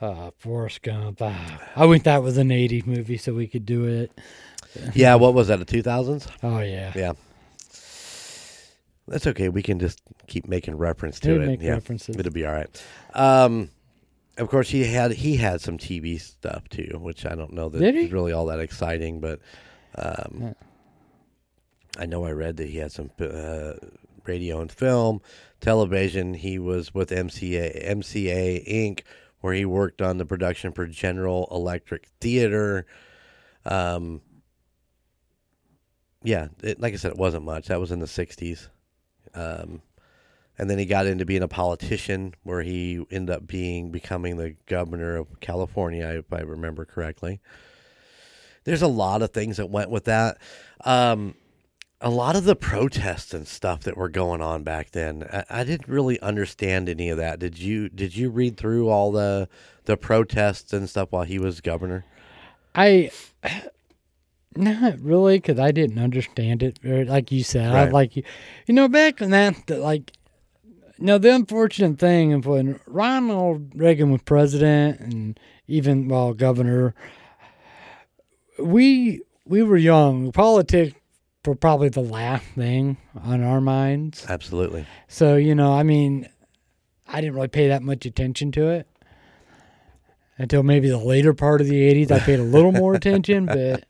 Uh, 0.00 0.30
Forrest 0.38 0.82
Gump. 0.82 1.18
Ah, 1.22 1.60
I 1.76 1.86
wish 1.86 2.02
that 2.02 2.22
was 2.22 2.36
an 2.38 2.48
80s 2.48 2.86
movie 2.86 3.16
so 3.16 3.32
we 3.34 3.46
could 3.46 3.64
do 3.64 3.84
it. 3.84 4.12
yeah, 4.94 5.14
what 5.14 5.34
was 5.34 5.48
that? 5.48 5.58
The 5.58 5.64
2000s? 5.82 6.28
Oh, 6.42 6.60
yeah. 6.60 6.92
Yeah. 6.94 7.12
That's 9.06 9.26
okay. 9.26 9.48
We 9.48 9.62
can 9.62 9.78
just 9.78 10.00
keep 10.26 10.48
making 10.48 10.76
reference 10.78 11.20
to 11.20 11.40
it. 11.40 11.60
yeah, 11.60 11.72
references. 11.72 12.16
it'll 12.16 12.32
be 12.32 12.46
all 12.46 12.52
right. 12.54 12.84
Um, 13.12 13.70
of 14.38 14.48
course, 14.48 14.68
he 14.70 14.84
had 14.84 15.12
he 15.12 15.36
had 15.36 15.60
some 15.60 15.78
TV 15.78 16.20
stuff 16.20 16.68
too, 16.68 16.98
which 17.00 17.26
I 17.26 17.34
don't 17.34 17.52
know 17.52 17.68
that 17.68 17.94
he? 17.94 18.06
really 18.08 18.32
all 18.32 18.46
that 18.46 18.60
exciting, 18.60 19.20
but 19.20 19.40
um, 19.96 20.54
I 21.98 22.06
know 22.06 22.24
I 22.24 22.32
read 22.32 22.56
that 22.56 22.68
he 22.68 22.78
had 22.78 22.90
some 22.92 23.10
uh, 23.20 23.74
radio 24.24 24.60
and 24.60 24.72
film, 24.72 25.20
television. 25.60 26.34
He 26.34 26.58
was 26.58 26.92
with 26.94 27.10
MCA 27.10 27.86
MCA 27.86 28.66
Inc., 28.68 29.00
where 29.44 29.52
he 29.52 29.66
worked 29.66 30.00
on 30.00 30.16
the 30.16 30.24
production 30.24 30.72
for 30.72 30.86
General 30.86 31.46
Electric 31.50 32.06
Theater. 32.18 32.86
Um, 33.66 34.22
yeah, 36.22 36.48
it, 36.62 36.80
like 36.80 36.94
I 36.94 36.96
said, 36.96 37.10
it 37.10 37.18
wasn't 37.18 37.44
much. 37.44 37.66
That 37.66 37.78
was 37.78 37.92
in 37.92 37.98
the 37.98 38.06
'60s. 38.06 38.68
Um, 39.34 39.82
and 40.56 40.70
then 40.70 40.78
he 40.78 40.86
got 40.86 41.06
into 41.06 41.26
being 41.26 41.42
a 41.42 41.48
politician, 41.48 42.32
where 42.42 42.62
he 42.62 43.04
ended 43.10 43.36
up 43.36 43.46
being 43.46 43.90
becoming 43.90 44.38
the 44.38 44.56
governor 44.64 45.16
of 45.16 45.40
California, 45.40 46.06
if 46.06 46.32
I 46.32 46.40
remember 46.40 46.86
correctly. 46.86 47.42
There's 48.64 48.80
a 48.80 48.86
lot 48.86 49.20
of 49.20 49.34
things 49.34 49.58
that 49.58 49.68
went 49.68 49.90
with 49.90 50.04
that. 50.04 50.38
Um, 50.86 51.34
a 52.00 52.10
lot 52.10 52.36
of 52.36 52.44
the 52.44 52.56
protests 52.56 53.32
and 53.32 53.46
stuff 53.46 53.80
that 53.80 53.96
were 53.96 54.08
going 54.08 54.40
on 54.40 54.62
back 54.62 54.90
then, 54.90 55.26
I, 55.32 55.44
I 55.48 55.64
didn't 55.64 55.88
really 55.88 56.20
understand 56.20 56.88
any 56.88 57.08
of 57.08 57.18
that. 57.18 57.38
Did 57.38 57.58
you? 57.58 57.88
Did 57.88 58.16
you 58.16 58.30
read 58.30 58.56
through 58.56 58.88
all 58.88 59.12
the 59.12 59.48
the 59.84 59.96
protests 59.96 60.72
and 60.72 60.88
stuff 60.88 61.08
while 61.10 61.24
he 61.24 61.38
was 61.38 61.60
governor? 61.60 62.04
I 62.74 63.10
not 64.56 64.98
really 65.00 65.38
because 65.38 65.58
I 65.58 65.72
didn't 65.72 65.98
understand 65.98 66.62
it. 66.62 66.78
Or 66.84 67.04
like 67.04 67.32
you 67.32 67.42
said, 67.42 67.72
I 67.72 67.88
like 67.88 68.16
you, 68.16 68.22
you 68.66 68.74
know, 68.74 68.88
back 68.88 69.20
in 69.20 69.30
that, 69.30 69.68
like, 69.68 70.12
you 70.98 71.06
know, 71.06 71.18
the 71.18 71.34
unfortunate 71.34 71.98
thing 71.98 72.32
of 72.32 72.46
when 72.46 72.80
Ronald 72.86 73.72
Reagan 73.74 74.10
was 74.10 74.22
president 74.22 75.00
and 75.00 75.40
even 75.66 76.08
well 76.08 76.34
governor, 76.34 76.94
we 78.58 79.22
we 79.44 79.62
were 79.62 79.76
young. 79.76 80.32
Politics 80.32 80.94
probably 81.52 81.90
the 81.90 82.00
last 82.00 82.44
thing 82.54 82.96
on 83.22 83.42
our 83.42 83.60
minds. 83.60 84.24
Absolutely. 84.28 84.86
So 85.08 85.36
you 85.36 85.54
know, 85.54 85.72
I 85.72 85.82
mean, 85.82 86.28
I 87.06 87.20
didn't 87.20 87.34
really 87.34 87.48
pay 87.48 87.68
that 87.68 87.82
much 87.82 88.06
attention 88.06 88.50
to 88.52 88.68
it 88.70 88.88
until 90.38 90.62
maybe 90.62 90.88
the 90.88 90.98
later 90.98 91.34
part 91.34 91.60
of 91.60 91.66
the 91.66 91.92
'80s. 92.06 92.10
I 92.10 92.20
paid 92.20 92.38
a 92.40 92.44
little 92.44 92.72
more 92.72 92.94
attention, 93.00 93.46
but 93.46 93.84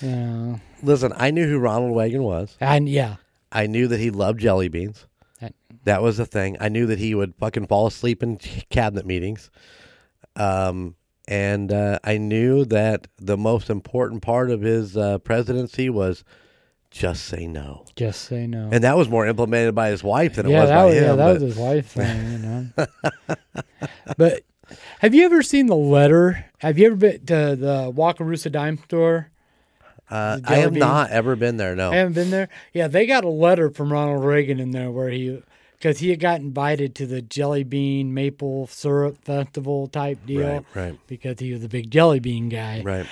you 0.00 0.08
know, 0.10 0.60
Listen, 0.82 1.12
I 1.16 1.30
knew 1.30 1.46
who 1.48 1.58
Ronald 1.58 1.96
Reagan 1.96 2.22
was. 2.22 2.56
and 2.60 2.88
yeah, 2.88 3.16
I 3.50 3.66
knew 3.66 3.86
that 3.88 4.00
he 4.00 4.10
loved 4.10 4.40
jelly 4.40 4.68
beans. 4.68 5.06
That- 5.40 5.54
That 5.84 6.02
was 6.02 6.16
the 6.16 6.26
thing. 6.26 6.56
I 6.60 6.68
knew 6.68 6.86
that 6.86 6.98
he 6.98 7.14
would 7.14 7.34
fucking 7.36 7.66
fall 7.66 7.86
asleep 7.88 8.22
in 8.22 8.38
cabinet 8.70 9.04
meetings. 9.06 9.50
Um, 10.36 10.96
and 11.28 11.72
uh, 11.72 11.98
I 12.02 12.16
knew 12.18 12.64
that 12.64 13.06
the 13.18 13.36
most 13.36 13.70
important 13.70 14.22
part 14.22 14.50
of 14.50 14.62
his 14.62 14.96
uh, 14.96 15.18
presidency 15.18 15.88
was 15.90 16.24
just 16.92 17.24
say 17.24 17.46
no. 17.46 17.84
just 17.96 18.22
say 18.22 18.46
no. 18.46 18.68
And 18.72 18.84
that 18.84 18.96
was 18.96 19.08
more 19.08 19.26
implemented 19.26 19.74
by 19.74 19.88
his 19.88 20.04
wife 20.04 20.36
than 20.36 20.46
it 20.46 20.50
was 20.52 20.68
that 20.68 20.74
by 20.76 20.84
was 20.86 20.94
him. 20.94 21.02
yeah, 21.02 21.08
that 21.10 21.16
but- 21.16 21.32
was 21.34 21.42
his 21.42 21.56
wife 21.56 21.86
thing, 21.90 22.32
you 22.32 22.38
know. 22.38 22.86
but 24.16 24.42
have 25.00 25.14
you 25.14 25.24
ever 25.24 25.42
seen 25.42 25.66
the 25.66 25.76
letter? 25.76 26.46
Have 26.58 26.78
you 26.78 26.86
ever 26.86 26.96
been 26.96 27.26
to 27.26 27.56
the 27.56 27.92
Wakarusa 27.94 28.50
dime 28.52 28.78
store? 28.78 29.28
uh, 30.10 30.38
I 30.44 30.56
have 30.56 30.74
not 30.74 31.10
ever 31.10 31.36
been 31.36 31.56
there. 31.56 31.74
No. 31.74 31.90
I 31.90 31.96
haven't 31.96 32.12
been 32.14 32.30
there. 32.30 32.48
Yeah, 32.72 32.88
they 32.88 33.06
got 33.06 33.24
a 33.24 33.28
letter 33.28 33.70
from 33.70 33.92
Ronald 33.92 34.24
Reagan 34.24 34.60
in 34.60 34.70
there 34.72 34.90
where 34.90 35.08
he, 35.08 35.42
because 35.78 35.98
he 35.98 36.10
had 36.10 36.20
got 36.20 36.40
invited 36.40 36.94
to 36.96 37.06
the 37.06 37.22
jelly 37.22 37.64
bean 37.64 38.12
maple 38.12 38.66
syrup 38.66 39.24
festival 39.24 39.86
type 39.88 40.18
deal. 40.26 40.46
Right, 40.46 40.64
right, 40.74 40.98
Because 41.06 41.38
he 41.38 41.52
was 41.52 41.64
a 41.64 41.68
big 41.68 41.90
jelly 41.90 42.20
bean 42.20 42.48
guy, 42.50 42.82
right. 42.82 43.06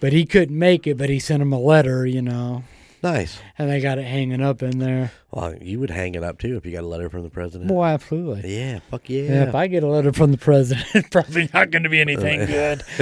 but 0.00 0.12
he 0.14 0.24
couldn't 0.24 0.58
make 0.58 0.86
it. 0.86 0.96
But 0.96 1.10
he 1.10 1.18
sent 1.18 1.42
him 1.42 1.52
a 1.52 1.58
letter, 1.60 2.06
you 2.06 2.22
know, 2.22 2.64
Nice. 3.02 3.38
and 3.58 3.70
I 3.70 3.80
got 3.80 3.98
it 3.98 4.04
hanging 4.04 4.40
up 4.42 4.62
in 4.62 4.78
there. 4.78 5.12
Well, 5.30 5.54
you 5.60 5.78
would 5.80 5.90
hang 5.90 6.14
it 6.14 6.24
up 6.24 6.38
too 6.38 6.56
if 6.56 6.66
you 6.66 6.72
got 6.72 6.84
a 6.84 6.86
letter 6.86 7.08
from 7.10 7.22
the 7.22 7.30
president. 7.30 7.68
Boy, 7.68 7.84
absolutely. 7.84 8.56
Yeah, 8.58 8.80
fuck 8.90 9.08
yeah. 9.08 9.22
Yeah, 9.22 9.42
if 9.48 9.54
I 9.54 9.66
get 9.68 9.82
a 9.82 9.86
letter 9.86 10.12
from 10.12 10.32
the 10.32 10.38
president, 10.38 10.86
it's 10.94 11.08
probably 11.10 11.48
not 11.54 11.70
going 11.70 11.82
to 11.84 11.88
be 11.88 12.00
anything 12.00 12.38
good. 12.46 12.82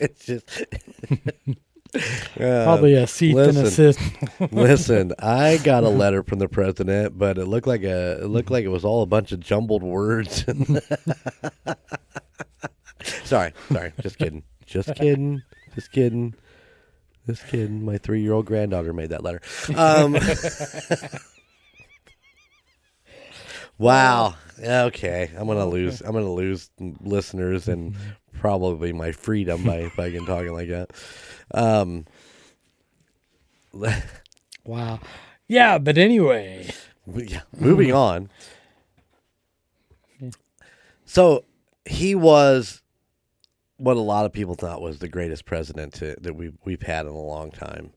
it's 0.00 0.24
just 0.26 0.64
Uh, 2.38 2.64
Probably 2.64 2.94
a 2.94 3.06
cease 3.06 3.34
and 3.36 3.56
assist. 3.58 4.00
Listen, 4.50 5.12
I 5.18 5.58
got 5.58 5.82
a 5.84 5.88
letter 5.88 6.22
from 6.22 6.40
the 6.40 6.48
president, 6.48 7.16
but 7.16 7.38
it 7.38 7.46
looked 7.46 7.66
like 7.66 7.84
a 7.84 8.22
it 8.22 8.26
looked 8.26 8.50
like 8.50 8.64
it 8.64 8.68
was 8.68 8.84
all 8.84 9.02
a 9.02 9.06
bunch 9.06 9.32
of 9.32 9.40
jumbled 9.40 9.82
words. 9.82 10.44
sorry, 13.24 13.52
sorry, 13.70 13.92
just 14.02 14.18
kidding, 14.18 14.42
just 14.66 14.94
kidding, 14.96 15.42
just 15.74 15.90
kidding, 15.92 16.34
just 17.26 17.46
kidding. 17.48 17.84
My 17.84 17.98
three 17.98 18.22
year 18.22 18.32
old 18.32 18.46
granddaughter 18.46 18.92
made 18.92 19.10
that 19.10 19.24
letter. 19.24 19.40
Um, 19.74 20.14
wow. 23.78 24.34
Okay, 24.58 25.30
I'm 25.36 25.46
gonna 25.46 25.66
lose. 25.66 26.00
I'm 26.00 26.12
gonna 26.12 26.32
lose 26.32 26.70
listeners 27.00 27.68
and 27.68 27.94
probably 28.40 28.92
my 28.92 29.12
freedom 29.12 29.64
by 29.64 29.90
again 29.98 30.26
talking 30.26 30.52
like 30.52 30.68
that. 30.68 30.90
Um, 31.52 32.06
Wow. 34.64 34.98
Yeah, 35.48 35.78
but 35.78 35.96
anyway, 35.96 36.68
yeah, 37.14 37.42
moving 37.56 37.92
on. 37.92 38.30
So 41.08 41.44
he 41.84 42.16
was 42.16 42.82
what 43.78 43.96
a 43.96 44.00
lot 44.00 44.24
of 44.26 44.32
people 44.32 44.54
thought 44.54 44.80
was 44.80 44.98
the 44.98 45.08
greatest 45.08 45.44
president 45.44 45.94
to, 45.94 46.16
that 46.20 46.34
we've 46.34 46.56
we've 46.64 46.82
had 46.82 47.06
in 47.06 47.12
a 47.12 47.20
long 47.20 47.50
time. 47.50 47.90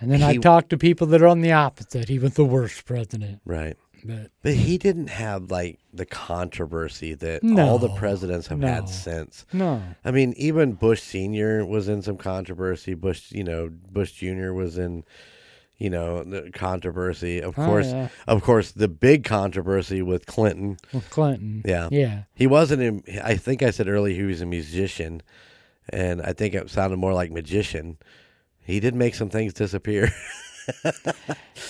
and 0.00 0.10
then 0.10 0.22
I 0.22 0.32
He- 0.34 0.38
talked 0.38 0.70
to 0.70 0.78
people 0.78 1.06
that 1.08 1.20
are 1.22 1.26
on 1.28 1.40
the 1.40 1.52
opposite. 1.52 2.08
He 2.08 2.18
was 2.18 2.34
the 2.34 2.44
worst 2.44 2.84
president. 2.84 3.40
Right. 3.44 3.76
But 4.04 4.30
But 4.42 4.54
he 4.54 4.78
didn't 4.78 5.08
have 5.08 5.50
like 5.50 5.80
the 5.92 6.06
controversy 6.06 7.14
that 7.14 7.42
all 7.58 7.78
the 7.78 7.88
presidents 7.96 8.46
have 8.46 8.60
no. 8.60 8.68
had 8.68 8.88
since. 8.88 9.44
no, 9.52 9.82
I 10.04 10.12
mean, 10.12 10.34
even 10.36 10.74
Bush 10.74 11.02
Senior 11.02 11.66
was 11.66 11.88
in 11.88 12.02
some 12.02 12.16
controversy. 12.16 12.94
Bush, 12.94 13.32
you 13.32 13.42
know, 13.42 13.68
Bush 13.90 14.12
Junior 14.12 14.54
was 14.54 14.78
in, 14.78 15.02
you 15.78 15.88
know, 15.90 16.22
the 16.24 16.50
controversy. 16.52 17.40
Of 17.40 17.58
Oh, 17.58 17.64
course, 17.64 17.86
yeah. 17.86 18.08
of 18.26 18.42
course, 18.42 18.72
the 18.72 18.88
big 18.88 19.24
controversy 19.24 20.02
with 20.02 20.26
Clinton. 20.26 20.76
With 20.92 21.08
Clinton. 21.10 21.62
Yeah. 21.64 21.88
Yeah. 21.90 22.22
He 22.34 22.46
wasn't. 22.46 23.04
A, 23.08 23.26
I 23.26 23.36
think 23.36 23.62
I 23.62 23.70
said 23.70 23.88
earlier 23.88 24.14
he 24.14 24.22
was 24.24 24.40
a 24.40 24.46
musician, 24.46 25.22
and 25.88 26.20
I 26.22 26.32
think 26.32 26.54
it 26.54 26.68
sounded 26.70 26.96
more 26.98 27.12
like 27.14 27.30
magician. 27.30 27.96
He 28.64 28.80
did 28.80 28.94
make 28.94 29.14
some 29.14 29.30
things 29.30 29.54
disappear. 29.54 30.10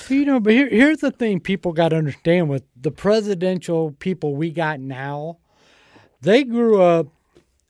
You 0.09 0.24
know, 0.24 0.40
but 0.40 0.52
here, 0.54 0.68
here's 0.68 0.98
the 0.98 1.11
thing 1.12 1.38
people 1.38 1.72
got 1.72 1.90
to 1.90 1.96
understand 1.96 2.48
with 2.48 2.64
the 2.74 2.90
presidential 2.90 3.92
people 3.92 4.34
we 4.34 4.50
got 4.50 4.80
now, 4.80 5.38
they 6.20 6.42
grew 6.42 6.82
up 6.82 7.06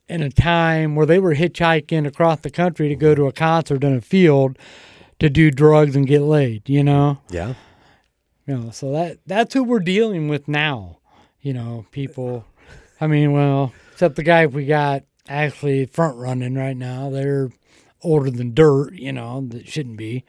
in 0.08 0.22
a 0.22 0.30
time 0.30 0.94
where 0.94 1.04
they 1.04 1.18
were 1.18 1.34
hitchhiking 1.34 2.06
across 2.06 2.40
the 2.40 2.50
country 2.50 2.88
to 2.88 2.96
go 2.96 3.14
to 3.14 3.26
a 3.26 3.32
concert 3.32 3.84
in 3.84 3.94
a 3.94 4.00
field 4.00 4.56
to 5.18 5.28
do 5.28 5.50
drugs 5.50 5.96
and 5.96 6.06
get 6.06 6.22
laid, 6.22 6.68
you 6.68 6.84
know? 6.84 7.18
yeah. 7.30 7.54
You 8.46 8.56
know, 8.56 8.70
so 8.70 8.92
that 8.92 9.18
that's 9.26 9.52
who 9.52 9.62
we're 9.62 9.78
dealing 9.78 10.28
with 10.28 10.48
now. 10.48 10.98
You 11.42 11.52
know, 11.52 11.86
people 11.90 12.46
I 13.00 13.06
mean, 13.06 13.32
well, 13.32 13.72
except 13.92 14.16
the 14.16 14.22
guy 14.22 14.46
we 14.46 14.66
got 14.66 15.04
actually 15.28 15.86
front 15.86 16.16
running 16.16 16.54
right 16.54 16.76
now, 16.76 17.10
they're 17.10 17.50
older 18.02 18.30
than 18.30 18.54
dirt, 18.54 18.94
you 18.94 19.12
know, 19.12 19.46
that 19.48 19.68
shouldn't 19.68 19.96
be. 19.96 20.24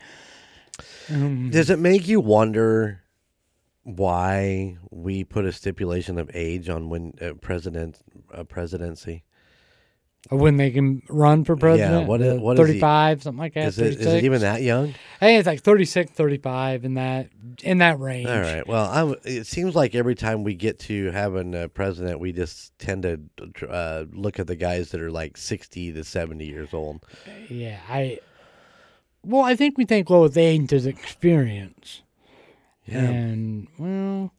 Um, 1.10 1.50
Does 1.50 1.70
it 1.70 1.80
make 1.80 2.08
you 2.08 2.20
wonder 2.20 3.02
why 3.84 4.78
we 4.92 5.24
put 5.24 5.46
a 5.46 5.52
stipulation 5.52 6.20
of 6.20 6.30
age 6.34 6.70
on 6.70 6.90
when 6.90 7.14
uh, 7.22 7.34
president 7.34 8.00
uh, 8.34 8.44
presidency? 8.44 9.24
When 10.30 10.57
they 10.57 10.70
can 10.70 11.01
run 11.09 11.45
for 11.45 11.55
president. 11.55 12.07
what 12.07 12.22
is- 12.22 12.38
uh, 12.38 12.41
what 12.41 12.59
is 12.59 12.67
he- 12.67 12.74
35, 12.74 13.24
something 13.24 13.39
like 13.39 13.53
that. 13.53 13.67
Is 13.70 13.80
it, 13.80 13.99
is 14.01 14.05
it 14.05 14.24
even 14.26 14.41
that 14.41 14.61
young? 14.61 14.89
I 15.22 15.26
think 15.26 15.39
it's 15.39 15.47
like 15.47 15.61
36, 15.61 16.11
35 16.11 16.84
in 16.86 16.95
that 16.95 17.30
in 17.63 17.78
that 17.80 17.99
range. 17.99 18.28
All 18.30 18.39
right. 18.39 18.67
Well, 18.67 18.86
I 18.86 19.28
it 19.28 19.47
seems 19.47 19.76
like 19.76 19.95
every 19.95 20.15
time 20.15 20.43
we 20.43 20.53
get 20.55 20.78
to 20.82 21.11
having 21.11 21.55
a 21.55 21.67
president, 21.70 22.20
we 22.20 22.32
just 22.34 22.78
tend 22.80 23.03
to 23.03 23.67
uh, 23.70 24.05
look 24.11 24.39
at 24.39 24.47
the 24.47 24.55
guys 24.55 24.91
that 24.91 25.01
are 25.01 25.11
like 25.11 25.38
sixty 25.38 25.91
to 25.93 26.03
seventy 26.03 26.45
years 26.45 26.74
old. 26.74 27.05
Yeah, 27.49 27.80
I. 27.89 28.20
Well, 29.24 29.41
I 29.43 29.55
think 29.55 29.78
we 29.78 29.84
think 29.86 30.09
well 30.09 30.22
with 30.22 30.38
age 30.38 30.72
is 30.72 30.86
experience, 30.86 32.01
Yeah. 32.86 32.99
and 32.99 33.67
well, 33.78 34.32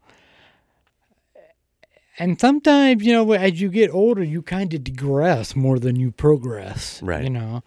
and 2.20 2.40
sometimes 2.40 3.04
you 3.04 3.12
know 3.12 3.32
as 3.32 3.60
you 3.60 3.68
get 3.68 3.90
older, 3.90 4.22
you 4.22 4.42
kind 4.42 4.72
of 4.74 4.84
digress 4.84 5.56
more 5.56 5.78
than 5.78 5.96
you 5.96 6.12
progress. 6.12 7.02
Right. 7.02 7.24
You 7.24 7.30
know. 7.30 7.62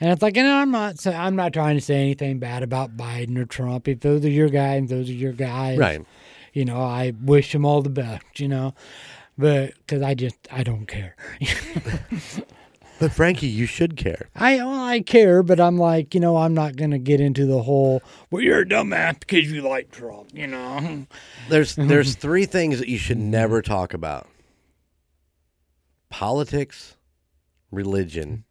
And 0.00 0.12
it's 0.12 0.22
like, 0.22 0.36
and 0.36 0.46
I'm 0.46 0.70
not, 0.70 1.04
I'm 1.08 1.34
not 1.34 1.52
trying 1.52 1.76
to 1.76 1.80
say 1.80 1.96
anything 1.96 2.38
bad 2.38 2.62
about 2.62 2.96
Biden 2.96 3.36
or 3.36 3.44
Trump. 3.44 3.88
If 3.88 3.98
those 3.98 4.24
are 4.24 4.30
your 4.30 4.48
guys, 4.48 4.88
those 4.88 5.10
are 5.10 5.12
your 5.12 5.32
guys. 5.32 5.76
Right. 5.76 6.06
You 6.52 6.64
know, 6.64 6.80
I 6.80 7.14
wish 7.20 7.50
them 7.50 7.64
all 7.64 7.82
the 7.82 7.90
best. 7.90 8.38
You 8.38 8.46
know, 8.46 8.74
but 9.36 9.74
because 9.74 10.02
I 10.02 10.14
just, 10.14 10.36
I 10.52 10.62
don't 10.62 10.86
care. 10.86 11.16
But 13.00 13.12
Frankie, 13.12 13.46
you 13.46 13.66
should 13.66 13.96
care. 13.96 14.28
I 14.34 14.56
well, 14.56 14.82
I 14.84 15.00
care, 15.00 15.42
but 15.42 15.60
I'm 15.60 15.78
like, 15.78 16.14
you 16.14 16.20
know, 16.20 16.36
I'm 16.36 16.54
not 16.54 16.76
gonna 16.76 16.98
get 16.98 17.20
into 17.20 17.46
the 17.46 17.62
whole. 17.62 18.02
Well, 18.30 18.42
you're 18.42 18.60
a 18.62 18.66
dumbass 18.66 19.20
because 19.20 19.50
you 19.50 19.62
like 19.62 19.90
Trump. 19.92 20.30
You 20.34 20.48
know. 20.48 21.06
There's 21.48 21.74
there's 21.76 22.14
three 22.16 22.44
things 22.46 22.78
that 22.80 22.88
you 22.88 22.98
should 22.98 23.18
never 23.18 23.62
talk 23.62 23.94
about: 23.94 24.26
politics, 26.10 26.96
religion, 27.70 28.44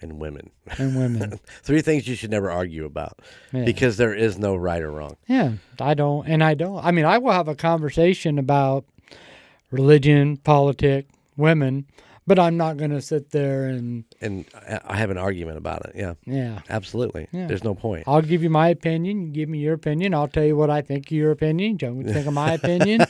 and 0.00 0.18
women. 0.18 0.50
And 0.78 0.96
women. 0.96 1.38
Three 1.62 1.80
things 1.82 2.08
you 2.08 2.14
should 2.14 2.30
never 2.30 2.50
argue 2.50 2.84
about 2.84 3.20
Yeah. 3.52 3.64
because 3.64 3.96
there 3.96 4.14
is 4.14 4.38
no 4.38 4.56
right 4.56 4.82
or 4.82 4.90
wrong. 4.90 5.16
yeah, 5.28 5.52
I 5.80 5.94
don't, 5.94 6.26
and 6.26 6.42
I 6.42 6.54
don't. 6.54 6.84
I 6.84 6.90
mean, 6.90 7.04
I 7.04 7.18
will 7.18 7.32
have 7.32 7.48
a 7.48 7.54
conversation 7.54 8.38
about 8.38 8.84
religion, 9.70 10.36
politics, 10.38 11.10
women, 11.36 11.86
but 12.26 12.38
I'm 12.38 12.56
not 12.56 12.76
gonna 12.76 13.00
sit 13.00 13.30
there 13.30 13.64
and 13.66 14.04
And 14.20 14.44
I- 14.86 14.96
have 14.96 15.10
an 15.10 15.18
argument 15.18 15.58
about 15.58 15.84
it. 15.86 15.92
Yeah, 15.96 16.14
yeah. 16.24 16.60
absolutely. 16.70 17.26
Yeah. 17.32 17.46
There's 17.46 17.64
no 17.64 17.74
point. 17.74 18.04
I'll 18.06 18.22
give 18.22 18.42
you 18.42 18.50
my 18.50 18.68
opinion. 18.68 19.22
You 19.22 19.28
give 19.32 19.48
me 19.48 19.58
your 19.58 19.74
opinion. 19.74 20.14
I'll 20.14 20.28
tell 20.28 20.44
you 20.44 20.56
what 20.56 20.70
I 20.70 20.82
think 20.82 21.06
of 21.06 21.12
your 21.12 21.30
opinion. 21.32 21.78
Tell 21.78 21.90
me 21.90 21.98
what 21.98 22.06
you 22.06 22.12
think 22.12 22.26
of 22.26 22.34
my 22.34 22.52
opinion. 22.60 23.04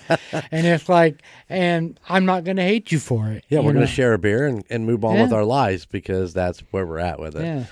and 0.51 0.67
it's 0.67 0.89
like, 0.89 1.23
and 1.49 1.99
I'm 2.09 2.25
not 2.25 2.45
going 2.45 2.57
to 2.57 2.63
hate 2.63 2.91
you 2.93 2.99
for 2.99 3.29
it. 3.29 3.45
Yeah, 3.49 3.61
we're 3.61 3.73
going 3.75 3.87
to 3.87 3.93
share 3.93 4.15
a 4.15 4.19
beer 4.19 4.47
and, 4.47 4.65
and 4.71 4.87
move 4.87 5.05
on 5.05 5.21
with 5.21 5.33
our 5.33 5.45
lives 5.45 5.85
because 5.87 6.33
that's 6.33 6.61
where 6.71 6.87
we're 6.87 6.99
at 6.99 7.21
with 7.21 7.37
it. 7.37 7.43
Yeah. 7.45 7.65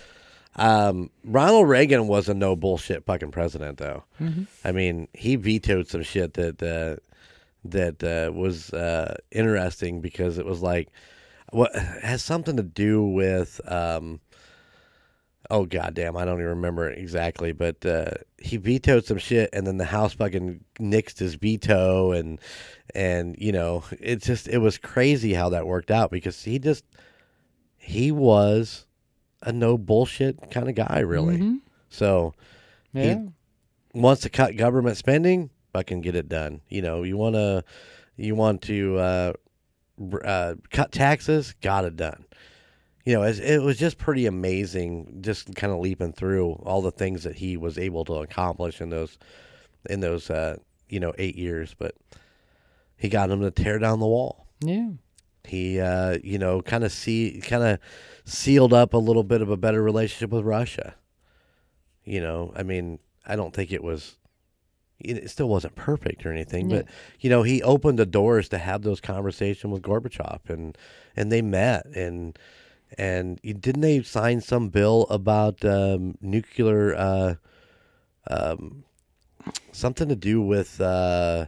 Um, 0.57 1.11
Ronald 1.25 1.69
Reagan 1.69 2.07
was 2.09 2.29
a 2.29 2.35
no 2.35 2.57
bullshit 2.57 3.05
fucking 3.07 3.31
president, 3.31 3.79
though. 3.79 4.03
Mm-hmm. 4.21 4.43
I 4.65 4.73
mean, 4.73 5.09
he 5.15 5.37
vetoed 5.37 5.89
some 5.89 6.03
shit 6.03 6.35
that 6.35 6.63
uh, 6.63 7.01
that 7.65 8.03
uh, 8.03 8.33
was 8.33 8.73
uh, 8.73 9.17
interesting 9.31 10.01
because 10.01 10.39
it 10.39 10.45
was 10.45 10.61
like 10.61 10.89
what 11.53 11.75
has 11.75 12.23
something 12.23 12.57
to 12.57 12.63
do 12.63 13.03
with. 13.05 13.61
Um, 13.71 14.21
oh 15.51 15.65
goddamn, 15.67 16.17
I 16.17 16.25
don't 16.25 16.37
even 16.39 16.47
remember 16.51 16.89
it 16.89 16.99
exactly, 16.99 17.53
but 17.53 17.85
uh, 17.85 18.11
he 18.39 18.57
vetoed 18.57 19.05
some 19.05 19.19
shit, 19.19 19.51
and 19.53 19.67
then 19.67 19.77
the 19.79 19.85
House 19.85 20.13
fucking 20.15 20.65
nixed 20.79 21.19
his 21.19 21.35
veto, 21.35 22.13
and 22.13 22.39
and 22.95 23.37
you 23.39 23.53
know, 23.53 23.85
it 24.01 24.23
just 24.23 24.49
it 24.49 24.59
was 24.59 24.79
crazy 24.79 25.33
how 25.35 25.49
that 25.51 25.67
worked 25.67 25.91
out 25.91 26.11
because 26.11 26.43
he 26.45 26.59
just 26.59 26.85
he 27.79 28.13
was 28.13 28.87
a 29.43 29.53
no 29.53 29.79
bullshit 29.79 30.51
kind 30.51 30.69
of 30.69 30.75
guy, 30.75 31.01
really. 31.01 31.39
Mhm. 31.39 31.61
So 31.89 32.35
He- 32.93 33.07
Yeah. 33.07 33.23
wants 33.95 34.23
to 34.23 34.29
cut 34.29 34.57
government 34.57 34.97
spending, 34.97 35.51
fucking 35.73 36.01
get 36.03 36.15
it 36.17 36.29
done. 36.29 36.61
You 36.69 36.83
know, 36.83 37.03
you 37.05 37.17
want 37.17 37.37
to, 37.37 37.65
you 38.17 38.35
want 38.35 38.63
to 38.63 38.99
uh, 38.99 39.33
uh, 40.25 40.55
cut 40.71 40.93
taxes, 40.93 41.55
got 41.61 41.85
it 41.85 41.97
done. 41.97 42.25
You 43.05 43.15
know, 43.15 43.23
it, 43.23 43.39
it 43.39 43.63
was 43.63 43.79
just 43.79 43.99
pretty 43.99 44.27
amazing, 44.27 45.19
just 45.23 45.55
kind 45.55 45.73
of 45.73 45.81
leaping 45.81 46.13
through 46.13 46.53
all 46.65 46.83
the 46.83 46.91
things 46.91 47.25
that 47.25 47.37
he 47.37 47.57
was 47.57 47.79
able 47.79 48.05
to 48.07 48.15
accomplish 48.15 48.81
in 48.81 48.91
those, 48.91 49.19
in 49.89 50.01
those, 50.01 50.31
uh, 50.31 50.57
you 50.89 51.01
know, 51.01 51.13
eight 51.19 51.37
years. 51.37 51.75
But 51.77 51.95
he 52.97 53.09
got 53.09 53.31
him 53.31 53.41
to 53.41 53.51
tear 53.51 53.79
down 53.79 54.01
the 54.01 54.07
wall. 54.07 54.47
yeah. 54.61 54.91
He, 55.45 55.81
uh, 55.81 56.19
you 56.23 56.39
know, 56.39 56.61
kind 56.61 56.85
of 56.85 56.93
see, 56.93 57.41
kind 57.43 57.63
of 57.63 57.79
sealed 58.27 58.75
up 58.75 58.93
a 58.93 58.99
little 58.99 59.25
bit 59.25 59.41
of 59.41 59.49
a 59.49 59.57
better 59.57 59.83
relationship 59.83 60.31
with 60.31 60.45
Russia. 60.45 60.95
You 62.05 62.21
know, 62.21 62.53
I 62.55 62.63
mean, 62.63 62.99
I 63.27 63.37
don't 63.37 63.55
think 63.55 63.73
it 63.73 63.83
was, 63.83 64.17
it 65.01 65.31
still 65.31 65.49
wasn't 65.49 65.75
perfect 65.75 66.25
or 66.25 66.33
anything, 66.33 66.69
but 66.69 66.87
you 67.21 67.31
know, 67.31 67.43
he 67.43 67.63
opened 67.63 67.99
the 67.99 68.07
doors 68.07 68.49
to 68.51 68.59
have 68.59 68.83
those 68.83 69.01
conversations 69.01 69.73
with 69.73 69.83
Gorbachev, 69.83 70.49
and 70.49 70.77
and 71.17 71.31
they 71.31 71.43
met, 71.43 71.87
and 71.87 72.39
and 72.99 73.41
didn't 73.43 73.81
they 73.81 74.03
sign 74.03 74.41
some 74.41 74.69
bill 74.69 75.07
about 75.11 75.65
um, 75.65 76.17
nuclear, 76.21 76.95
uh, 76.95 77.35
um, 78.29 78.85
something 79.73 80.09
to 80.09 80.17
do 80.17 80.41
with. 80.41 80.81
Uh, 80.81 81.47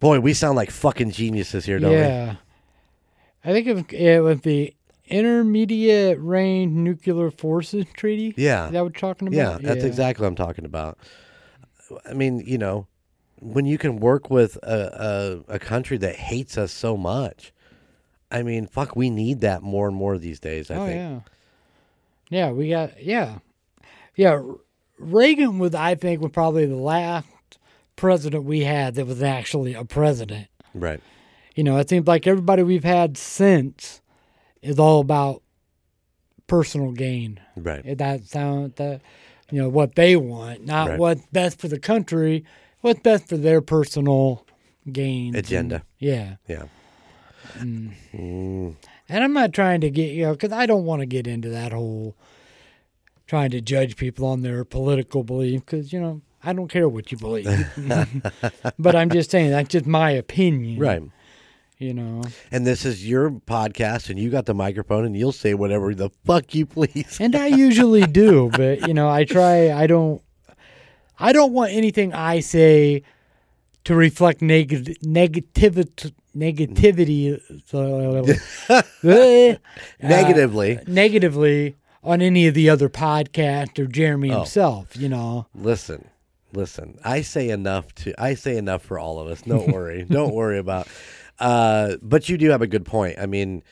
Boy, 0.00 0.20
we 0.20 0.34
sound 0.34 0.54
like 0.56 0.70
fucking 0.70 1.12
geniuses 1.12 1.64
here, 1.64 1.78
don't 1.78 1.92
we? 1.92 1.96
Yeah. 1.96 2.36
I 3.42 3.52
think 3.52 3.94
it 3.94 4.20
was, 4.20 4.40
the 4.40 4.74
Intermediate 5.06 6.18
Range 6.20 6.70
Nuclear 6.70 7.30
Forces 7.30 7.86
Treaty. 7.94 8.34
Yeah. 8.36 8.66
Is 8.66 8.72
that 8.72 8.82
what 8.82 8.92
you're 8.92 9.00
talking 9.00 9.28
about? 9.28 9.62
Yeah, 9.62 9.66
that's 9.66 9.84
exactly 9.84 10.24
what 10.24 10.28
I'm 10.28 10.34
talking 10.34 10.66
about. 10.66 10.98
I 12.08 12.12
mean, 12.12 12.42
you 12.46 12.58
know, 12.58 12.86
when 13.40 13.66
you 13.66 13.78
can 13.78 13.96
work 13.96 14.30
with 14.30 14.56
a, 14.62 15.42
a, 15.48 15.54
a 15.54 15.58
country 15.58 15.96
that 15.98 16.16
hates 16.16 16.56
us 16.56 16.72
so 16.72 16.96
much, 16.96 17.52
I 18.30 18.42
mean, 18.42 18.66
fuck, 18.66 18.96
we 18.96 19.10
need 19.10 19.40
that 19.42 19.62
more 19.62 19.86
and 19.86 19.96
more 19.96 20.18
these 20.18 20.40
days, 20.40 20.70
I 20.70 20.74
oh 20.76 20.86
think. 20.86 20.96
yeah. 20.96 21.20
Yeah, 22.30 22.50
we 22.50 22.70
got 22.70 23.02
yeah, 23.02 23.38
yeah. 24.16 24.42
Reagan 24.98 25.58
was, 25.58 25.74
I 25.74 25.94
think, 25.94 26.20
was 26.20 26.32
probably 26.32 26.66
the 26.66 26.74
last 26.74 27.26
president 27.96 28.44
we 28.44 28.60
had 28.60 28.94
that 28.94 29.06
was 29.06 29.22
actually 29.22 29.74
a 29.74 29.84
president. 29.84 30.48
Right. 30.72 31.00
You 31.54 31.62
know, 31.64 31.76
it 31.76 31.88
seems 31.88 32.06
like 32.06 32.26
everybody 32.26 32.62
we've 32.62 32.84
had 32.84 33.16
since 33.16 34.00
is 34.62 34.78
all 34.78 35.00
about 35.00 35.42
personal 36.46 36.92
gain. 36.92 37.40
Right. 37.56 37.96
That 37.98 38.24
sound 38.24 38.74
that 38.76 39.00
you 39.50 39.60
know 39.60 39.68
what 39.68 39.94
they 39.94 40.16
want, 40.16 40.64
not 40.64 40.90
Right. 40.90 40.98
what's 40.98 41.26
best 41.32 41.60
for 41.60 41.68
the 41.68 41.78
country, 41.78 42.44
what's 42.80 43.00
best 43.00 43.28
for 43.28 43.36
their 43.36 43.60
personal 43.60 44.46
gain 44.90 45.34
Agenda. 45.36 45.82
yeah, 45.98 46.36
Yeah. 46.48 46.64
Mm. 47.58 47.92
Mm, 48.12 48.74
and 49.08 49.22
I'm 49.24 49.32
not 49.32 49.52
trying 49.52 49.80
to 49.82 49.90
get 49.90 50.10
you 50.12 50.24
know 50.24 50.32
because 50.32 50.50
I 50.52 50.66
don't 50.66 50.84
want 50.84 51.00
to 51.00 51.06
get 51.06 51.26
into 51.26 51.48
that 51.50 51.72
whole 51.72 52.16
trying 53.26 53.50
to 53.50 53.60
judge 53.60 53.96
people 53.96 54.26
on 54.26 54.42
their 54.42 54.64
political 54.64 55.22
belief 55.22 55.60
because 55.60 55.92
you 55.92 56.00
know 56.00 56.20
I 56.42 56.52
don't 56.52 56.68
care 56.68 56.88
what 56.88 57.12
you 57.12 57.18
believe, 57.18 57.46
but 58.78 58.94
I'm 58.96 59.08
just 59.10 59.30
saying 59.30 59.50
that's 59.50 59.68
just 59.68 59.86
my 59.86 60.10
opinion, 60.10 60.78
right. 60.80 61.02
You 61.78 61.92
know, 61.92 62.22
And 62.52 62.64
this 62.66 62.84
is 62.84 63.06
your 63.08 63.30
podcast, 63.30 64.08
and 64.08 64.18
you 64.18 64.30
got 64.30 64.46
the 64.46 64.54
microphone, 64.54 65.04
and 65.04 65.16
you'll 65.16 65.32
say 65.32 65.54
whatever 65.54 65.92
the 65.94 66.08
fuck 66.24 66.54
you 66.54 66.66
please. 66.66 67.18
and 67.20 67.34
I 67.34 67.48
usually 67.48 68.06
do, 68.06 68.48
but 68.56 68.86
you 68.86 68.94
know 68.94 69.08
I 69.08 69.24
try 69.24 69.72
I 69.72 69.86
don't. 69.86 70.22
I 71.18 71.32
don't 71.32 71.52
want 71.52 71.72
anything 71.72 72.12
I 72.12 72.40
say 72.40 73.02
to 73.84 73.94
reflect 73.94 74.40
neg- 74.40 74.98
negativity 75.04 76.12
negativity 76.36 77.40
uh, 79.04 79.56
Negatively. 80.02 80.78
negatively 80.86 81.76
on 82.02 82.20
any 82.20 82.46
of 82.46 82.54
the 82.54 82.68
other 82.70 82.88
podcast 82.88 83.78
or 83.78 83.86
Jeremy 83.86 84.30
Oh. 84.30 84.38
himself, 84.38 84.96
you 84.96 85.08
know. 85.08 85.46
Listen, 85.54 86.08
listen. 86.52 86.98
I 87.04 87.22
say 87.22 87.48
enough 87.50 87.94
to. 87.96 88.14
I 88.20 88.34
say 88.34 88.56
enough 88.56 88.82
for 88.82 88.98
all 88.98 89.18
of 89.20 89.28
us. 89.28 89.42
Don't 89.42 89.68
worry. 89.72 90.04
Don't 90.08 90.34
worry 90.34 90.58
about. 90.58 90.86
Uh, 91.38 91.96
but 92.02 92.28
you 92.28 92.38
do 92.38 92.50
have 92.50 92.62
a 92.62 92.66
good 92.66 92.84
point. 92.84 93.18
I 93.18 93.26
mean, 93.26 93.62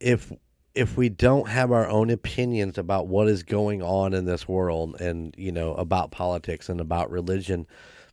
if 0.00 0.32
if 0.74 0.96
we 0.96 1.08
don't 1.08 1.48
have 1.48 1.70
our 1.70 1.88
own 1.88 2.10
opinions 2.10 2.78
about 2.78 3.06
what 3.06 3.28
is 3.28 3.42
going 3.44 3.82
on 3.82 4.12
in 4.12 4.24
this 4.24 4.48
world, 4.48 5.00
and 5.00 5.34
you 5.38 5.52
know 5.52 5.74
about 5.74 6.10
politics 6.10 6.68
and 6.68 6.80
about 6.80 7.10
religion, 7.10 7.66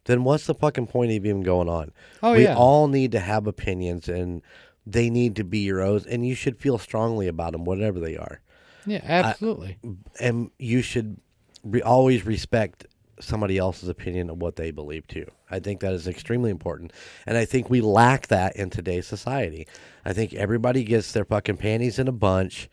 then 0.06 0.24
what's 0.24 0.46
the 0.46 0.54
fucking 0.54 0.88
point 0.88 1.12
of 1.12 1.26
even 1.26 1.42
going 1.42 1.70
on? 1.70 1.92
Oh, 2.22 2.34
we 2.34 2.44
yeah. 2.44 2.56
all 2.56 2.88
need 2.88 3.12
to 3.14 3.20
have 3.20 3.48
opinions, 3.48 4.08
and 4.10 4.42
they 4.86 5.10
need 5.10 5.36
to 5.38 5.44
be 5.44 5.60
your 5.60 5.82
own, 5.82 6.02
and 6.10 6.28
you 6.28 6.36
should 6.36 6.60
feel 6.60 6.78
strongly 6.78 7.28
about 7.28 7.54
them, 7.54 7.66
whatever 7.66 8.00
they 8.00 8.18
are 8.18 8.42
Yeah, 8.86 9.02
absolutely. 9.04 9.78
and 10.20 10.52
you 10.60 10.82
should 10.82 11.18
re- 11.64 11.82
always 11.84 12.26
respect 12.26 12.86
somebody 13.22 13.58
else's 13.58 13.88
opinion 13.90 14.30
of 14.30 14.38
what 14.42 14.56
they 14.58 14.72
believe 14.72 15.08
too. 15.08 15.26
I 15.50 15.60
think 15.60 15.80
that 15.82 15.94
is 15.94 16.08
extremely 16.08 16.52
important, 16.52 16.92
and 17.26 17.38
I 17.38 17.46
think 17.46 17.70
we 17.70 17.82
lack 17.82 18.28
that 18.28 18.56
in 18.56 18.70
today's 18.70 19.08
society. 19.08 19.68
I 20.06 20.14
think 20.14 20.34
everybody 20.34 20.84
gets 20.84 21.12
their 21.12 21.26
fucking 21.26 21.58
panties 21.58 22.00
in 22.00 22.08
a 22.08 22.12
bunch 22.14 22.70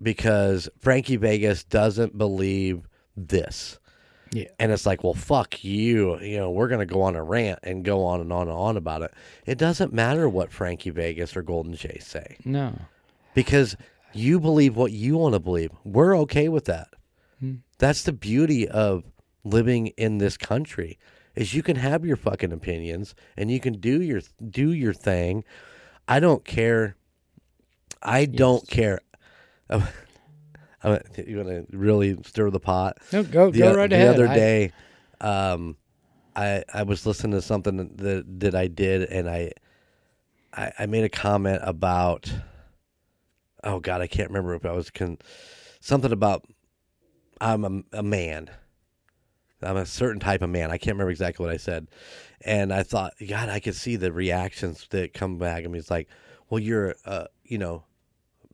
because 0.00 0.68
Frankie 0.80 1.16
Vegas 1.16 1.64
doesn't 1.64 2.16
believe 2.18 2.88
this. 3.16 3.78
yeah. 4.32 4.48
And 4.58 4.72
it's 4.72 4.86
like, 4.86 5.04
well, 5.04 5.14
fuck 5.14 5.62
you. 5.62 6.18
You 6.20 6.38
know, 6.38 6.50
we're 6.50 6.68
going 6.68 6.86
to 6.86 6.92
go 6.92 7.02
on 7.02 7.14
a 7.14 7.22
rant 7.22 7.58
and 7.62 7.84
go 7.84 8.04
on 8.04 8.20
and 8.20 8.32
on 8.32 8.48
and 8.48 8.56
on 8.56 8.76
about 8.76 9.02
it. 9.02 9.12
It 9.46 9.58
doesn't 9.58 9.92
matter 9.92 10.28
what 10.28 10.50
Frankie 10.52 10.90
Vegas 10.90 11.36
or 11.36 11.42
Golden 11.42 11.74
J 11.74 11.98
say 12.00 12.36
No. 12.44 12.72
because 13.34 13.76
you 14.14 14.40
believe 14.40 14.76
what 14.76 14.92
you 14.92 15.18
want 15.18 15.34
to 15.34 15.40
believe. 15.40 15.70
We're 15.84 16.16
okay 16.20 16.48
with 16.48 16.64
that. 16.64 16.88
Hmm. 17.38 17.56
That's 17.78 18.02
the 18.04 18.12
beauty 18.12 18.66
of 18.68 19.04
living 19.44 19.88
in 19.88 20.18
this 20.18 20.36
country 20.36 20.98
is 21.34 21.54
you 21.54 21.62
can 21.62 21.76
have 21.76 22.04
your 22.04 22.16
fucking 22.16 22.52
opinions 22.52 23.14
and 23.36 23.50
you 23.50 23.58
can 23.60 23.74
do 23.74 24.00
your 24.02 24.20
do 24.48 24.72
your 24.72 24.92
thing. 24.92 25.44
I 26.06 26.20
don't 26.20 26.44
care. 26.44 26.96
I 28.02 28.24
don't 28.26 28.68
care. 28.68 29.00
I'm, 29.70 29.84
I'm, 30.82 30.98
you 31.26 31.36
want 31.38 31.48
to 31.48 31.76
really 31.76 32.16
stir 32.24 32.50
the 32.50 32.60
pot? 32.60 32.98
No, 33.12 33.22
go 33.22 33.50
the, 33.50 33.58
go 33.58 33.74
right 33.74 33.88
the 33.90 33.96
ahead. 33.96 34.08
The 34.16 34.24
other 34.24 34.28
I- 34.28 34.34
day, 34.34 34.72
um, 35.20 35.76
I 36.34 36.64
I 36.72 36.82
was 36.82 37.06
listening 37.06 37.32
to 37.32 37.42
something 37.42 37.76
that 37.96 38.40
that 38.40 38.54
I 38.54 38.66
did, 38.66 39.04
and 39.04 39.28
I 39.28 39.52
I, 40.52 40.72
I 40.80 40.86
made 40.86 41.04
a 41.04 41.08
comment 41.08 41.60
about 41.62 42.32
oh 43.64 43.80
god, 43.80 44.00
I 44.00 44.06
can't 44.06 44.28
remember 44.30 44.54
if 44.54 44.66
I 44.66 44.72
was 44.72 44.90
con- 44.90 45.18
something 45.80 46.12
about 46.12 46.44
I'm 47.40 47.64
a, 47.92 47.98
a 47.98 48.02
man. 48.02 48.50
I'm 49.62 49.76
a 49.76 49.86
certain 49.86 50.20
type 50.20 50.42
of 50.42 50.50
man. 50.50 50.70
I 50.70 50.78
can't 50.78 50.94
remember 50.94 51.10
exactly 51.10 51.44
what 51.44 51.52
I 51.52 51.58
said, 51.58 51.88
and 52.40 52.72
I 52.72 52.82
thought, 52.82 53.14
God, 53.26 53.48
I 53.48 53.60
could 53.60 53.74
see 53.74 53.96
the 53.96 54.12
reactions 54.12 54.86
that 54.90 55.14
come 55.14 55.38
back. 55.38 55.64
I 55.64 55.66
mean, 55.66 55.76
it's 55.76 55.90
like, 55.90 56.08
well, 56.48 56.58
you're, 56.58 56.94
uh, 57.04 57.26
you 57.44 57.58
know, 57.58 57.84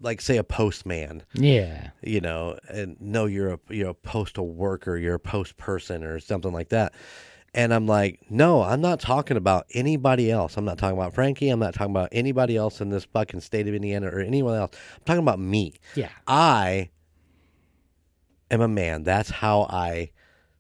like 0.01 0.21
say 0.21 0.37
a 0.37 0.45
postman 0.45 1.25
yeah. 1.35 1.91
you 2.03 2.21
know, 2.21 2.57
and 2.69 2.97
no, 3.01 3.27
you're 3.27 3.55
a 3.55 3.61
you're 3.69 3.91
a 3.91 3.95
postal 3.95 4.49
worker, 4.49 4.97
you're 4.97 5.17
a 5.17 5.21
post 5.21 5.57
person 5.57 6.05
or 6.05 6.21
something 6.21 6.53
like 6.53 6.69
that. 6.71 6.95
And 7.55 7.73
I'm 7.73 7.87
like, 7.87 8.21
no, 8.29 8.63
I'm 8.63 8.81
not 8.81 9.01
talking 9.01 9.37
about 9.37 9.67
anybody 9.73 10.31
else. 10.31 10.57
I'm 10.57 10.67
not 10.67 10.79
talking 10.79 10.99
about 10.99 11.15
Frankie. 11.15 11.49
I'm 11.49 11.59
not 11.59 11.75
talking 11.75 11.93
about 11.93 12.11
anybody 12.13 12.57
else 12.57 12.81
in 12.81 12.91
this 12.91 13.05
fucking 13.07 13.41
state 13.41 13.67
of 13.67 13.75
Indiana 13.75 14.07
or 14.09 14.21
anyone 14.21 14.55
else. 14.55 14.73
I'm 14.97 15.05
talking 15.05 15.23
about 15.23 15.39
me. 15.39 15.75
Yeah. 15.95 16.11
I 16.27 16.91
am 18.51 18.61
a 18.61 18.69
man. 18.69 19.03
That's 19.03 19.31
how 19.31 19.63
I 19.63 20.11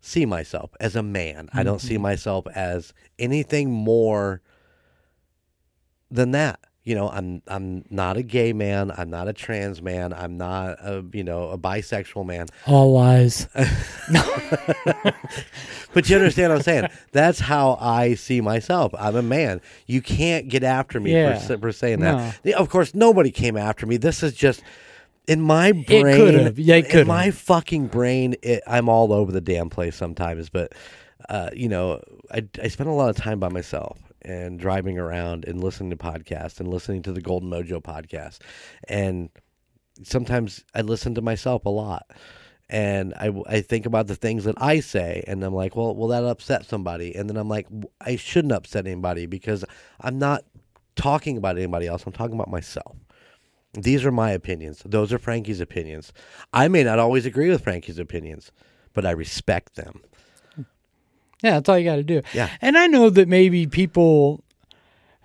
see 0.09 0.27
myself 0.27 0.71
as 0.81 0.97
a 0.97 1.03
man. 1.03 1.49
I 1.53 1.63
don't 1.63 1.81
see 1.81 1.95
mm-hmm. 1.95 2.03
myself 2.03 2.47
as 2.55 2.93
anything 3.19 3.71
more 3.71 4.43
than 6.11 6.33
that. 6.33 6.61
You 6.85 6.95
know, 6.95 7.11
I'm 7.11 7.43
I'm 7.47 7.85
not 7.91 8.17
a 8.17 8.23
gay 8.23 8.55
man. 8.55 8.91
I'm 8.97 9.11
not 9.11 9.29
a 9.29 9.35
trans 9.35 9.83
man. 9.83 10.15
I'm 10.15 10.39
not 10.39 10.79
a 10.81 11.05
you 11.13 11.23
know 11.23 11.51
a 11.51 11.59
bisexual 11.59 12.25
man. 12.25 12.47
All 12.67 12.95
lies. 12.95 13.47
But 15.93 16.09
you 16.09 16.17
understand 16.17 16.53
what 16.53 16.59
I'm 16.59 16.63
saying? 16.63 16.89
That's 17.13 17.41
how 17.41 17.79
I 17.81 18.15
see 18.15 18.41
myself. 18.41 18.95
I'm 18.99 19.17
a 19.17 19.23
man. 19.23 19.61
You 19.87 20.03
can't 20.03 20.49
get 20.49 20.63
after 20.63 21.01
me 21.01 21.13
Yeah. 21.13 21.39
for, 21.39 21.59
for 21.59 21.73
saying 21.73 22.01
that. 22.01 22.39
Yeah, 22.45 22.57
Of 22.57 22.69
course, 22.69 22.95
nobody 22.95 23.31
came 23.31 23.57
after 23.57 23.87
me. 23.87 23.97
This 23.97 24.23
is 24.23 24.33
just 24.35 24.63
in 25.29 25.43
my 25.43 25.73
brain. 25.73 26.17
could've. 26.17 26.59
Yeah, 26.59 26.77
it 26.77 27.07
my 27.07 27.31
fucking 27.31 27.87
brain, 27.89 28.35
it, 28.43 28.63
I'm 28.67 28.89
all 28.89 29.13
over 29.13 29.31
the 29.31 29.41
damn 29.41 29.69
place 29.71 29.95
sometimes. 29.95 30.49
But 30.49 30.73
uh, 31.29 31.51
you 31.53 31.69
know, 31.69 32.03
I 32.33 32.49
I 32.63 32.69
spend 32.69 32.89
a 32.89 32.95
lot 32.95 33.11
of 33.11 33.17
time 33.17 33.39
by 33.39 33.49
myself 33.49 34.01
and 34.23 34.59
driving 34.59 34.99
around 34.99 35.45
and 35.45 35.63
listening 35.63 35.91
to 35.91 35.97
podcasts 35.97 36.59
and 36.59 36.69
listening 36.69 37.03
to 37.03 37.13
the 37.13 37.21
Golden 37.21 37.51
Mojo 37.51 37.81
podcast, 37.81 38.39
and 38.89 39.29
sometimes 40.03 40.65
I 40.75 40.81
listen 40.81 41.15
to 41.15 41.23
myself 41.23 41.67
a 41.67 41.71
lot. 41.71 42.07
And 42.71 43.15
I, 43.15 43.33
I 43.47 43.61
think 43.63 43.87
about 43.87 44.09
the 44.09 44.15
things 44.15 44.45
that 44.45 44.55
I 44.59 44.81
say, 44.81 45.25
and 45.27 45.43
I'm 45.43 45.55
like, 45.55 45.75
well, 45.75 45.97
will 45.97 46.09
that 46.09 46.23
upset 46.25 46.67
somebody? 46.67 47.15
And 47.17 47.29
then 47.29 47.39
I'm 47.39 47.49
like, 47.49 47.67
I 47.99 48.17
shouldn't 48.17 48.53
upset 48.53 48.87
anybody 48.87 49.25
because 49.25 49.65
I'm 50.03 50.19
not 50.19 50.45
talking 50.95 51.39
about 51.39 51.57
anybody 51.57 51.87
else. 51.87 52.05
I'm 52.07 52.13
talking 52.13 52.35
about 52.35 52.51
myself. 52.51 52.95
These 53.75 54.05
are 54.05 54.13
my 54.13 54.31
opinions. 54.31 54.83
Those 54.85 55.13
are 55.13 55.19
Frankie's 55.19 55.61
opinions. 55.61 56.13
I 56.53 56.69
may 56.69 56.83
not 56.85 56.99
always 56.99 57.27
agree 57.27 57.51
with 57.51 57.63
Frankie's 57.65 57.99
opinions, 57.99 58.51
but 58.95 59.05
I 59.05 59.11
respect 59.11 59.75
them. 59.77 60.01
Yeah, 61.43 61.53
that's 61.55 61.69
all 61.69 61.79
you 61.79 61.85
got 61.85 61.97
to 61.97 62.03
do. 62.03 62.23
Yeah. 62.35 62.51
And 62.61 62.77
I 62.77 62.87
know 62.89 63.11
that 63.11 63.29
maybe 63.29 63.67
people 63.67 64.43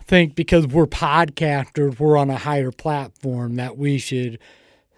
think 0.06 0.36
because 0.36 0.68
we're 0.68 0.86
podcasters, 0.86 1.98
we're 2.00 2.18
on 2.18 2.30
a 2.30 2.38
higher 2.38 2.72
platform 2.72 3.56
that 3.56 3.78
we 3.78 3.98
should 3.98 4.38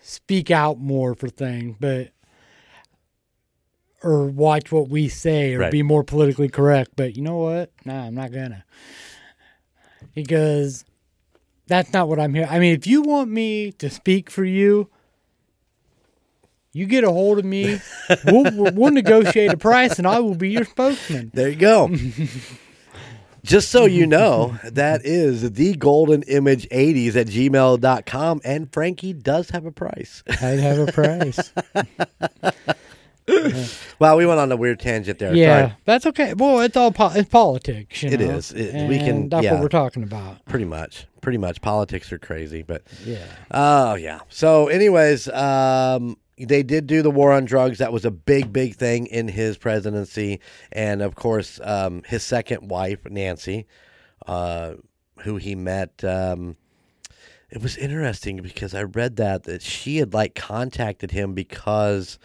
speak 0.01 0.51
out 0.51 0.79
more 0.79 1.15
for 1.15 1.29
things, 1.29 1.77
but 1.79 2.09
or 4.03 4.25
watch 4.27 4.71
what 4.71 4.89
we 4.89 5.07
say 5.07 5.53
or 5.53 5.59
Right. 5.59 5.71
be 5.71 5.81
more 5.83 6.03
politically 6.03 6.49
correct. 6.49 6.91
But 6.95 7.15
you 7.15 7.21
know 7.23 7.37
what? 7.37 7.71
Nah, 7.85 8.05
I'm 8.07 8.15
not 8.15 8.31
gonna. 8.31 8.65
Because 10.13 10.85
that's 11.67 11.93
not 11.93 12.07
what 12.07 12.19
I'm 12.19 12.33
here. 12.33 12.47
I 12.49 12.59
mean, 12.59 12.73
if 12.73 12.85
you 12.87 13.01
want 13.01 13.29
me 13.29 13.71
to 13.73 13.89
speak 13.89 14.29
for 14.29 14.45
you, 14.45 14.89
you 16.73 16.85
get 16.85 17.03
a 17.03 17.11
hold 17.11 17.39
of 17.39 17.45
me. 17.45 17.79
we'll, 18.25 18.73
we'll 18.73 18.91
negotiate 18.91 19.51
a 19.51 19.57
price, 19.57 19.97
and 19.97 20.07
I 20.07 20.19
will 20.19 20.35
be 20.35 20.49
your 20.49 20.65
spokesman. 20.65 21.31
There 21.33 21.49
you 21.49 21.55
go. 21.55 21.95
Just 23.43 23.69
so 23.69 23.85
you 23.85 24.07
know, 24.07 24.59
that 24.63 25.05
is 25.05 25.51
the 25.51 25.75
golden 25.75 26.23
image 26.23 26.67
80s 26.69 27.15
at 27.15 27.27
gmail.com. 27.27 28.41
And 28.43 28.73
Frankie 28.73 29.13
does 29.13 29.51
have 29.51 29.67
a 29.67 29.71
price. 29.71 30.23
I'd 30.27 30.59
have 30.59 30.79
a 30.79 30.91
price. 30.91 31.53
Well, 33.99 34.17
we 34.17 34.25
went 34.25 34.39
on 34.41 34.51
a 34.51 34.57
weird 34.57 34.79
tangent 34.81 35.19
there. 35.19 35.33
yeah, 35.33 35.59
Sorry. 35.61 35.73
that's 35.85 36.05
okay. 36.07 36.33
Well, 36.33 36.59
it's 36.59 36.75
all 36.75 36.91
po- 36.91 37.11
it's 37.15 37.29
politics. 37.29 38.03
You 38.03 38.09
It 38.09 38.19
know? 38.19 38.31
is. 38.31 38.51
It- 38.51 38.89
we 38.89 38.97
can- 38.97 39.29
That's 39.29 39.43
yeah. 39.45 39.53
what 39.53 39.61
we're 39.61 39.69
talking 39.69 40.03
about. 40.03 40.43
Pretty 40.45 40.65
much. 40.65 41.07
Pretty 41.21 41.37
much. 41.37 41.61
Politics 41.61 42.11
are 42.11 42.19
crazy, 42.19 42.61
but 42.61 42.83
Yeah. 43.05 43.19
Oh 43.51 43.95
yeah. 43.95 44.19
So, 44.29 44.67
anyways, 44.67 45.29
um, 45.29 46.17
they 46.37 46.61
did 46.61 46.87
do 46.87 47.01
the 47.01 47.09
war 47.09 47.31
on 47.31 47.45
drugs. 47.45 47.77
That 47.77 47.93
was 47.93 48.03
a 48.05 48.11
big, 48.11 48.51
big 48.51 48.75
thing 48.75 49.07
in 49.07 49.29
his 49.29 49.57
presidency, 49.57 50.41
and 50.73 51.01
of 51.01 51.15
course, 51.15 51.59
um, 51.63 52.03
his 52.05 52.21
second 52.21 52.69
wife, 52.69 52.99
Nancy, 53.09 53.65
uh, 54.27 54.73
who 55.21 55.37
he 55.37 55.55
met. 55.55 56.03
Um, 56.03 56.57
it 57.49 57.61
was 57.61 57.77
interesting 57.77 58.37
because 58.37 58.75
I 58.75 58.83
read 58.83 59.15
that 59.15 59.43
that 59.45 59.61
she 59.61 59.97
had 59.97 60.13
like 60.13 60.35
contacted 60.35 61.11
him 61.11 61.33
because 61.33 62.19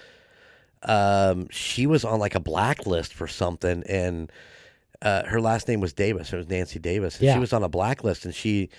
um, 0.82 1.48
she 1.50 1.86
was 1.86 2.04
on 2.04 2.18
like 2.20 2.34
a 2.34 2.40
blacklist 2.40 3.12
for 3.14 3.26
something, 3.28 3.82
and 3.88 4.30
uh, 5.02 5.24
her 5.24 5.40
last 5.40 5.68
name 5.68 5.80
was 5.80 5.92
Davis. 5.92 6.32
It 6.32 6.36
was 6.36 6.48
Nancy 6.48 6.78
Davis. 6.78 7.16
And 7.16 7.24
Yeah. 7.26 7.34
She 7.34 7.38
was 7.40 7.52
on 7.52 7.62
a 7.62 7.68
blacklist, 7.68 8.24
and 8.24 8.34
she 8.34 8.70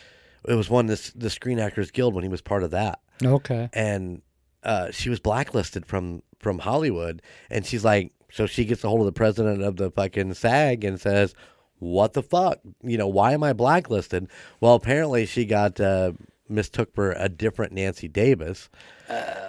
it 0.47 0.55
was 0.55 0.69
one 0.69 0.87
this 0.87 1.11
the 1.11 1.29
Screen 1.29 1.59
Actors 1.59 1.91
Guild 1.91 2.13
when 2.15 2.23
he 2.23 2.29
was 2.29 2.41
part 2.41 2.63
of 2.63 2.71
that, 2.71 2.99
Okay. 3.23 3.69
and 3.73 4.21
uh, 4.63 4.91
she 4.91 5.09
was 5.09 5.19
blacklisted 5.19 5.85
from 5.85 6.23
from 6.39 6.59
Hollywood, 6.59 7.21
and 7.51 7.65
she's 7.65 7.85
like, 7.85 8.11
so 8.31 8.45
she 8.47 8.65
gets 8.65 8.83
a 8.83 8.87
hold 8.89 9.01
of 9.01 9.05
the 9.05 9.11
president 9.11 9.61
of 9.61 9.77
the 9.77 9.91
fucking 9.91 10.33
SAG 10.33 10.83
and 10.83 10.99
says, 10.99 11.35
"What 11.79 12.13
the 12.13 12.23
fuck? 12.23 12.59
You 12.83 12.97
know, 12.97 13.07
why 13.07 13.33
am 13.33 13.43
I 13.43 13.53
blacklisted?" 13.53 14.27
Well, 14.59 14.73
apparently 14.75 15.25
she 15.27 15.45
got 15.45 15.79
uh, 15.79 16.13
mistook 16.51 16.93
for 16.93 17.11
a 17.13 17.29
different 17.29 17.73
Nancy 17.73 18.07
Davis, 18.07 18.69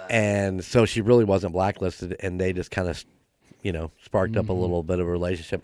and 0.09 0.63
so 0.63 0.85
she 0.85 1.01
really 1.01 1.23
wasn't 1.23 1.53
blacklisted, 1.53 2.15
and 2.19 2.39
they 2.39 2.53
just 2.53 2.71
kind 2.71 2.87
of 2.89 3.03
you 3.61 3.71
know, 3.71 3.91
sparked 4.03 4.35
up 4.35 4.49
a 4.49 4.51
Mm-hmm. 4.51 4.61
little 4.61 4.83
bit 4.83 4.99
of 4.99 5.07
a 5.07 5.09
relationship. 5.11 5.63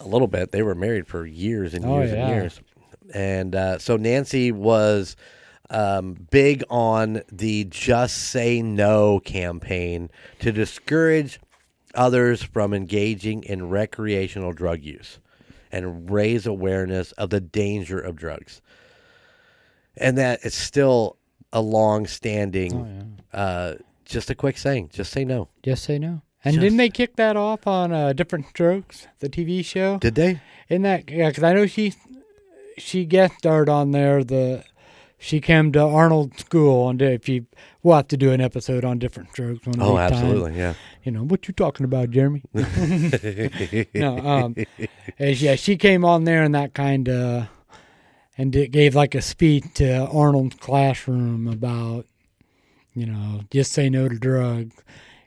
A 0.00 0.06
little 0.06 0.28
bit. 0.28 0.52
They 0.52 0.62
were 0.62 0.74
married 0.74 1.06
for 1.06 1.24
years 1.24 1.72
and 1.72 1.82
Oh, 1.86 1.98
years 2.00 2.12
yeah. 2.12 2.26
and 2.26 2.34
years. 2.36 2.60
And 3.14 3.54
uh, 3.56 3.78
so 3.78 3.96
Nancy 3.96 4.52
was 4.52 5.16
um, 5.70 6.26
big 6.30 6.62
on 6.68 7.22
the 7.32 7.64
Just 7.64 8.18
Say 8.28 8.60
No 8.60 9.20
campaign 9.20 10.10
to 10.40 10.52
discourage 10.52 11.40
others 11.94 12.42
from 12.42 12.74
engaging 12.74 13.42
in 13.44 13.70
recreational 13.70 14.52
drug 14.52 14.82
use 14.82 15.18
and 15.72 16.10
raise 16.10 16.46
awareness 16.46 17.12
of 17.12 17.30
the 17.30 17.40
danger 17.40 17.98
of 17.98 18.16
drugs. 18.16 18.60
And 19.96 20.18
that 20.18 20.40
it's 20.42 20.56
still 20.56 21.16
a 21.52 21.60
long 21.60 22.06
standing, 22.06 23.16
Oh, 23.32 23.38
uh, 23.38 23.74
just 24.04 24.30
a 24.30 24.34
quick 24.34 24.58
saying, 24.58 24.90
just 24.92 25.12
say 25.12 25.24
no. 25.24 25.48
Just 25.62 25.84
say 25.84 25.98
no. 25.98 26.22
And 26.44 26.54
Just- 26.54 26.62
didn't 26.62 26.76
they 26.78 26.90
kick 26.90 27.16
that 27.16 27.36
off 27.36 27.66
on 27.66 27.92
uh, 27.92 28.12
Diff'rent 28.12 28.46
Strokes, 28.48 29.08
the 29.20 29.28
TV 29.28 29.64
show? 29.64 29.98
Did 29.98 30.14
they? 30.14 30.40
In 30.68 30.82
that, 30.82 31.10
yeah, 31.10 31.28
because 31.28 31.42
I 31.42 31.52
know 31.52 31.66
she 31.66 31.94
she 32.78 33.04
guest 33.04 33.34
starred 33.38 33.68
on 33.68 33.90
there. 33.92 34.22
The 34.22 34.64
she 35.18 35.40
came 35.40 35.72
to 35.72 35.80
Arnold 35.80 36.38
School, 36.38 36.88
and 36.90 37.00
if 37.00 37.28
you 37.28 37.46
we'll 37.82 37.96
have 37.96 38.08
to 38.08 38.16
do 38.16 38.32
an 38.32 38.40
episode 38.40 38.84
on 38.84 38.98
Diff'rent 38.98 39.30
Strokes. 39.30 39.66
One 39.66 39.80
Oh, 39.80 39.96
absolutely. 39.98 40.56
Yeah. 40.56 40.74
You 41.04 41.12
know 41.12 41.22
what 41.24 41.48
you 41.48 41.54
talking 41.54 41.84
about, 41.84 42.10
Jeremy? 42.10 42.42
no, 43.94 44.18
um, 44.18 44.56
and 45.18 45.40
yeah, 45.40 45.54
she 45.54 45.76
came 45.76 46.04
on 46.04 46.24
there 46.24 46.42
and 46.42 46.54
that 46.54 46.74
kind 46.74 47.08
of, 47.08 47.48
and 48.38 48.54
it 48.56 48.70
gave 48.70 48.94
like 48.94 49.14
a 49.14 49.22
speech 49.22 49.64
to 49.74 50.06
Arnold's 50.06 50.56
classroom 50.56 51.48
about, 51.48 52.06
you 52.94 53.06
know, 53.06 53.40
just 53.50 53.72
say 53.72 53.88
no 53.88 54.08
to 54.08 54.18
drugs. 54.18 54.74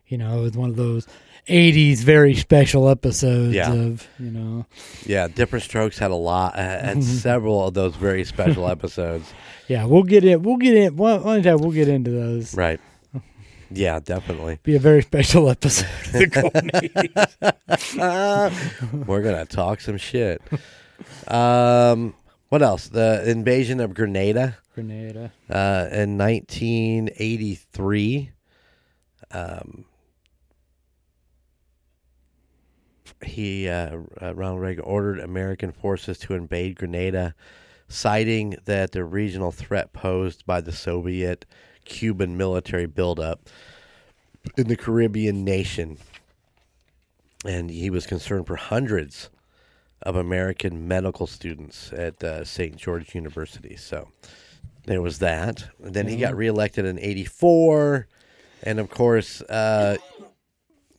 You 0.07 0.17
know, 0.17 0.39
it 0.39 0.41
was 0.41 0.57
one 0.57 0.69
of 0.69 0.75
those 0.75 1.07
'80s 1.47 1.99
very 1.99 2.35
special 2.35 2.89
episodes 2.89 3.53
Yeah. 3.55 3.71
of, 3.73 4.07
you 4.19 4.29
know, 4.31 4.65
Yeah, 5.05 5.27
Diff'rent 5.27 5.63
Strokes 5.63 5.97
had 5.99 6.11
a 6.11 6.15
lot, 6.15 6.55
uh, 6.57 6.61
had 6.61 7.03
several 7.03 7.67
of 7.67 7.73
those 7.73 7.95
very 7.95 8.23
special 8.23 8.67
episodes. 8.69 9.31
yeah. 9.67 9.85
We'll 9.85 10.03
get 10.03 10.23
in. 10.23 10.41
We'll 10.43 10.57
get 10.57 10.75
in. 10.75 10.95
One, 10.95 11.23
one 11.23 11.43
time 11.43 11.57
we'll 11.59 11.71
get 11.71 11.87
into 11.87 12.11
those. 12.11 12.55
Right. 12.55 12.79
Yeah, 13.71 13.99
definitely. 13.99 14.57
Be 14.63 14.75
a 14.75 14.79
very 14.79 15.03
special 15.03 15.47
episode. 15.47 15.85
Of 16.07 16.11
the 16.13 16.27
Golden 16.41 16.69
80s. 16.71 17.53
We're 19.07 19.21
gonna 19.21 19.45
talk 19.45 19.79
some 19.81 19.97
shit. 19.97 20.41
Um, 21.27 22.15
what 22.49 22.61
else? 22.61 22.87
The 22.87 23.29
invasion 23.29 23.79
of 23.79 23.93
Grenada 23.93 24.57
Grenada. 24.73 25.31
uh, 25.49 25.87
in 25.91 26.17
1983. 26.17 28.31
Um, 29.31 29.85
he 33.23 33.67
uh, 33.67 33.97
uh, 34.21 34.33
Ronald 34.33 34.61
Reagan 34.61 34.83
ordered 34.83 35.19
American 35.19 35.71
forces 35.71 36.17
to 36.19 36.33
invade 36.33 36.77
Grenada, 36.77 37.35
citing 37.87 38.55
that 38.65 38.93
the 38.93 39.03
regional 39.03 39.51
threat 39.51 39.93
posed 39.93 40.45
by 40.45 40.61
the 40.61 40.71
Soviet 40.71 41.45
Cuban 41.85 42.37
military 42.37 42.85
buildup 42.85 43.49
in 44.57 44.67
the 44.67 44.75
Caribbean 44.75 45.43
nation. 45.43 45.97
And 47.45 47.69
he 47.69 47.89
was 47.89 48.05
concerned 48.05 48.47
for 48.47 48.55
hundreds 48.55 49.29
of 50.03 50.15
American 50.15 50.87
medical 50.87 51.27
students 51.27 51.91
at 51.93 52.23
uh, 52.23 52.43
St. 52.45 52.75
George 52.77 53.13
University. 53.15 53.75
So 53.75 54.07
there 54.85 55.01
was 55.01 55.19
that. 55.19 55.65
And 55.83 55.93
then 55.93 56.07
he 56.07 56.15
got 56.17 56.35
reelected 56.35 56.85
in 56.85 56.97
84. 56.99 58.07
And 58.63 58.79
of 58.79 58.89
course, 58.89 59.41
uh, 59.43 59.97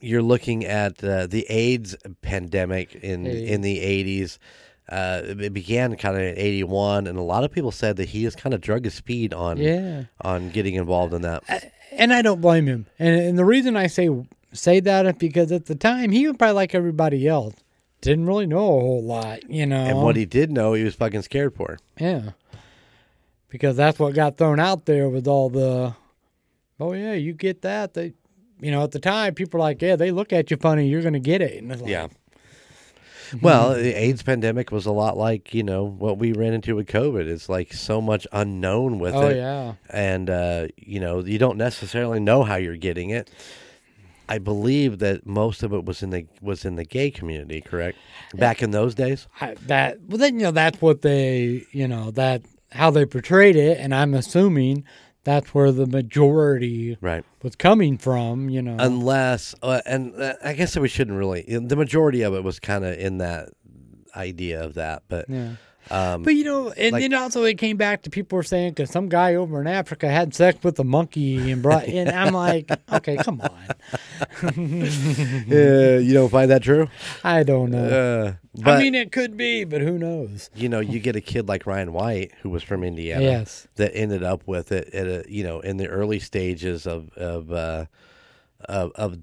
you're 0.01 0.23
looking 0.23 0.65
at 0.65 1.03
uh, 1.05 1.27
the 1.27 1.45
AIDS 1.49 1.97
pandemic 2.23 2.95
in, 2.95 3.25
Hey. 3.25 3.49
in 3.49 3.61
the 3.63 3.79
80s. 3.79 4.39
Uh, 4.89 5.23
it 5.25 5.53
began 5.53 5.95
kind 5.97 6.17
of 6.17 6.23
in 6.23 6.37
81, 6.37 7.07
and 7.07 7.17
a 7.17 7.23
lot 7.23 7.45
of 7.45 7.53
people 7.53 7.71
said 7.71 7.97
that 7.97 8.09
he 8.09 8.25
has 8.25 8.35
kind 8.35 8.53
of 8.53 8.61
drug 8.61 8.85
his 8.85 8.95
speed 8.95 9.33
on 9.33 9.57
Yeah. 9.57 10.05
on 10.23 10.51
getting 10.51 10.75
involved 10.75 11.15
in 11.15 11.23
that. 11.23 11.45
and 11.93 12.13
I 12.13 12.23
don't 12.23 12.41
blame 12.41 12.67
him. 12.67 12.87
And 12.99 13.15
and 13.21 13.39
the 13.39 13.45
reason 13.45 13.77
I 13.77 13.87
say 13.87 14.09
say 14.53 14.81
that 14.81 15.07
is 15.07 15.13
because 15.13 15.53
at 15.53 15.67
the 15.67 15.77
time 15.77 16.11
he 16.11 16.27
was 16.27 16.37
probably 16.37 16.55
like 16.55 16.75
everybody 16.75 17.29
else, 17.29 17.55
didn't 18.01 18.27
really 18.27 18.47
know 18.47 18.59
a 18.59 18.81
whole 18.81 19.03
lot, 19.03 19.49
you 19.51 19.67
know. 19.67 19.85
And 19.85 20.03
what 20.03 20.17
he 20.17 20.25
did 20.25 20.51
know, 20.51 20.73
he 20.75 20.85
was 20.85 20.95
fucking 20.95 21.23
scared 21.23 21.55
for. 21.55 21.79
yeah, 21.99 22.31
because 23.49 23.77
that's 23.77 23.99
what 23.99 24.15
got 24.15 24.37
thrown 24.37 24.61
out 24.61 24.87
there 24.87 25.09
with 25.09 25.27
all 25.27 25.51
the, 25.51 25.95
oh 26.79 26.93
yeah, 26.93 27.13
you 27.15 27.33
get 27.33 27.63
that. 27.63 27.95
They, 27.95 28.15
you 28.61 28.71
know, 28.71 28.85
at 28.85 28.93
the 28.93 29.01
time 29.01 29.35
people 29.35 29.59
were 29.59 29.65
like, 29.65 29.83
yeah, 29.83 29.97
they 29.97 30.11
look 30.11 30.33
at 30.33 30.51
you 30.51 30.57
funny, 30.57 30.89
you're 30.89 31.03
gonna 31.03 31.19
get 31.21 31.43
it. 31.43 31.63
And 31.63 31.73
it's 31.73 31.83
like, 31.83 31.91
Yeah. 31.91 32.09
Well, 33.43 33.75
the 33.75 33.95
AIDS 33.95 34.25
pandemic 34.25 34.73
was 34.73 34.87
a 34.87 34.91
lot 34.91 35.17
like 35.17 35.55
you 35.55 35.63
know 35.63 35.85
what 35.85 36.19
we 36.19 36.33
ran 36.33 36.53
into 36.53 36.75
with 36.75 36.89
COVID. 36.89 37.29
It's 37.29 37.49
like 37.49 37.73
so 37.73 38.01
much 38.01 38.27
unknown 38.33 38.99
with 38.99 39.15
oh 39.15 39.29
it, 39.29 39.37
yeah, 39.37 39.75
and 39.89 40.29
uh, 40.29 40.67
you 40.77 40.99
know 40.99 41.21
you 41.21 41.39
don't 41.39 41.57
necessarily 41.57 42.19
know 42.19 42.43
how 42.43 42.57
you're 42.57 42.77
getting 42.77 43.11
it. 43.11 43.31
I 44.31 44.39
believe 44.39 45.01
that 45.01 45.27
most 45.27 45.65
of 45.65 45.73
it 45.73 45.85
was 45.85 46.05
in 46.05 46.11
the 46.11 46.25
was 46.41 46.65
in 46.65 46.77
the 46.77 46.85
gay 46.85 47.11
community, 47.11 47.61
correct? 47.61 47.99
Back 48.35 48.63
in 48.63 48.71
those 48.71 48.95
days, 48.95 49.27
I, 49.41 49.55
that 49.67 49.99
well 50.07 50.19
then 50.19 50.39
you 50.39 50.47
know 50.47 50.53
that's 50.53 50.81
what 50.81 51.03
they 51.03 51.65
you 51.73 51.89
know 51.89 52.13
that 52.13 52.43
how 52.71 52.93
they 52.93 53.05
portrayed 53.05 53.57
it, 53.57 53.79
and 53.79 53.93
I'm 53.93 54.15
assuming 54.15 54.85
that's 55.25 55.53
where 55.53 55.73
the 55.73 55.87
majority 55.87 56.97
right? 57.01 57.25
was 57.43 57.57
coming 57.57 57.99
from, 57.99 58.49
you 58.49 58.63
know. 58.63 58.77
Unless, 58.79 59.55
uh, 59.63 59.81
and 59.85 60.15
uh, 60.15 60.35
I 60.43 60.55
guess 60.55 60.75
that 60.75 60.81
we 60.81 60.89
shouldn't 60.89 61.19
really. 61.19 61.43
The 61.43 61.77
majority 61.77 62.23
of 62.23 62.33
it 62.35 62.45
was 62.45 62.61
kind 62.61 62.85
of 62.85 62.97
in 62.99 63.19
that 63.19 63.51
idea 64.15 64.63
of 64.63 64.75
that, 64.75 65.03
but 65.09 65.29
yeah. 65.29 65.55
Um, 65.91 66.23
But 66.23 66.35
you 66.35 66.45
know, 66.45 66.71
and 66.71 66.93
like- 66.93 67.03
then 67.03 67.15
also 67.15 67.45
it 67.45 67.59
came 67.59 67.77
back 67.77 68.03
to 68.03 68.11
people 68.11 68.37
were 68.37 68.43
saying 68.43 68.71
because 68.75 68.91
some 68.91 69.09
guy 69.09 69.35
over 69.35 69.61
in 69.61 69.67
Africa 69.67 70.09
had 70.09 70.35
sex 70.35 70.63
with 70.63 70.79
a 70.79 70.85
monkey 70.85 71.51
and 71.51 71.63
brought, 71.63 71.85
and 71.89 72.09
I'm 72.11 72.33
like, 72.33 72.71
okay, 72.93 73.17
come 73.17 73.41
on, 73.41 73.51
uh, 74.43 75.99
you 76.03 76.13
don't 76.15 76.29
find 76.31 76.51
that 76.51 76.63
true? 76.63 76.89
I 77.25 77.43
don't 77.43 77.71
know. 77.71 77.85
Uh, 77.85 78.33
but 78.63 78.79
I 78.79 78.83
mean, 78.83 78.95
it 78.95 79.13
could 79.13 79.37
be, 79.37 79.65
but 79.65 79.81
who 79.81 79.99
knows? 79.99 80.51
you 80.55 80.69
know, 80.69 80.81
you 80.81 80.99
get 81.01 81.17
a 81.17 81.21
kid 81.21 81.49
like 81.49 81.67
Ryan 81.67 81.93
White 81.93 82.33
who 82.43 82.51
was 82.51 82.63
from 82.63 82.83
Indiana. 82.85 83.23
Yes, 83.23 83.69
that 83.77 83.95
ended 83.95 84.23
up 84.23 84.47
with 84.47 84.73
it 84.73 84.93
at 84.95 85.07
a 85.07 85.25
you 85.29 85.45
know 85.45 85.61
in 85.61 85.77
the 85.77 85.87
early 85.89 86.19
stages 86.19 86.87
of 86.87 87.11
of 87.17 87.53
uh, 87.53 87.87
of, 88.69 88.93
of 88.97 89.19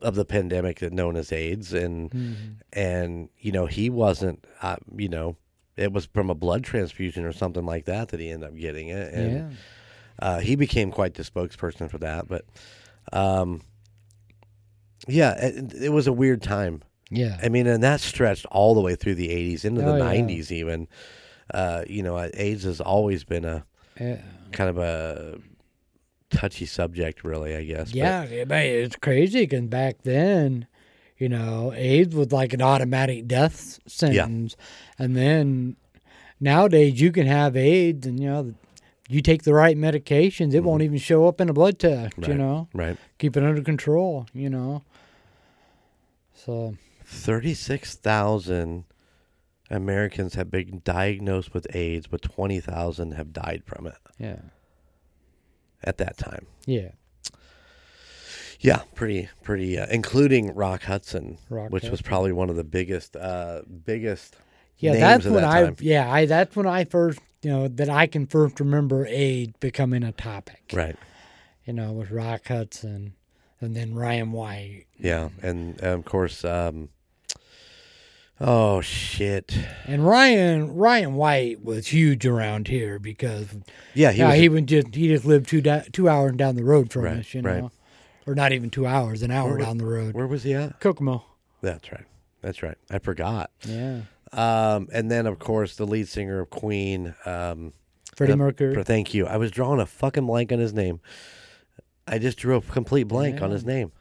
of 0.00 0.14
the 0.16 0.24
pandemic 0.24 0.80
that 0.80 0.92
known 0.92 1.16
as 1.16 1.32
AIDS 1.32 1.72
and 1.72 2.10
Mm-hmm. 2.10 2.34
and 2.72 3.28
you 3.38 3.52
know 3.52 3.66
he 3.66 3.88
wasn't 3.90 4.44
uh, 4.62 4.76
you 4.96 5.08
know 5.08 5.36
it 5.76 5.92
was 5.92 6.06
from 6.06 6.30
a 6.30 6.34
blood 6.34 6.64
transfusion 6.64 7.24
or 7.24 7.32
something 7.32 7.64
like 7.66 7.84
that 7.86 8.08
that 8.08 8.20
he 8.20 8.30
ended 8.30 8.48
up 8.48 8.56
getting 8.56 8.88
it 8.88 9.12
and 9.14 9.32
yeah, 9.32 9.48
uh, 10.20 10.38
he 10.40 10.54
became 10.56 10.90
quite 10.92 11.14
the 11.14 11.22
spokesperson 11.22 11.90
for 11.90 11.98
that 11.98 12.26
but 12.28 12.44
um 13.12 13.60
yeah 15.08 15.34
it, 15.44 15.72
it 15.74 15.88
was 15.90 16.06
a 16.06 16.12
weird 16.12 16.42
time 16.42 16.82
yeah, 17.10 17.38
I 17.42 17.48
mean, 17.50 17.66
and 17.66 17.82
that 17.84 18.00
stretched 18.00 18.46
all 18.46 18.74
the 18.74 18.80
way 18.80 18.96
through 18.96 19.16
the 19.16 19.28
80s 19.28 19.64
into 19.66 19.82
Oh, 19.86 19.92
the 19.92 19.98
yeah. 19.98 20.14
90s, 20.22 20.50
even. 20.50 20.88
Uh, 21.52 21.84
you 21.86 22.02
know, 22.02 22.18
AIDS 22.32 22.64
has 22.64 22.80
always 22.80 23.22
been 23.24 23.44
a 23.44 23.64
yeah. 24.00 24.22
kind 24.50 24.70
of 24.70 24.78
a 24.78 25.38
touchy 26.30 26.64
subject, 26.66 27.22
really, 27.22 27.54
I 27.54 27.62
guess. 27.62 27.90
But- 27.90 27.94
Yeah, 27.96 28.44
man, 28.46 28.64
it's 28.66 28.96
crazy 28.96 29.40
because 29.42 29.66
back 29.66 29.98
then, 30.02 30.66
you 31.18 31.28
know, 31.28 31.72
AIDS 31.74 32.14
was 32.14 32.32
like 32.32 32.52
an 32.52 32.62
automatic 32.62 33.26
death 33.26 33.78
sentence, 33.86 34.56
and 34.98 35.16
then 35.16 35.76
nowadays 36.40 37.00
you 37.00 37.12
can 37.12 37.26
have 37.26 37.56
AIDS, 37.56 38.06
and 38.06 38.18
you 38.20 38.28
know, 38.28 38.54
you 39.08 39.20
take 39.20 39.42
the 39.42 39.52
right 39.54 39.76
medications, 39.76 40.54
it 40.54 40.60
won't 40.60 40.82
even 40.82 40.98
show 40.98 41.28
up 41.28 41.40
in 41.40 41.48
a 41.48 41.52
blood 41.52 41.78
test. 41.78 42.16
You 42.18 42.24
Mm-hmm. 42.24 42.38
Know, 42.38 42.68
right. 42.72 42.96
keep 43.18 43.36
it 43.36 43.42
under 43.44 43.62
control. 43.62 44.26
You 44.32 44.50
know, 44.50 44.82
so 46.34 46.76
36,000 47.04 48.84
Americans 49.70 50.34
have 50.34 50.50
been 50.50 50.80
diagnosed 50.84 51.54
with 51.54 51.66
AIDS, 51.74 52.06
but 52.06 52.22
20,000 52.22 53.12
have 53.12 53.32
died 53.32 53.62
from 53.64 53.86
it 53.86 53.94
yeah, 54.18 54.40
at 55.82 55.98
that 55.98 56.16
time. 56.16 56.46
yeah, 56.66 56.90
Yeah, 58.64 58.80
pretty, 58.94 59.28
pretty, 59.42 59.78
uh, 59.78 59.86
including 59.90 60.54
Rock 60.54 60.84
Hudson, 60.84 61.36
Rock 61.50 61.70
which 61.70 61.84
was 61.84 62.00
probably 62.00 62.32
one 62.32 62.48
of 62.48 62.56
the 62.56 62.64
biggest, 62.64 63.14
uh, 63.14 63.60
biggest 63.84 64.36
yeah. 64.78 64.94
that's 64.94 65.24
when 65.26 65.34
that 65.34 65.44
I, 65.44 65.64
time. 65.64 65.76
yeah, 65.80 66.10
I 66.10 66.24
that's 66.26 66.56
when 66.56 66.66
I 66.66 66.84
first, 66.84 67.18
you 67.42 67.50
know, 67.50 67.68
that 67.68 67.90
I 67.90 68.06
can 68.06 68.26
first 68.26 68.58
remember 68.60 69.06
aid 69.06 69.60
becoming 69.60 70.02
a 70.02 70.12
topic. 70.12 70.62
Right. 70.72 70.96
You 71.66 71.74
know, 71.74 71.92
with 71.92 72.10
Rock 72.10 72.48
Hudson, 72.48 73.14
and 73.60 73.76
then 73.76 73.94
Ryan 73.94 74.32
White. 74.32 74.86
Yeah, 74.98 75.28
and, 75.42 75.78
and 75.80 75.98
of 75.98 76.04
course, 76.06 76.44
um, 76.44 76.88
oh 78.40 78.80
shit, 78.80 79.56
And 79.86 80.06
Ryan 80.06 80.74
Ryan 80.74 81.14
White 81.14 81.62
was 81.62 81.88
huge 81.88 82.26
around 82.26 82.68
here 82.68 82.98
because 82.98 83.48
yeah, 83.94 84.12
he 84.12 84.18
yeah, 84.20 84.28
was 84.28 84.36
he 84.38 84.48
would 84.48 84.66
just 84.66 84.94
he 84.94 85.08
just 85.08 85.24
lived 85.24 85.48
two 85.48 85.60
da- 85.60 85.84
two 85.92 86.08
hours 86.08 86.32
down 86.36 86.56
the 86.56 86.64
road 86.64 86.92
from 86.92 87.04
Right, 87.04 87.18
us, 87.18 87.34
you 87.34 87.42
know 87.42 87.50
right. 87.50 87.70
Or 88.26 88.34
not 88.34 88.52
even 88.52 88.70
two 88.70 88.86
hours, 88.86 89.22
an 89.22 89.30
hour 89.30 89.58
down 89.58 89.78
the 89.78 89.86
road. 89.86 90.14
Where 90.14 90.26
was 90.26 90.42
he 90.42 90.54
at? 90.54 90.80
Kokomo. 90.80 91.24
That's 91.62 91.90
right. 91.92 92.04
That's 92.42 92.62
right. 92.62 92.76
I 92.90 92.98
forgot. 92.98 93.50
Yeah. 93.66 94.02
Um, 94.32 94.88
and 94.92 95.10
then 95.10 95.26
of 95.26 95.38
course 95.38 95.76
the 95.76 95.86
lead 95.86 96.08
singer 96.08 96.40
of 96.40 96.50
Queen. 96.50 97.14
Um, 97.24 97.72
Freddie 98.16 98.32
uh, 98.34 98.36
Mercury. 98.36 98.74
for- 98.74 98.84
thank 98.84 99.14
you. 99.14 99.26
I 99.26 99.36
was 99.36 99.50
drawing 99.50 99.80
a 99.80 99.86
fucking 99.86 100.26
blank 100.26 100.52
on 100.52 100.58
his 100.58 100.72
name. 100.74 101.00
I 102.06 102.18
just 102.18 102.36
drew 102.38 102.56
a 102.56 102.60
complete 102.60 103.04
blank 103.04 103.40
on 103.40 103.50
his 103.50 103.64
name. 103.64 103.92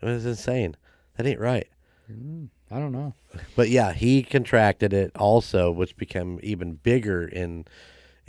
It 0.00 0.06
was 0.06 0.24
insane. 0.24 0.76
That 1.16 1.26
ain't 1.26 1.38
right. 1.38 1.68
Mm, 2.10 2.48
I 2.70 2.78
don't 2.78 2.92
know. 2.92 3.14
But 3.54 3.68
yeah, 3.68 3.92
he 3.92 4.22
contracted 4.22 4.92
it 4.94 5.12
also, 5.16 5.70
which 5.70 5.96
became 5.96 6.40
even 6.42 6.74
bigger 6.74 7.24
in 7.26 7.66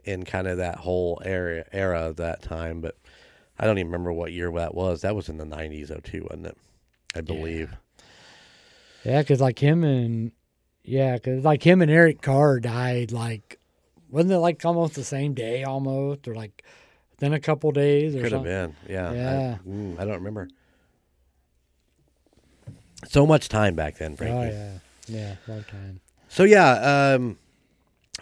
in 0.03 0.25
kind 0.25 0.47
of 0.47 0.57
that 0.57 0.77
whole 0.79 1.21
area 1.23 1.65
era 1.71 2.01
of 2.01 2.17
that 2.17 2.41
time. 2.41 2.81
But 2.81 2.97
I 3.59 3.65
don't 3.65 3.77
even 3.77 3.91
remember 3.91 4.11
what 4.11 4.31
year 4.33 4.51
that 4.51 4.73
was. 4.73 5.01
That 5.01 5.15
was 5.15 5.29
in 5.29 5.37
the 5.37 5.45
nineties, 5.45 5.91
oh 5.91 5.99
two, 6.03 6.23
wasn't 6.23 6.47
it? 6.47 6.57
I 7.15 7.21
believe. 7.21 7.75
Yeah, 9.05 9.21
because 9.21 9.39
like 9.41 9.59
him 9.59 9.83
and 9.83 10.31
yeah, 10.83 11.13
because 11.15 11.43
like 11.43 11.63
him 11.63 11.81
and 11.81 11.91
Eric 11.91 12.21
Carr 12.21 12.59
died 12.59 13.11
like 13.11 13.59
wasn't 14.09 14.33
it 14.33 14.39
like 14.39 14.63
almost 14.65 14.95
the 14.95 15.03
same 15.03 15.33
day 15.33 15.63
almost 15.63 16.27
or 16.27 16.35
like 16.35 16.63
then 17.19 17.33
a 17.33 17.39
couple 17.39 17.71
days 17.71 18.15
or 18.15 18.21
Could 18.21 18.31
have 18.31 18.41
something? 18.41 18.75
been. 18.85 18.93
Yeah. 18.93 19.09
I- 19.09 19.13
Yeah. 19.13 19.57
mm, 19.67 19.99
I, 19.99 20.05
don't 20.05 20.15
remember. 20.15 20.49
So 23.07 23.25
much 23.27 23.49
time 23.49 23.75
back 23.75 23.97
then, 23.97 24.15
Frankie. 24.15 24.55
Oh 24.55 24.69
yeah, 25.09 25.17
yeah, 25.19 25.35
long 25.47 25.63
time. 25.65 25.99
So 26.29 26.43
yeah, 26.43 27.13
um, 27.15 27.37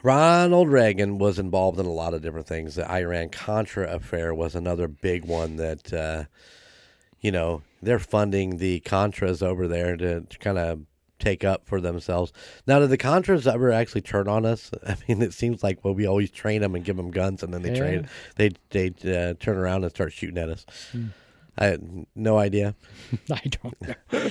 Ronald 0.03 0.69
Reagan 0.69 1.17
was 1.17 1.37
involved 1.37 1.79
in 1.79 1.85
a 1.85 1.91
lot 1.91 2.13
of 2.13 2.21
different 2.21 2.47
things. 2.47 2.75
The 2.75 2.89
Iran 2.89 3.29
Contra 3.29 3.93
affair 3.93 4.33
was 4.33 4.55
another 4.55 4.87
big 4.87 5.25
one 5.25 5.57
that, 5.57 5.93
uh, 5.93 6.23
you 7.19 7.31
know, 7.31 7.61
they're 7.81 7.99
funding 7.99 8.57
the 8.57 8.79
Contras 8.81 9.43
over 9.43 9.67
there 9.67 9.95
to, 9.97 10.21
to 10.21 10.39
kind 10.39 10.57
of 10.57 10.81
take 11.19 11.43
up 11.43 11.67
for 11.67 11.79
themselves. 11.79 12.33
Now, 12.65 12.79
did 12.79 12.89
the 12.89 12.97
Contras 12.97 13.51
ever 13.51 13.71
actually 13.71 14.01
turn 14.01 14.27
on 14.27 14.45
us? 14.45 14.71
I 14.87 14.95
mean, 15.07 15.21
it 15.21 15.33
seems 15.33 15.63
like 15.63 15.83
well, 15.83 15.93
we 15.93 16.07
always 16.07 16.31
train 16.31 16.61
them 16.61 16.75
and 16.75 16.83
give 16.83 16.97
them 16.97 17.11
guns, 17.11 17.43
and 17.43 17.53
then 17.53 17.61
they 17.61 17.69
train 17.77 18.09
they 18.35 18.51
they 18.71 18.87
uh, 19.05 19.35
turn 19.39 19.57
around 19.57 19.83
and 19.83 19.91
start 19.91 20.13
shooting 20.13 20.37
at 20.39 20.49
us. 20.49 20.65
I 21.57 21.65
had 21.65 22.05
no 22.15 22.37
idea. 22.37 22.75
I 23.31 23.41
don't 23.61 23.81
know. 23.81 24.29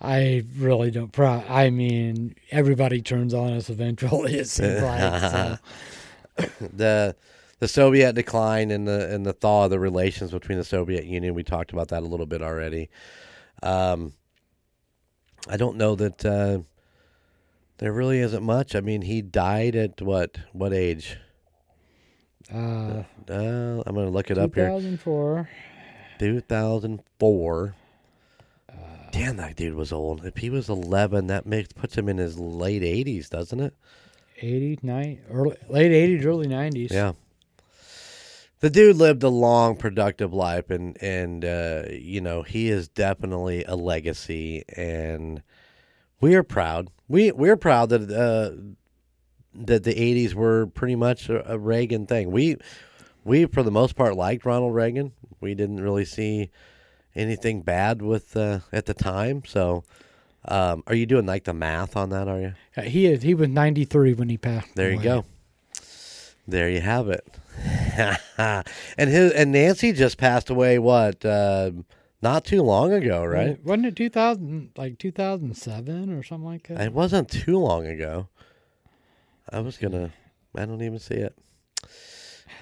I 0.00 0.44
really 0.58 0.90
don't. 0.90 1.12
Pro- 1.12 1.44
I 1.48 1.70
mean, 1.70 2.34
everybody 2.50 3.00
turns 3.00 3.32
on 3.32 3.52
us 3.52 3.70
eventually. 3.70 4.34
It 4.34 4.48
seems 4.48 4.82
like. 4.82 5.20
So. 5.20 5.58
the 6.76 7.16
the 7.60 7.68
Soviet 7.68 8.14
decline 8.14 8.70
and 8.70 8.86
the 8.86 9.12
and 9.14 9.24
the 9.24 9.32
thaw 9.32 9.64
of 9.64 9.70
the 9.70 9.78
relations 9.78 10.30
between 10.32 10.58
the 10.58 10.64
Soviet 10.64 11.04
Union. 11.04 11.34
We 11.34 11.42
talked 11.44 11.72
about 11.72 11.88
that 11.88 12.02
a 12.02 12.06
little 12.06 12.26
bit 12.26 12.42
already. 12.42 12.90
Um, 13.62 14.12
I 15.48 15.56
don't 15.56 15.76
know 15.76 15.94
that 15.94 16.24
uh, 16.24 16.58
there 17.78 17.92
really 17.92 18.18
isn't 18.18 18.42
much. 18.42 18.74
I 18.74 18.80
mean, 18.80 19.02
he 19.02 19.22
died 19.22 19.76
at 19.76 20.02
what 20.02 20.38
what 20.52 20.72
age? 20.72 21.16
Uh, 22.52 23.04
Uh, 23.28 23.82
I'm 23.86 23.94
gonna 23.94 24.10
look 24.10 24.30
it 24.30 24.36
up 24.36 24.54
here. 24.54 24.66
2004. 24.66 25.48
2004. 26.18 27.74
Damn, 29.14 29.36
that 29.36 29.54
dude 29.54 29.74
was 29.74 29.92
old. 29.92 30.24
If 30.24 30.38
he 30.38 30.50
was 30.50 30.68
11, 30.68 31.28
that 31.28 31.46
makes 31.46 31.72
puts 31.72 31.96
him 31.96 32.08
in 32.08 32.18
his 32.18 32.36
late 32.36 32.82
80s, 32.82 33.30
doesn't 33.30 33.60
it? 33.60 33.72
80, 34.38 34.80
90, 34.82 35.20
early, 35.30 35.56
late 35.68 35.92
80s, 35.92 36.24
early 36.24 36.48
90s. 36.48 36.90
Yeah. 36.90 37.12
The 38.58 38.70
dude 38.70 38.96
lived 38.96 39.22
a 39.22 39.28
long, 39.28 39.76
productive 39.76 40.32
life, 40.32 40.68
and 40.68 41.00
and 41.00 41.44
uh, 41.44 41.84
you 41.90 42.20
know 42.20 42.42
he 42.42 42.70
is 42.70 42.88
definitely 42.88 43.62
a 43.64 43.76
legacy, 43.76 44.64
and 44.76 45.42
we 46.20 46.34
are 46.34 46.42
proud. 46.42 46.90
We 47.06 47.30
we're 47.30 47.58
proud 47.58 47.90
that 47.90 48.10
uh, 48.10 48.56
that 49.54 49.84
the 49.84 49.94
'80s 49.94 50.34
were 50.34 50.66
pretty 50.66 50.96
much 50.96 51.28
a, 51.28 51.52
a 51.52 51.58
Reagan 51.58 52.06
thing. 52.06 52.32
We 52.32 52.56
we 53.22 53.44
for 53.44 53.62
the 53.62 53.70
most 53.70 53.94
part 53.94 54.16
liked 54.16 54.44
Ronald 54.44 54.74
Reagan. 54.74 55.12
We 55.40 55.54
didn't 55.54 55.80
really 55.80 56.06
see 56.06 56.50
anything 57.16 57.62
bad 57.62 58.02
with 58.02 58.36
uh, 58.36 58.60
at 58.72 58.86
the 58.86 58.94
time. 58.94 59.42
So, 59.46 59.84
um, 60.46 60.82
are 60.86 60.94
you 60.94 61.06
doing 61.06 61.26
like 61.26 61.44
the 61.44 61.54
math 61.54 61.96
on 61.96 62.10
that? 62.10 62.28
Are 62.28 62.40
you? 62.40 62.54
Uh, 62.76 62.82
He 62.82 63.06
is. 63.06 63.22
He 63.22 63.34
was 63.34 63.48
93 63.48 64.14
when 64.14 64.28
he 64.28 64.38
passed. 64.38 64.74
There 64.74 64.90
you 64.90 65.00
go. 65.00 65.24
There 66.46 66.68
you 66.68 66.80
have 66.80 67.08
it. 67.08 67.26
and 68.36 69.10
his 69.10 69.32
and 69.32 69.52
Nancy 69.52 69.92
just 69.92 70.18
passed 70.18 70.50
away. 70.50 70.78
What? 70.78 71.24
Uh, 71.24 71.70
not 72.20 72.44
too 72.44 72.62
long 72.62 72.92
ago, 72.92 73.24
right? 73.24 73.62
Wasn't 73.64 73.86
it 73.86 73.96
2000, 73.96 74.70
like 74.76 74.98
2007 74.98 76.10
or 76.12 76.22
something 76.22 76.46
like 76.46 76.68
that? 76.68 76.80
It 76.80 76.92
wasn't 76.92 77.28
too 77.28 77.58
long 77.58 77.86
ago. 77.86 78.28
I 79.50 79.60
was 79.60 79.76
gonna. 79.76 80.10
I 80.56 80.64
don't 80.64 80.82
even 80.82 80.98
see 80.98 81.16
it. 81.16 81.36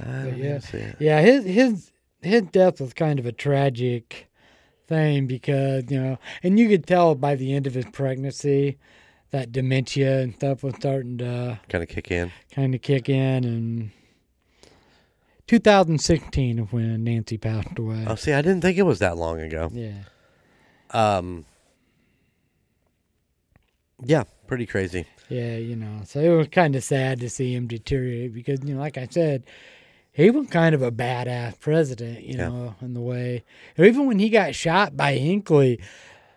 I 0.00 0.04
don't 0.04 0.38
yeah. 0.38 0.44
even 0.44 0.60
see 0.60 0.78
it. 0.78 0.96
Yeah, 0.98 1.20
his 1.20 1.44
his 1.44 1.92
his 2.22 2.42
death 2.42 2.80
was 2.80 2.92
kind 2.92 3.18
of 3.18 3.26
a 3.26 3.32
tragic 3.32 4.28
thing 4.92 5.26
because 5.26 5.84
you 5.90 5.98
know, 6.00 6.18
and 6.42 6.58
you 6.58 6.68
could 6.68 6.86
tell 6.86 7.14
by 7.14 7.34
the 7.34 7.54
end 7.54 7.66
of 7.66 7.74
his 7.74 7.86
pregnancy 7.86 8.78
that 9.30 9.50
dementia 9.52 10.20
and 10.20 10.34
stuff 10.34 10.62
was 10.62 10.74
starting 10.76 11.16
to 11.18 11.58
Kind 11.70 11.82
of 11.82 11.88
kick 11.88 12.10
in. 12.10 12.30
kind 12.54 12.74
of 12.74 12.82
kick 12.82 13.08
in. 13.08 13.44
And 13.44 13.90
2016 15.46 16.58
is 16.58 16.72
when 16.72 17.04
Nancy 17.04 17.38
passed 17.38 17.78
away. 17.78 18.04
Oh, 18.06 18.14
see, 18.14 18.32
I 18.32 18.42
didn't 18.42 18.60
think 18.60 18.76
it 18.78 18.82
was 18.82 18.98
that 19.00 19.16
long 19.16 19.40
ago. 19.40 19.70
yeah, 19.72 20.02
Um. 20.90 21.44
Yeah, 24.04 24.24
pretty 24.48 24.66
crazy. 24.66 25.06
yeah, 25.28 25.56
you 25.56 25.76
know, 25.76 26.02
so 26.04 26.18
it 26.20 26.28
was 26.36 26.48
kind 26.48 26.74
of 26.76 26.82
sad 26.84 27.20
to 27.20 27.30
see 27.30 27.54
him 27.54 27.66
deteriorate 27.68 28.34
because 28.34 28.60
you 28.64 28.74
know, 28.74 28.80
like 28.80 28.98
I 28.98 29.06
said. 29.10 29.44
He 30.12 30.28
was 30.30 30.46
kind 30.48 30.74
of 30.74 30.82
a 30.82 30.90
badass 30.92 31.58
president, 31.58 32.22
you 32.24 32.36
Yeah. 32.36 32.48
know, 32.48 32.74
in 32.82 32.92
the 32.94 33.00
way. 33.00 33.44
Even 33.78 34.06
when 34.06 34.18
he 34.18 34.28
got 34.28 34.54
shot 34.54 34.94
by 34.96 35.14
Hinckley, 35.14 35.80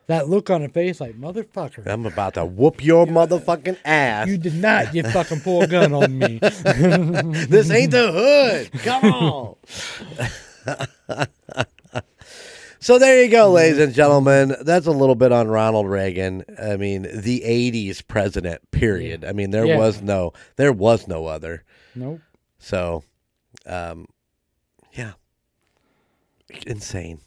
that 0.07 0.29
look 0.29 0.49
on 0.49 0.61
his 0.61 0.71
face, 0.71 1.01
like 1.01 1.19
motherfucker, 1.19 1.85
I'm 1.85 2.05
about 2.05 2.35
to 2.35 2.45
whoop 2.45 2.83
your 2.83 3.05
motherfucking 3.05 3.77
ass. 3.83 4.27
You 4.29 4.37
did 4.37 4.55
not 4.55 4.93
just 4.93 5.11
fucking 5.11 5.41
pull 5.41 5.63
a 5.63 5.67
gun 5.67 5.93
on 5.93 6.17
me. 6.17 6.39
this 6.41 7.69
ain't 7.71 7.91
the 7.91 8.11
hood. 8.71 8.81
Come 8.83 9.03
on. 9.13 9.55
so 12.79 12.99
there 12.99 13.23
you 13.23 13.29
go, 13.31 13.51
ladies 13.51 13.79
and 13.79 13.93
gentlemen. 13.93 14.55
That's 14.61 14.85
a 14.87 14.91
little 14.91 15.15
bit 15.15 15.31
on 15.31 15.47
Ronald 15.47 15.87
Reagan. 15.89 16.43
I 16.61 16.77
mean, 16.77 17.03
the 17.13 17.41
'80s 17.41 18.07
president. 18.07 18.61
Period. 18.71 19.25
I 19.25 19.31
mean, 19.33 19.51
there 19.51 19.65
Yeah. 19.65 19.77
was 19.77 20.01
no, 20.01 20.33
there 20.55 20.71
was 20.73 21.07
no 21.07 21.25
other. 21.25 21.63
nope. 21.95 22.21
So, 22.59 23.03
um, 23.65 24.07
yeah, 24.93 25.13
insane. 26.65 27.19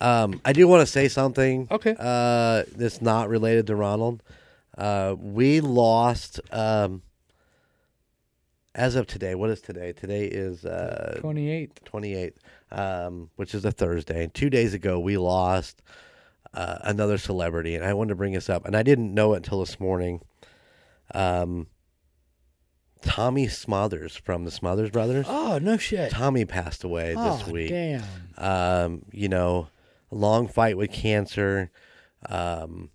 Um, 0.00 0.40
I 0.44 0.52
do 0.52 0.66
want 0.66 0.80
to 0.80 0.86
say 0.86 1.08
something. 1.08 1.68
Okay. 1.70 1.94
Uh, 1.98 2.64
that's 2.74 3.00
not 3.00 3.28
related 3.28 3.68
to 3.68 3.76
Ronald. 3.76 4.22
Uh, 4.76 5.14
we 5.18 5.60
lost. 5.60 6.40
Um, 6.50 7.02
as 8.74 8.96
of 8.96 9.06
today, 9.06 9.34
what 9.34 9.50
is 9.50 9.60
today? 9.60 9.92
Today 9.92 10.24
is 10.24 10.64
uh, 10.64 11.20
28th. 11.22 11.82
28th, 11.84 12.34
um, 12.70 13.30
which 13.36 13.54
is 13.54 13.64
a 13.64 13.70
Thursday. 13.70 14.24
And 14.24 14.34
two 14.34 14.50
days 14.50 14.72
ago, 14.74 14.98
we 14.98 15.18
lost 15.18 15.82
uh, 16.54 16.78
another 16.82 17.18
celebrity, 17.18 17.74
and 17.74 17.84
I 17.84 17.94
wanted 17.94 18.10
to 18.10 18.14
bring 18.14 18.32
this 18.32 18.48
up, 18.48 18.66
and 18.66 18.76
I 18.76 18.82
didn't 18.82 19.12
know 19.12 19.34
it 19.34 19.38
until 19.38 19.60
this 19.60 19.78
morning. 19.78 20.22
Um, 21.14 21.66
Tommy 23.02 23.48
Smothers 23.48 24.16
from 24.16 24.44
the 24.44 24.50
Smothers 24.50 24.90
Brothers. 24.90 25.26
Oh, 25.28 25.58
no 25.58 25.76
shit. 25.76 26.10
Tommy 26.10 26.44
passed 26.44 26.84
away 26.84 27.14
oh, 27.16 27.36
this 27.36 27.46
week. 27.46 27.70
damn. 27.70 28.02
Um, 28.38 29.02
you 29.12 29.28
know, 29.28 29.68
a 30.10 30.14
long 30.14 30.48
fight 30.48 30.76
with 30.76 30.92
cancer. 30.92 31.70
Um, 32.28 32.90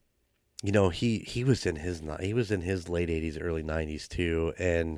you 0.64 0.72
know, 0.72 0.90
he 0.90 1.20
he 1.20 1.44
was 1.44 1.66
in 1.66 1.76
his 1.76 2.02
he 2.20 2.34
was 2.34 2.52
in 2.52 2.62
his 2.62 2.90
late 2.90 3.10
eighties, 3.10 3.38
early 3.38 3.64
nineties 3.64 4.08
too, 4.08 4.54
and 4.58 4.98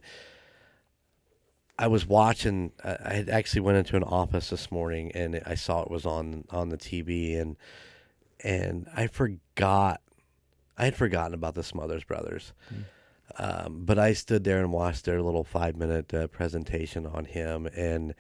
I 1.78 1.88
was 1.88 2.06
watching. 2.06 2.72
I 2.84 2.98
I 3.04 3.14
had 3.14 3.30
actually 3.30 3.62
went 3.62 3.78
into 3.78 3.98
an 3.98 4.04
office 4.04 4.50
this 4.50 4.72
morning, 4.72 5.12
and 5.14 5.42
I 5.46 5.56
saw 5.56 5.82
it 5.82 5.92
was 5.92 6.06
on 6.06 6.46
on 6.50 6.70
the 6.70 6.78
TV, 6.78 7.40
and 7.40 7.58
and 8.42 8.88
I 8.96 9.08
forgot. 9.08 10.02
I 10.78 10.86
had 10.86 10.96
forgotten 10.96 11.34
about 11.34 11.56
the 11.56 11.64
Smothers 11.64 12.06
Brothers. 12.06 12.54
Um, 13.40 13.84
but 13.86 13.98
I 13.98 14.12
stood 14.14 14.44
there 14.44 14.60
and 14.60 14.74
watched 14.74 15.06
their 15.06 15.22
little 15.22 15.44
five 15.46 15.78
minute 15.78 16.14
uh, 16.14 16.28
presentation 16.28 17.06
on 17.06 17.24
him, 17.26 17.68
and 17.68 18.14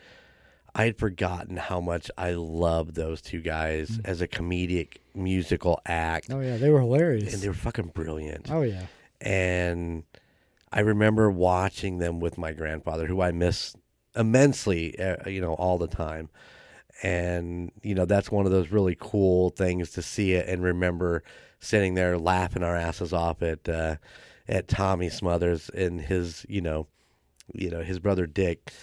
I 0.74 0.86
had 0.86 0.98
forgotten 0.98 1.58
how 1.58 1.82
much 1.82 2.10
I 2.18 2.32
loved 2.32 2.96
those 2.96 3.22
two 3.22 3.42
guys 3.42 4.00
as 4.06 4.22
a 4.22 4.28
comedic 4.28 4.98
musical 5.14 5.82
act, 5.86 6.28
Oh, 6.32 6.40
yeah. 6.40 6.58
They 6.58 6.70
were 6.70 6.80
hilarious. 6.80 7.34
and 7.34 7.42
they 7.44 7.48
were 7.50 7.54
fucking 7.54 7.88
brilliant. 7.94 8.50
oh, 8.50 8.62
yeah. 8.62 8.84
And 9.20 10.04
I 10.72 10.80
remember 10.82 11.30
watching 11.30 11.98
them 11.98 12.20
with 12.22 12.38
my 12.38 12.54
grandfather, 12.54 13.06
who 13.08 13.20
I 13.22 13.32
miss 13.32 13.76
immensely, 14.16 14.98
uh, 15.00 15.28
you 15.28 15.42
know, 15.42 15.54
all 15.56 15.78
the 15.78 15.88
time. 15.88 16.30
and 17.04 17.72
you 17.82 17.96
know 17.96 18.06
that's 18.06 18.30
one 18.32 18.46
of 18.46 18.52
those 18.52 18.72
really 18.72 18.96
cool 19.00 19.50
things 19.52 19.90
to 19.92 20.02
see 20.02 20.34
it 20.34 20.48
and 20.50 20.62
remember 20.62 21.24
sitting 21.60 21.94
there 21.94 22.18
laughing 22.18 22.62
our 22.64 22.76
asses 22.76 23.14
off 23.14 23.42
at 23.42 23.68
uh, 23.70 23.96
at 24.50 24.68
Tommy 24.68 25.10
Smothers 25.10 25.70
and 25.70 26.02
his 26.02 26.46
you 26.50 26.60
know 26.62 26.88
you 27.54 27.70
know 27.70 27.82
his 27.82 28.00
brother 28.00 28.26
Dick 28.26 28.74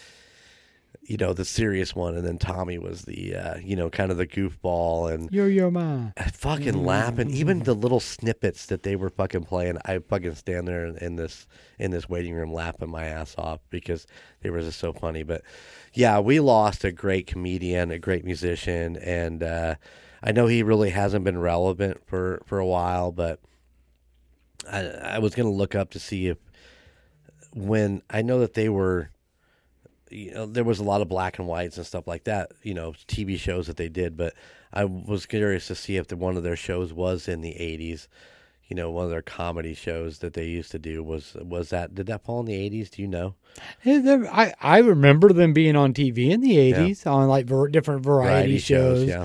you 1.03 1.17
know 1.17 1.33
the 1.33 1.45
serious 1.45 1.95
one 1.95 2.17
and 2.17 2.27
then 2.27 2.39
Tommy 2.39 2.79
was 2.79 3.03
the 3.03 3.35
uh, 3.37 3.57
you 3.59 3.77
know 3.77 3.89
kind 3.91 4.11
of 4.11 4.17
the 4.17 4.27
goofball 4.27 5.13
and 5.13 5.31
your 5.49 5.71
mom. 5.71 6.13
I 6.17 6.25
fucking 6.31 6.85
laughing. 6.85 7.31
Even 7.31 7.61
the 7.61 7.75
little 7.75 8.01
snippets 8.01 8.67
that 8.67 8.83
they 8.83 8.97
were 8.97 9.11
fucking 9.11 9.45
playing, 9.45 9.79
I 9.85 9.99
fucking 9.99 10.35
stand 10.35 10.67
there 10.67 10.87
in, 10.87 10.97
in 10.99 11.17
this 11.17 11.47
in 11.79 11.91
this 11.91 12.09
waiting 12.09 12.35
room 12.35 12.53
laughing 12.53 12.91
my 12.91 13.05
ass 13.05 13.35
off 13.39 13.61
because 13.71 14.07
they 14.41 14.51
were 14.51 14.61
just 14.61 14.79
so 14.79 14.93
funny. 14.93 15.23
But 15.23 15.43
yeah, 15.95 16.19
we 16.19 16.41
lost 16.41 16.85
a 16.85 16.93
great 16.93 17.27
comedian, 17.27 17.91
a 17.91 17.99
great 17.99 18.25
musician, 18.25 18.97
and 18.97 19.43
uh, 19.43 19.77
I 20.23 20.33
know 20.33 20.47
he 20.47 20.63
really 20.63 20.91
hasn't 20.91 21.25
been 21.25 21.39
relevant 21.39 22.05
for 22.07 22.43
for 22.47 22.59
a 22.59 22.67
while. 22.67 23.13
But 23.13 23.41
I, 24.71 24.81
I 25.15 25.19
was 25.19 25.35
gonna 25.35 25.51
look 25.51 25.75
up 25.75 25.91
to 25.91 25.99
see 25.99 26.29
if 26.29 26.39
when 27.55 28.03
I 28.11 28.23
know 28.23 28.41
that 28.41 28.55
they 28.55 28.69
were 28.69 29.11
you 30.11 30.33
know, 30.33 30.47
there 30.47 30.65
was 30.65 30.79
a 30.79 30.85
lot 30.85 31.01
of 31.01 31.09
black 31.09 31.39
and 31.39 31.49
whites 31.49 31.77
and 31.77 31.87
stuff 31.87 32.07
like 32.07 32.25
that, 32.25 32.53
you 32.63 32.75
know, 32.75 32.93
TV 33.09 33.39
shows 33.39 33.67
that 33.67 33.77
they 33.77 33.89
did. 33.89 34.17
But 34.17 34.35
I 34.73 34.85
was 34.85 35.27
curious 35.27 35.67
to 35.69 35.75
see 35.75 35.97
if 35.97 36.09
the, 36.09 36.17
one 36.17 36.37
of 36.37 36.43
their 36.43 36.57
shows 36.57 36.93
was 36.93 37.29
in 37.29 37.41
the 37.41 37.55
'80s. 37.55 38.09
You 38.69 38.75
know, 38.75 38.91
one 38.91 39.05
of 39.05 39.11
their 39.11 39.23
comedy 39.23 39.75
shows 39.75 40.19
that 40.19 40.35
they 40.35 40.47
used 40.47 40.73
to 40.73 40.79
do 40.79 41.03
was 41.03 41.35
was 41.41 41.71
that 41.71 41.95
did 41.95 42.07
that 42.07 42.25
fall 42.25 42.41
in 42.41 42.47
the 42.47 42.71
'80s? 42.71 42.91
Do 42.91 43.03
you 43.03 43.09
know? 43.09 43.35
Eh, 43.85 44.27
I, 44.31 44.55
I 44.61 44.79
remember 44.79 45.33
them 45.33 45.53
being 45.53 45.77
on 45.77 45.95
TV 45.95 46.31
in 46.31 46.41
the 46.41 46.57
80s 46.57 47.07
on 47.07 47.29
like 47.29 47.47
ver- 47.47 47.69
different 47.69 48.03
variety, 48.03 48.59
shows. 48.59 49.09
yeah, 49.09 49.25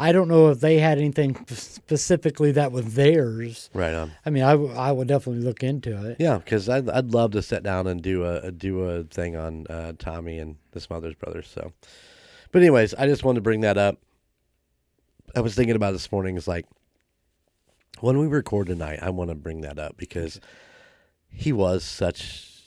I 0.00 0.12
don't 0.12 0.28
know 0.28 0.48
if 0.48 0.60
they 0.60 0.78
had 0.78 0.98
anything 0.98 1.44
specifically 1.48 2.52
that 2.52 2.72
was 2.72 2.94
theirs. 2.94 3.68
right 3.74 3.94
on. 3.94 4.12
I 4.24 4.30
mean, 4.30 4.42
I, 4.42 4.52
w- 4.52 4.72
I 4.72 4.90
would 4.90 5.08
definitely 5.08 5.42
look 5.42 5.62
into 5.62 6.08
it. 6.08 6.16
Yeah, 6.18 6.38
because 6.38 6.68
I'd 6.68 6.88
I'd 6.88 7.12
love 7.12 7.32
to 7.32 7.42
sit 7.42 7.62
down 7.62 7.86
and 7.86 8.00
do 8.02 8.24
a, 8.24 8.40
a 8.40 8.50
do 8.50 8.80
a 8.84 9.04
thing 9.04 9.36
on 9.36 9.66
uh, 9.68 9.92
Tommy 9.98 10.38
and 10.38 10.56
the 10.72 10.80
Smothers 10.80 11.14
Brothers. 11.14 11.48
So, 11.54 11.72
but 12.50 12.62
anyways, 12.62 12.94
I 12.94 13.06
just 13.06 13.24
wanted 13.24 13.36
to 13.40 13.42
bring 13.42 13.60
that 13.60 13.76
up. 13.76 13.98
I 15.36 15.40
was 15.40 15.54
thinking 15.54 15.76
about 15.76 15.92
this 15.92 16.10
morning. 16.10 16.36
Is 16.36 16.48
like 16.48 16.66
when 18.00 18.18
we 18.18 18.26
record 18.26 18.68
tonight, 18.68 19.00
I 19.02 19.10
want 19.10 19.30
to 19.30 19.34
bring 19.36 19.60
that 19.60 19.78
up 19.78 19.96
because 19.96 20.40
he 21.28 21.52
was 21.52 21.84
such 21.84 22.62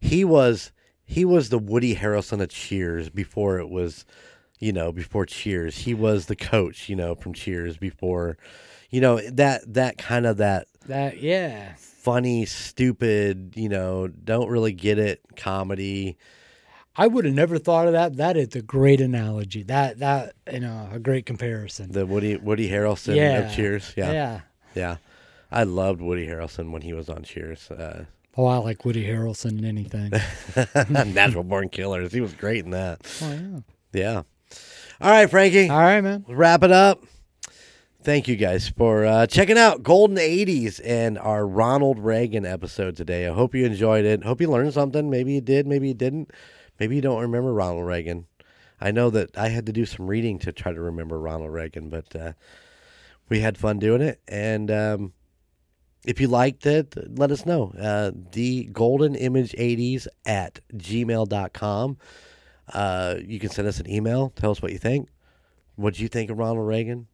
he 0.00 0.24
was 0.24 0.72
he 1.04 1.24
was 1.24 1.48
the 1.50 1.58
Woody 1.58 1.96
Harrelson 1.96 2.40
of 2.40 2.48
Cheers 2.48 3.10
before 3.10 3.58
it 3.58 3.68
was 3.68 4.04
you 4.60 4.72
know 4.72 4.92
before 4.92 5.26
Cheers. 5.26 5.78
He 5.78 5.94
was 5.94 6.26
the 6.26 6.36
coach, 6.36 6.88
you 6.88 6.94
know, 6.96 7.14
from 7.16 7.32
Cheers 7.34 7.76
before 7.76 8.36
you 8.90 9.00
know 9.00 9.20
that 9.30 9.62
that 9.74 9.98
kind 9.98 10.26
of 10.26 10.36
that 10.38 10.66
That 10.86 11.20
yeah. 11.20 11.74
funny, 11.76 12.44
stupid, 12.46 13.52
you 13.56 13.68
know, 13.68 14.06
don't 14.08 14.48
really 14.48 14.72
get 14.72 14.98
it 14.98 15.20
comedy. 15.36 16.16
I 16.96 17.06
would 17.06 17.24
have 17.24 17.34
never 17.34 17.56
thought 17.58 17.86
of 17.86 17.92
that. 17.92 18.16
That 18.16 18.36
is 18.36 18.54
a 18.56 18.62
great 18.62 19.00
analogy. 19.00 19.62
That 19.62 20.00
that 20.00 20.34
you 20.52 20.60
know 20.60 20.88
a 20.92 20.98
great 20.98 21.24
comparison. 21.26 21.92
The 21.92 22.04
Woody 22.04 22.36
Woody 22.36 22.68
Harrelson 22.68 23.16
Yeah. 23.16 23.38
of 23.48 23.54
Cheers. 23.54 23.94
Yeah, 23.96 24.12
yeah. 24.12 24.40
yeah. 24.74 24.96
I 25.52 25.62
loved 25.64 26.00
Woody 26.00 26.26
Harrelson 26.26 26.70
when 26.72 26.82
he 26.82 26.92
was 26.92 27.08
on 27.08 27.22
Cheers. 27.22 27.70
Uh, 27.70 28.04
Oh, 28.36 28.46
I 28.46 28.58
like 28.58 28.84
Woody 28.84 29.04
Harrelson 29.04 29.58
in 29.58 29.64
anything. 29.64 30.12
Natural 31.14 31.42
Born 31.42 31.68
Killers. 31.68 32.12
He 32.12 32.20
was 32.20 32.32
great 32.32 32.64
in 32.64 32.70
that. 32.70 33.00
oh 33.22 33.32
yeah. 33.32 33.60
Yeah. 33.92 34.22
All 35.02 35.10
right, 35.10 35.30
Frankie. 35.30 35.70
All 35.70 35.78
right, 35.78 36.02
man. 36.02 36.26
We'll 36.28 36.36
wrap 36.36 36.62
it 36.62 36.70
up. 36.70 37.02
Thank 38.02 38.28
you 38.28 38.36
guys 38.36 38.68
for 38.68 39.06
uh, 39.06 39.26
checking 39.26 39.56
out 39.56 39.82
Golden 39.82 40.18
80s 40.18 40.78
and 40.84 41.18
our 41.18 41.46
Ronald 41.46 41.98
Reagan 41.98 42.44
episode 42.44 42.96
today. 42.96 43.26
I 43.26 43.32
hope 43.32 43.54
you 43.54 43.64
enjoyed 43.64 44.04
it. 44.04 44.24
Hope 44.24 44.42
you 44.42 44.50
learned 44.50 44.74
something. 44.74 45.08
Maybe 45.08 45.32
you 45.32 45.40
did, 45.40 45.66
maybe 45.66 45.88
you 45.88 45.94
didn't. 45.94 46.30
Maybe 46.78 46.96
you 46.96 47.00
don't 47.02 47.22
remember 47.22 47.52
Ronald 47.54 47.86
Reagan. 47.86 48.26
I 48.78 48.90
know 48.90 49.08
that 49.08 49.38
I 49.38 49.48
had 49.48 49.64
to 49.66 49.72
do 49.72 49.86
some 49.86 50.06
reading 50.06 50.38
to 50.40 50.52
try 50.52 50.72
to 50.72 50.80
remember 50.80 51.18
Ronald 51.18 51.52
Reagan, 51.52 51.88
but 51.88 52.14
uh, 52.14 52.32
we 53.30 53.40
had 53.40 53.56
fun 53.56 53.78
doing 53.78 54.02
it. 54.02 54.20
And 54.28 54.70
um, 54.70 55.12
if 56.04 56.20
you 56.20 56.28
liked 56.28 56.66
it, 56.66 56.94
let 57.18 57.30
us 57.30 57.46
know. 57.46 57.72
Uh, 57.78 58.10
the 58.32 58.64
Golden 58.64 59.14
Image 59.14 59.52
80s 59.52 60.06
at 60.26 60.60
gmail.com. 60.74 61.96
Uh, 62.72 63.16
you 63.24 63.38
can 63.38 63.50
send 63.50 63.68
us 63.68 63.80
an 63.80 63.90
email. 63.90 64.32
Tell 64.36 64.50
us 64.50 64.62
what 64.62 64.72
you 64.72 64.78
think. 64.78 65.08
What 65.76 65.94
did 65.94 66.00
you 66.00 66.08
think 66.08 66.30
of 66.30 66.38
Ronald 66.38 66.66
Reagan? 66.66 67.06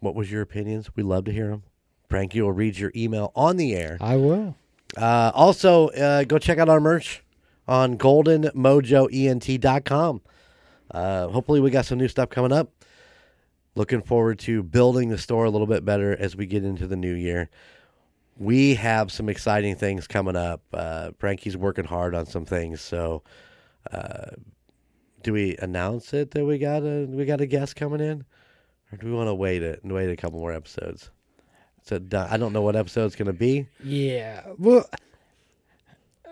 What 0.00 0.14
was 0.14 0.30
your 0.30 0.42
opinions? 0.42 0.90
We 0.94 1.02
love 1.02 1.24
to 1.24 1.32
hear 1.32 1.48
them. 1.48 1.62
Frankie 2.08 2.40
will 2.40 2.52
read 2.52 2.78
your 2.78 2.92
email 2.94 3.32
on 3.34 3.56
the 3.56 3.74
air. 3.74 3.98
I 4.00 4.16
will. 4.16 4.54
Uh, 4.96 5.32
also, 5.34 5.88
uh, 5.88 6.24
go 6.24 6.38
check 6.38 6.58
out 6.58 6.68
our 6.68 6.80
merch 6.80 7.22
on 7.66 7.98
goldenmojoent.com. 7.98 10.20
Uh, 10.90 11.28
hopefully, 11.28 11.60
we 11.60 11.70
got 11.70 11.86
some 11.86 11.98
new 11.98 12.08
stuff 12.08 12.30
coming 12.30 12.52
up. 12.52 12.70
Looking 13.74 14.00
forward 14.00 14.38
to 14.40 14.62
building 14.62 15.08
the 15.08 15.18
store 15.18 15.44
a 15.44 15.50
little 15.50 15.66
bit 15.66 15.84
better 15.84 16.16
as 16.16 16.36
we 16.36 16.46
get 16.46 16.64
into 16.64 16.86
the 16.86 16.96
new 16.96 17.12
year. 17.12 17.50
We 18.38 18.76
have 18.76 19.10
some 19.10 19.28
exciting 19.28 19.76
things 19.76 20.06
coming 20.06 20.36
up. 20.36 20.62
Uh, 20.72 21.10
Frankie's 21.18 21.56
working 21.56 21.84
hard 21.84 22.14
on 22.14 22.26
some 22.26 22.44
things. 22.44 22.80
So, 22.80 23.22
uh, 23.92 24.30
do 25.22 25.32
we 25.32 25.56
announce 25.56 26.14
it 26.14 26.30
that 26.32 26.44
we 26.44 26.58
got 26.58 26.82
a 26.82 27.06
we 27.06 27.24
got 27.24 27.40
a 27.40 27.46
guest 27.46 27.76
coming 27.76 28.00
in, 28.00 28.24
or 28.92 28.98
do 28.98 29.06
we 29.06 29.12
want 29.12 29.28
to 29.28 29.34
wait 29.34 29.62
it 29.62 29.82
and 29.82 29.92
wait 29.92 30.10
a 30.10 30.16
couple 30.16 30.38
more 30.38 30.52
episodes? 30.52 31.10
So 31.82 32.00
I 32.12 32.36
don't 32.36 32.52
know 32.52 32.62
what 32.62 32.74
episode 32.74 33.06
it's 33.06 33.16
going 33.16 33.26
to 33.26 33.32
be. 33.32 33.68
Yeah. 33.82 34.42
Well, 34.58 34.88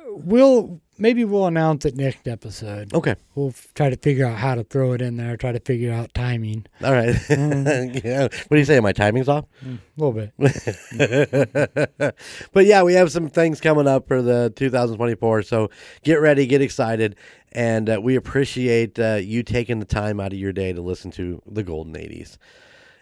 we'll 0.06 0.80
maybe 0.98 1.24
we'll 1.24 1.46
announce 1.46 1.84
it 1.84 1.96
next 1.96 2.26
episode. 2.28 2.92
Okay. 2.94 3.16
We'll 3.34 3.48
f- 3.48 3.72
try 3.74 3.90
to 3.90 3.96
figure 3.96 4.26
out 4.26 4.38
how 4.38 4.54
to 4.54 4.64
throw 4.64 4.92
it 4.92 5.02
in 5.02 5.16
there. 5.16 5.36
Try 5.36 5.52
to 5.52 5.60
figure 5.60 5.92
out 5.92 6.12
timing. 6.14 6.66
All 6.82 6.92
right. 6.92 7.14
yeah. 7.28 8.22
What 8.22 8.50
do 8.50 8.56
you 8.58 8.64
say? 8.64 8.80
My 8.80 8.92
timing's 8.92 9.28
off? 9.28 9.46
A 9.64 9.78
little 9.96 10.12
bit. 10.12 10.32
but 12.52 12.66
yeah, 12.66 12.82
we 12.82 12.94
have 12.94 13.10
some 13.10 13.28
things 13.28 13.60
coming 13.60 13.86
up 13.86 14.08
for 14.08 14.22
the 14.22 14.52
2024. 14.56 15.42
So 15.42 15.70
get 16.02 16.20
ready, 16.20 16.46
get 16.46 16.60
excited. 16.62 17.16
And 17.52 17.88
uh, 17.88 18.00
we 18.02 18.16
appreciate 18.16 18.98
uh, 18.98 19.14
you 19.14 19.42
taking 19.42 19.78
the 19.78 19.84
time 19.84 20.20
out 20.20 20.32
of 20.32 20.38
your 20.38 20.52
day 20.52 20.72
to 20.72 20.82
listen 20.82 21.10
to 21.12 21.40
the 21.46 21.62
Golden 21.62 21.94
80s. 21.94 22.36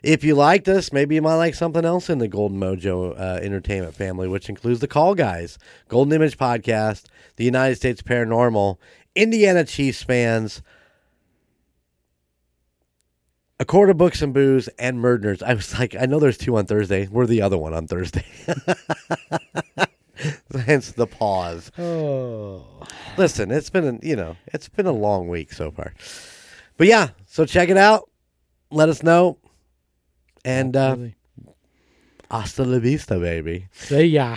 If 0.03 0.25
you 0.25 0.35
liked 0.35 0.69
us, 0.69 0.93
maybe 0.93 1.15
you 1.15 1.23
might 1.23 1.37
like 1.37 1.55
something 1.55 1.85
else 1.85 2.11
in 2.11 2.19
the 2.19 2.27
Golden 2.27 2.59
Mojo 2.59 3.19
uh, 3.19 3.39
Entertainment 3.41 3.95
family, 3.95 4.27
which 4.27 4.49
includes 4.49 4.81
the 4.81 4.89
Call 4.89 5.15
Guys, 5.15 5.59
Golden 5.89 6.13
Image 6.13 6.37
Podcast, 6.37 7.05
the 7.37 7.45
United 7.45 7.77
States 7.77 8.03
Paranormal, 8.03 8.79
Indiana 9.15 9.65
Chiefs 9.65 10.03
fans, 10.03 10.61
a 13.61 13.65
Court 13.65 13.91
of 13.91 13.97
Books 13.97 14.23
and 14.23 14.35
Booze, 14.35 14.67
and 14.77 14.99
MurdNerds. 14.99 15.41
I 15.41 15.55
was 15.55 15.79
like, 15.79 15.95
I 15.95 16.07
know 16.07 16.19
there's 16.19 16.37
two 16.37 16.57
on 16.57 16.67
Thursday. 16.67 17.07
We're 17.07 17.27
the 17.27 17.43
other 17.43 17.57
one 17.57 17.73
on 17.73 17.87
Thursday. 17.87 18.25
Hence 20.67 20.91
the 20.93 21.07
pause. 21.07 21.71
Oh. 21.79 22.67
Listen, 23.17 23.53
it's 23.53 23.71
been 23.71 23.87
a, 23.87 24.07
you 24.07 24.17
know 24.17 24.37
it's 24.47 24.69
been 24.69 24.87
a 24.87 24.93
long 24.93 25.29
week 25.29 25.53
so 25.53 25.71
far, 25.71 25.95
but 26.77 26.87
yeah. 26.89 27.11
So 27.27 27.47
check 27.47 27.69
it 27.69 27.77
out. 27.77 28.11
Let 28.71 28.89
us 28.89 29.03
know, 29.03 29.39
and 30.45 30.77
uh, 30.77 30.97
hasta 32.31 32.65
la 32.65 32.79
vista, 32.79 33.19
baby. 33.19 33.69
See 33.73 34.11
ya. 34.13 34.37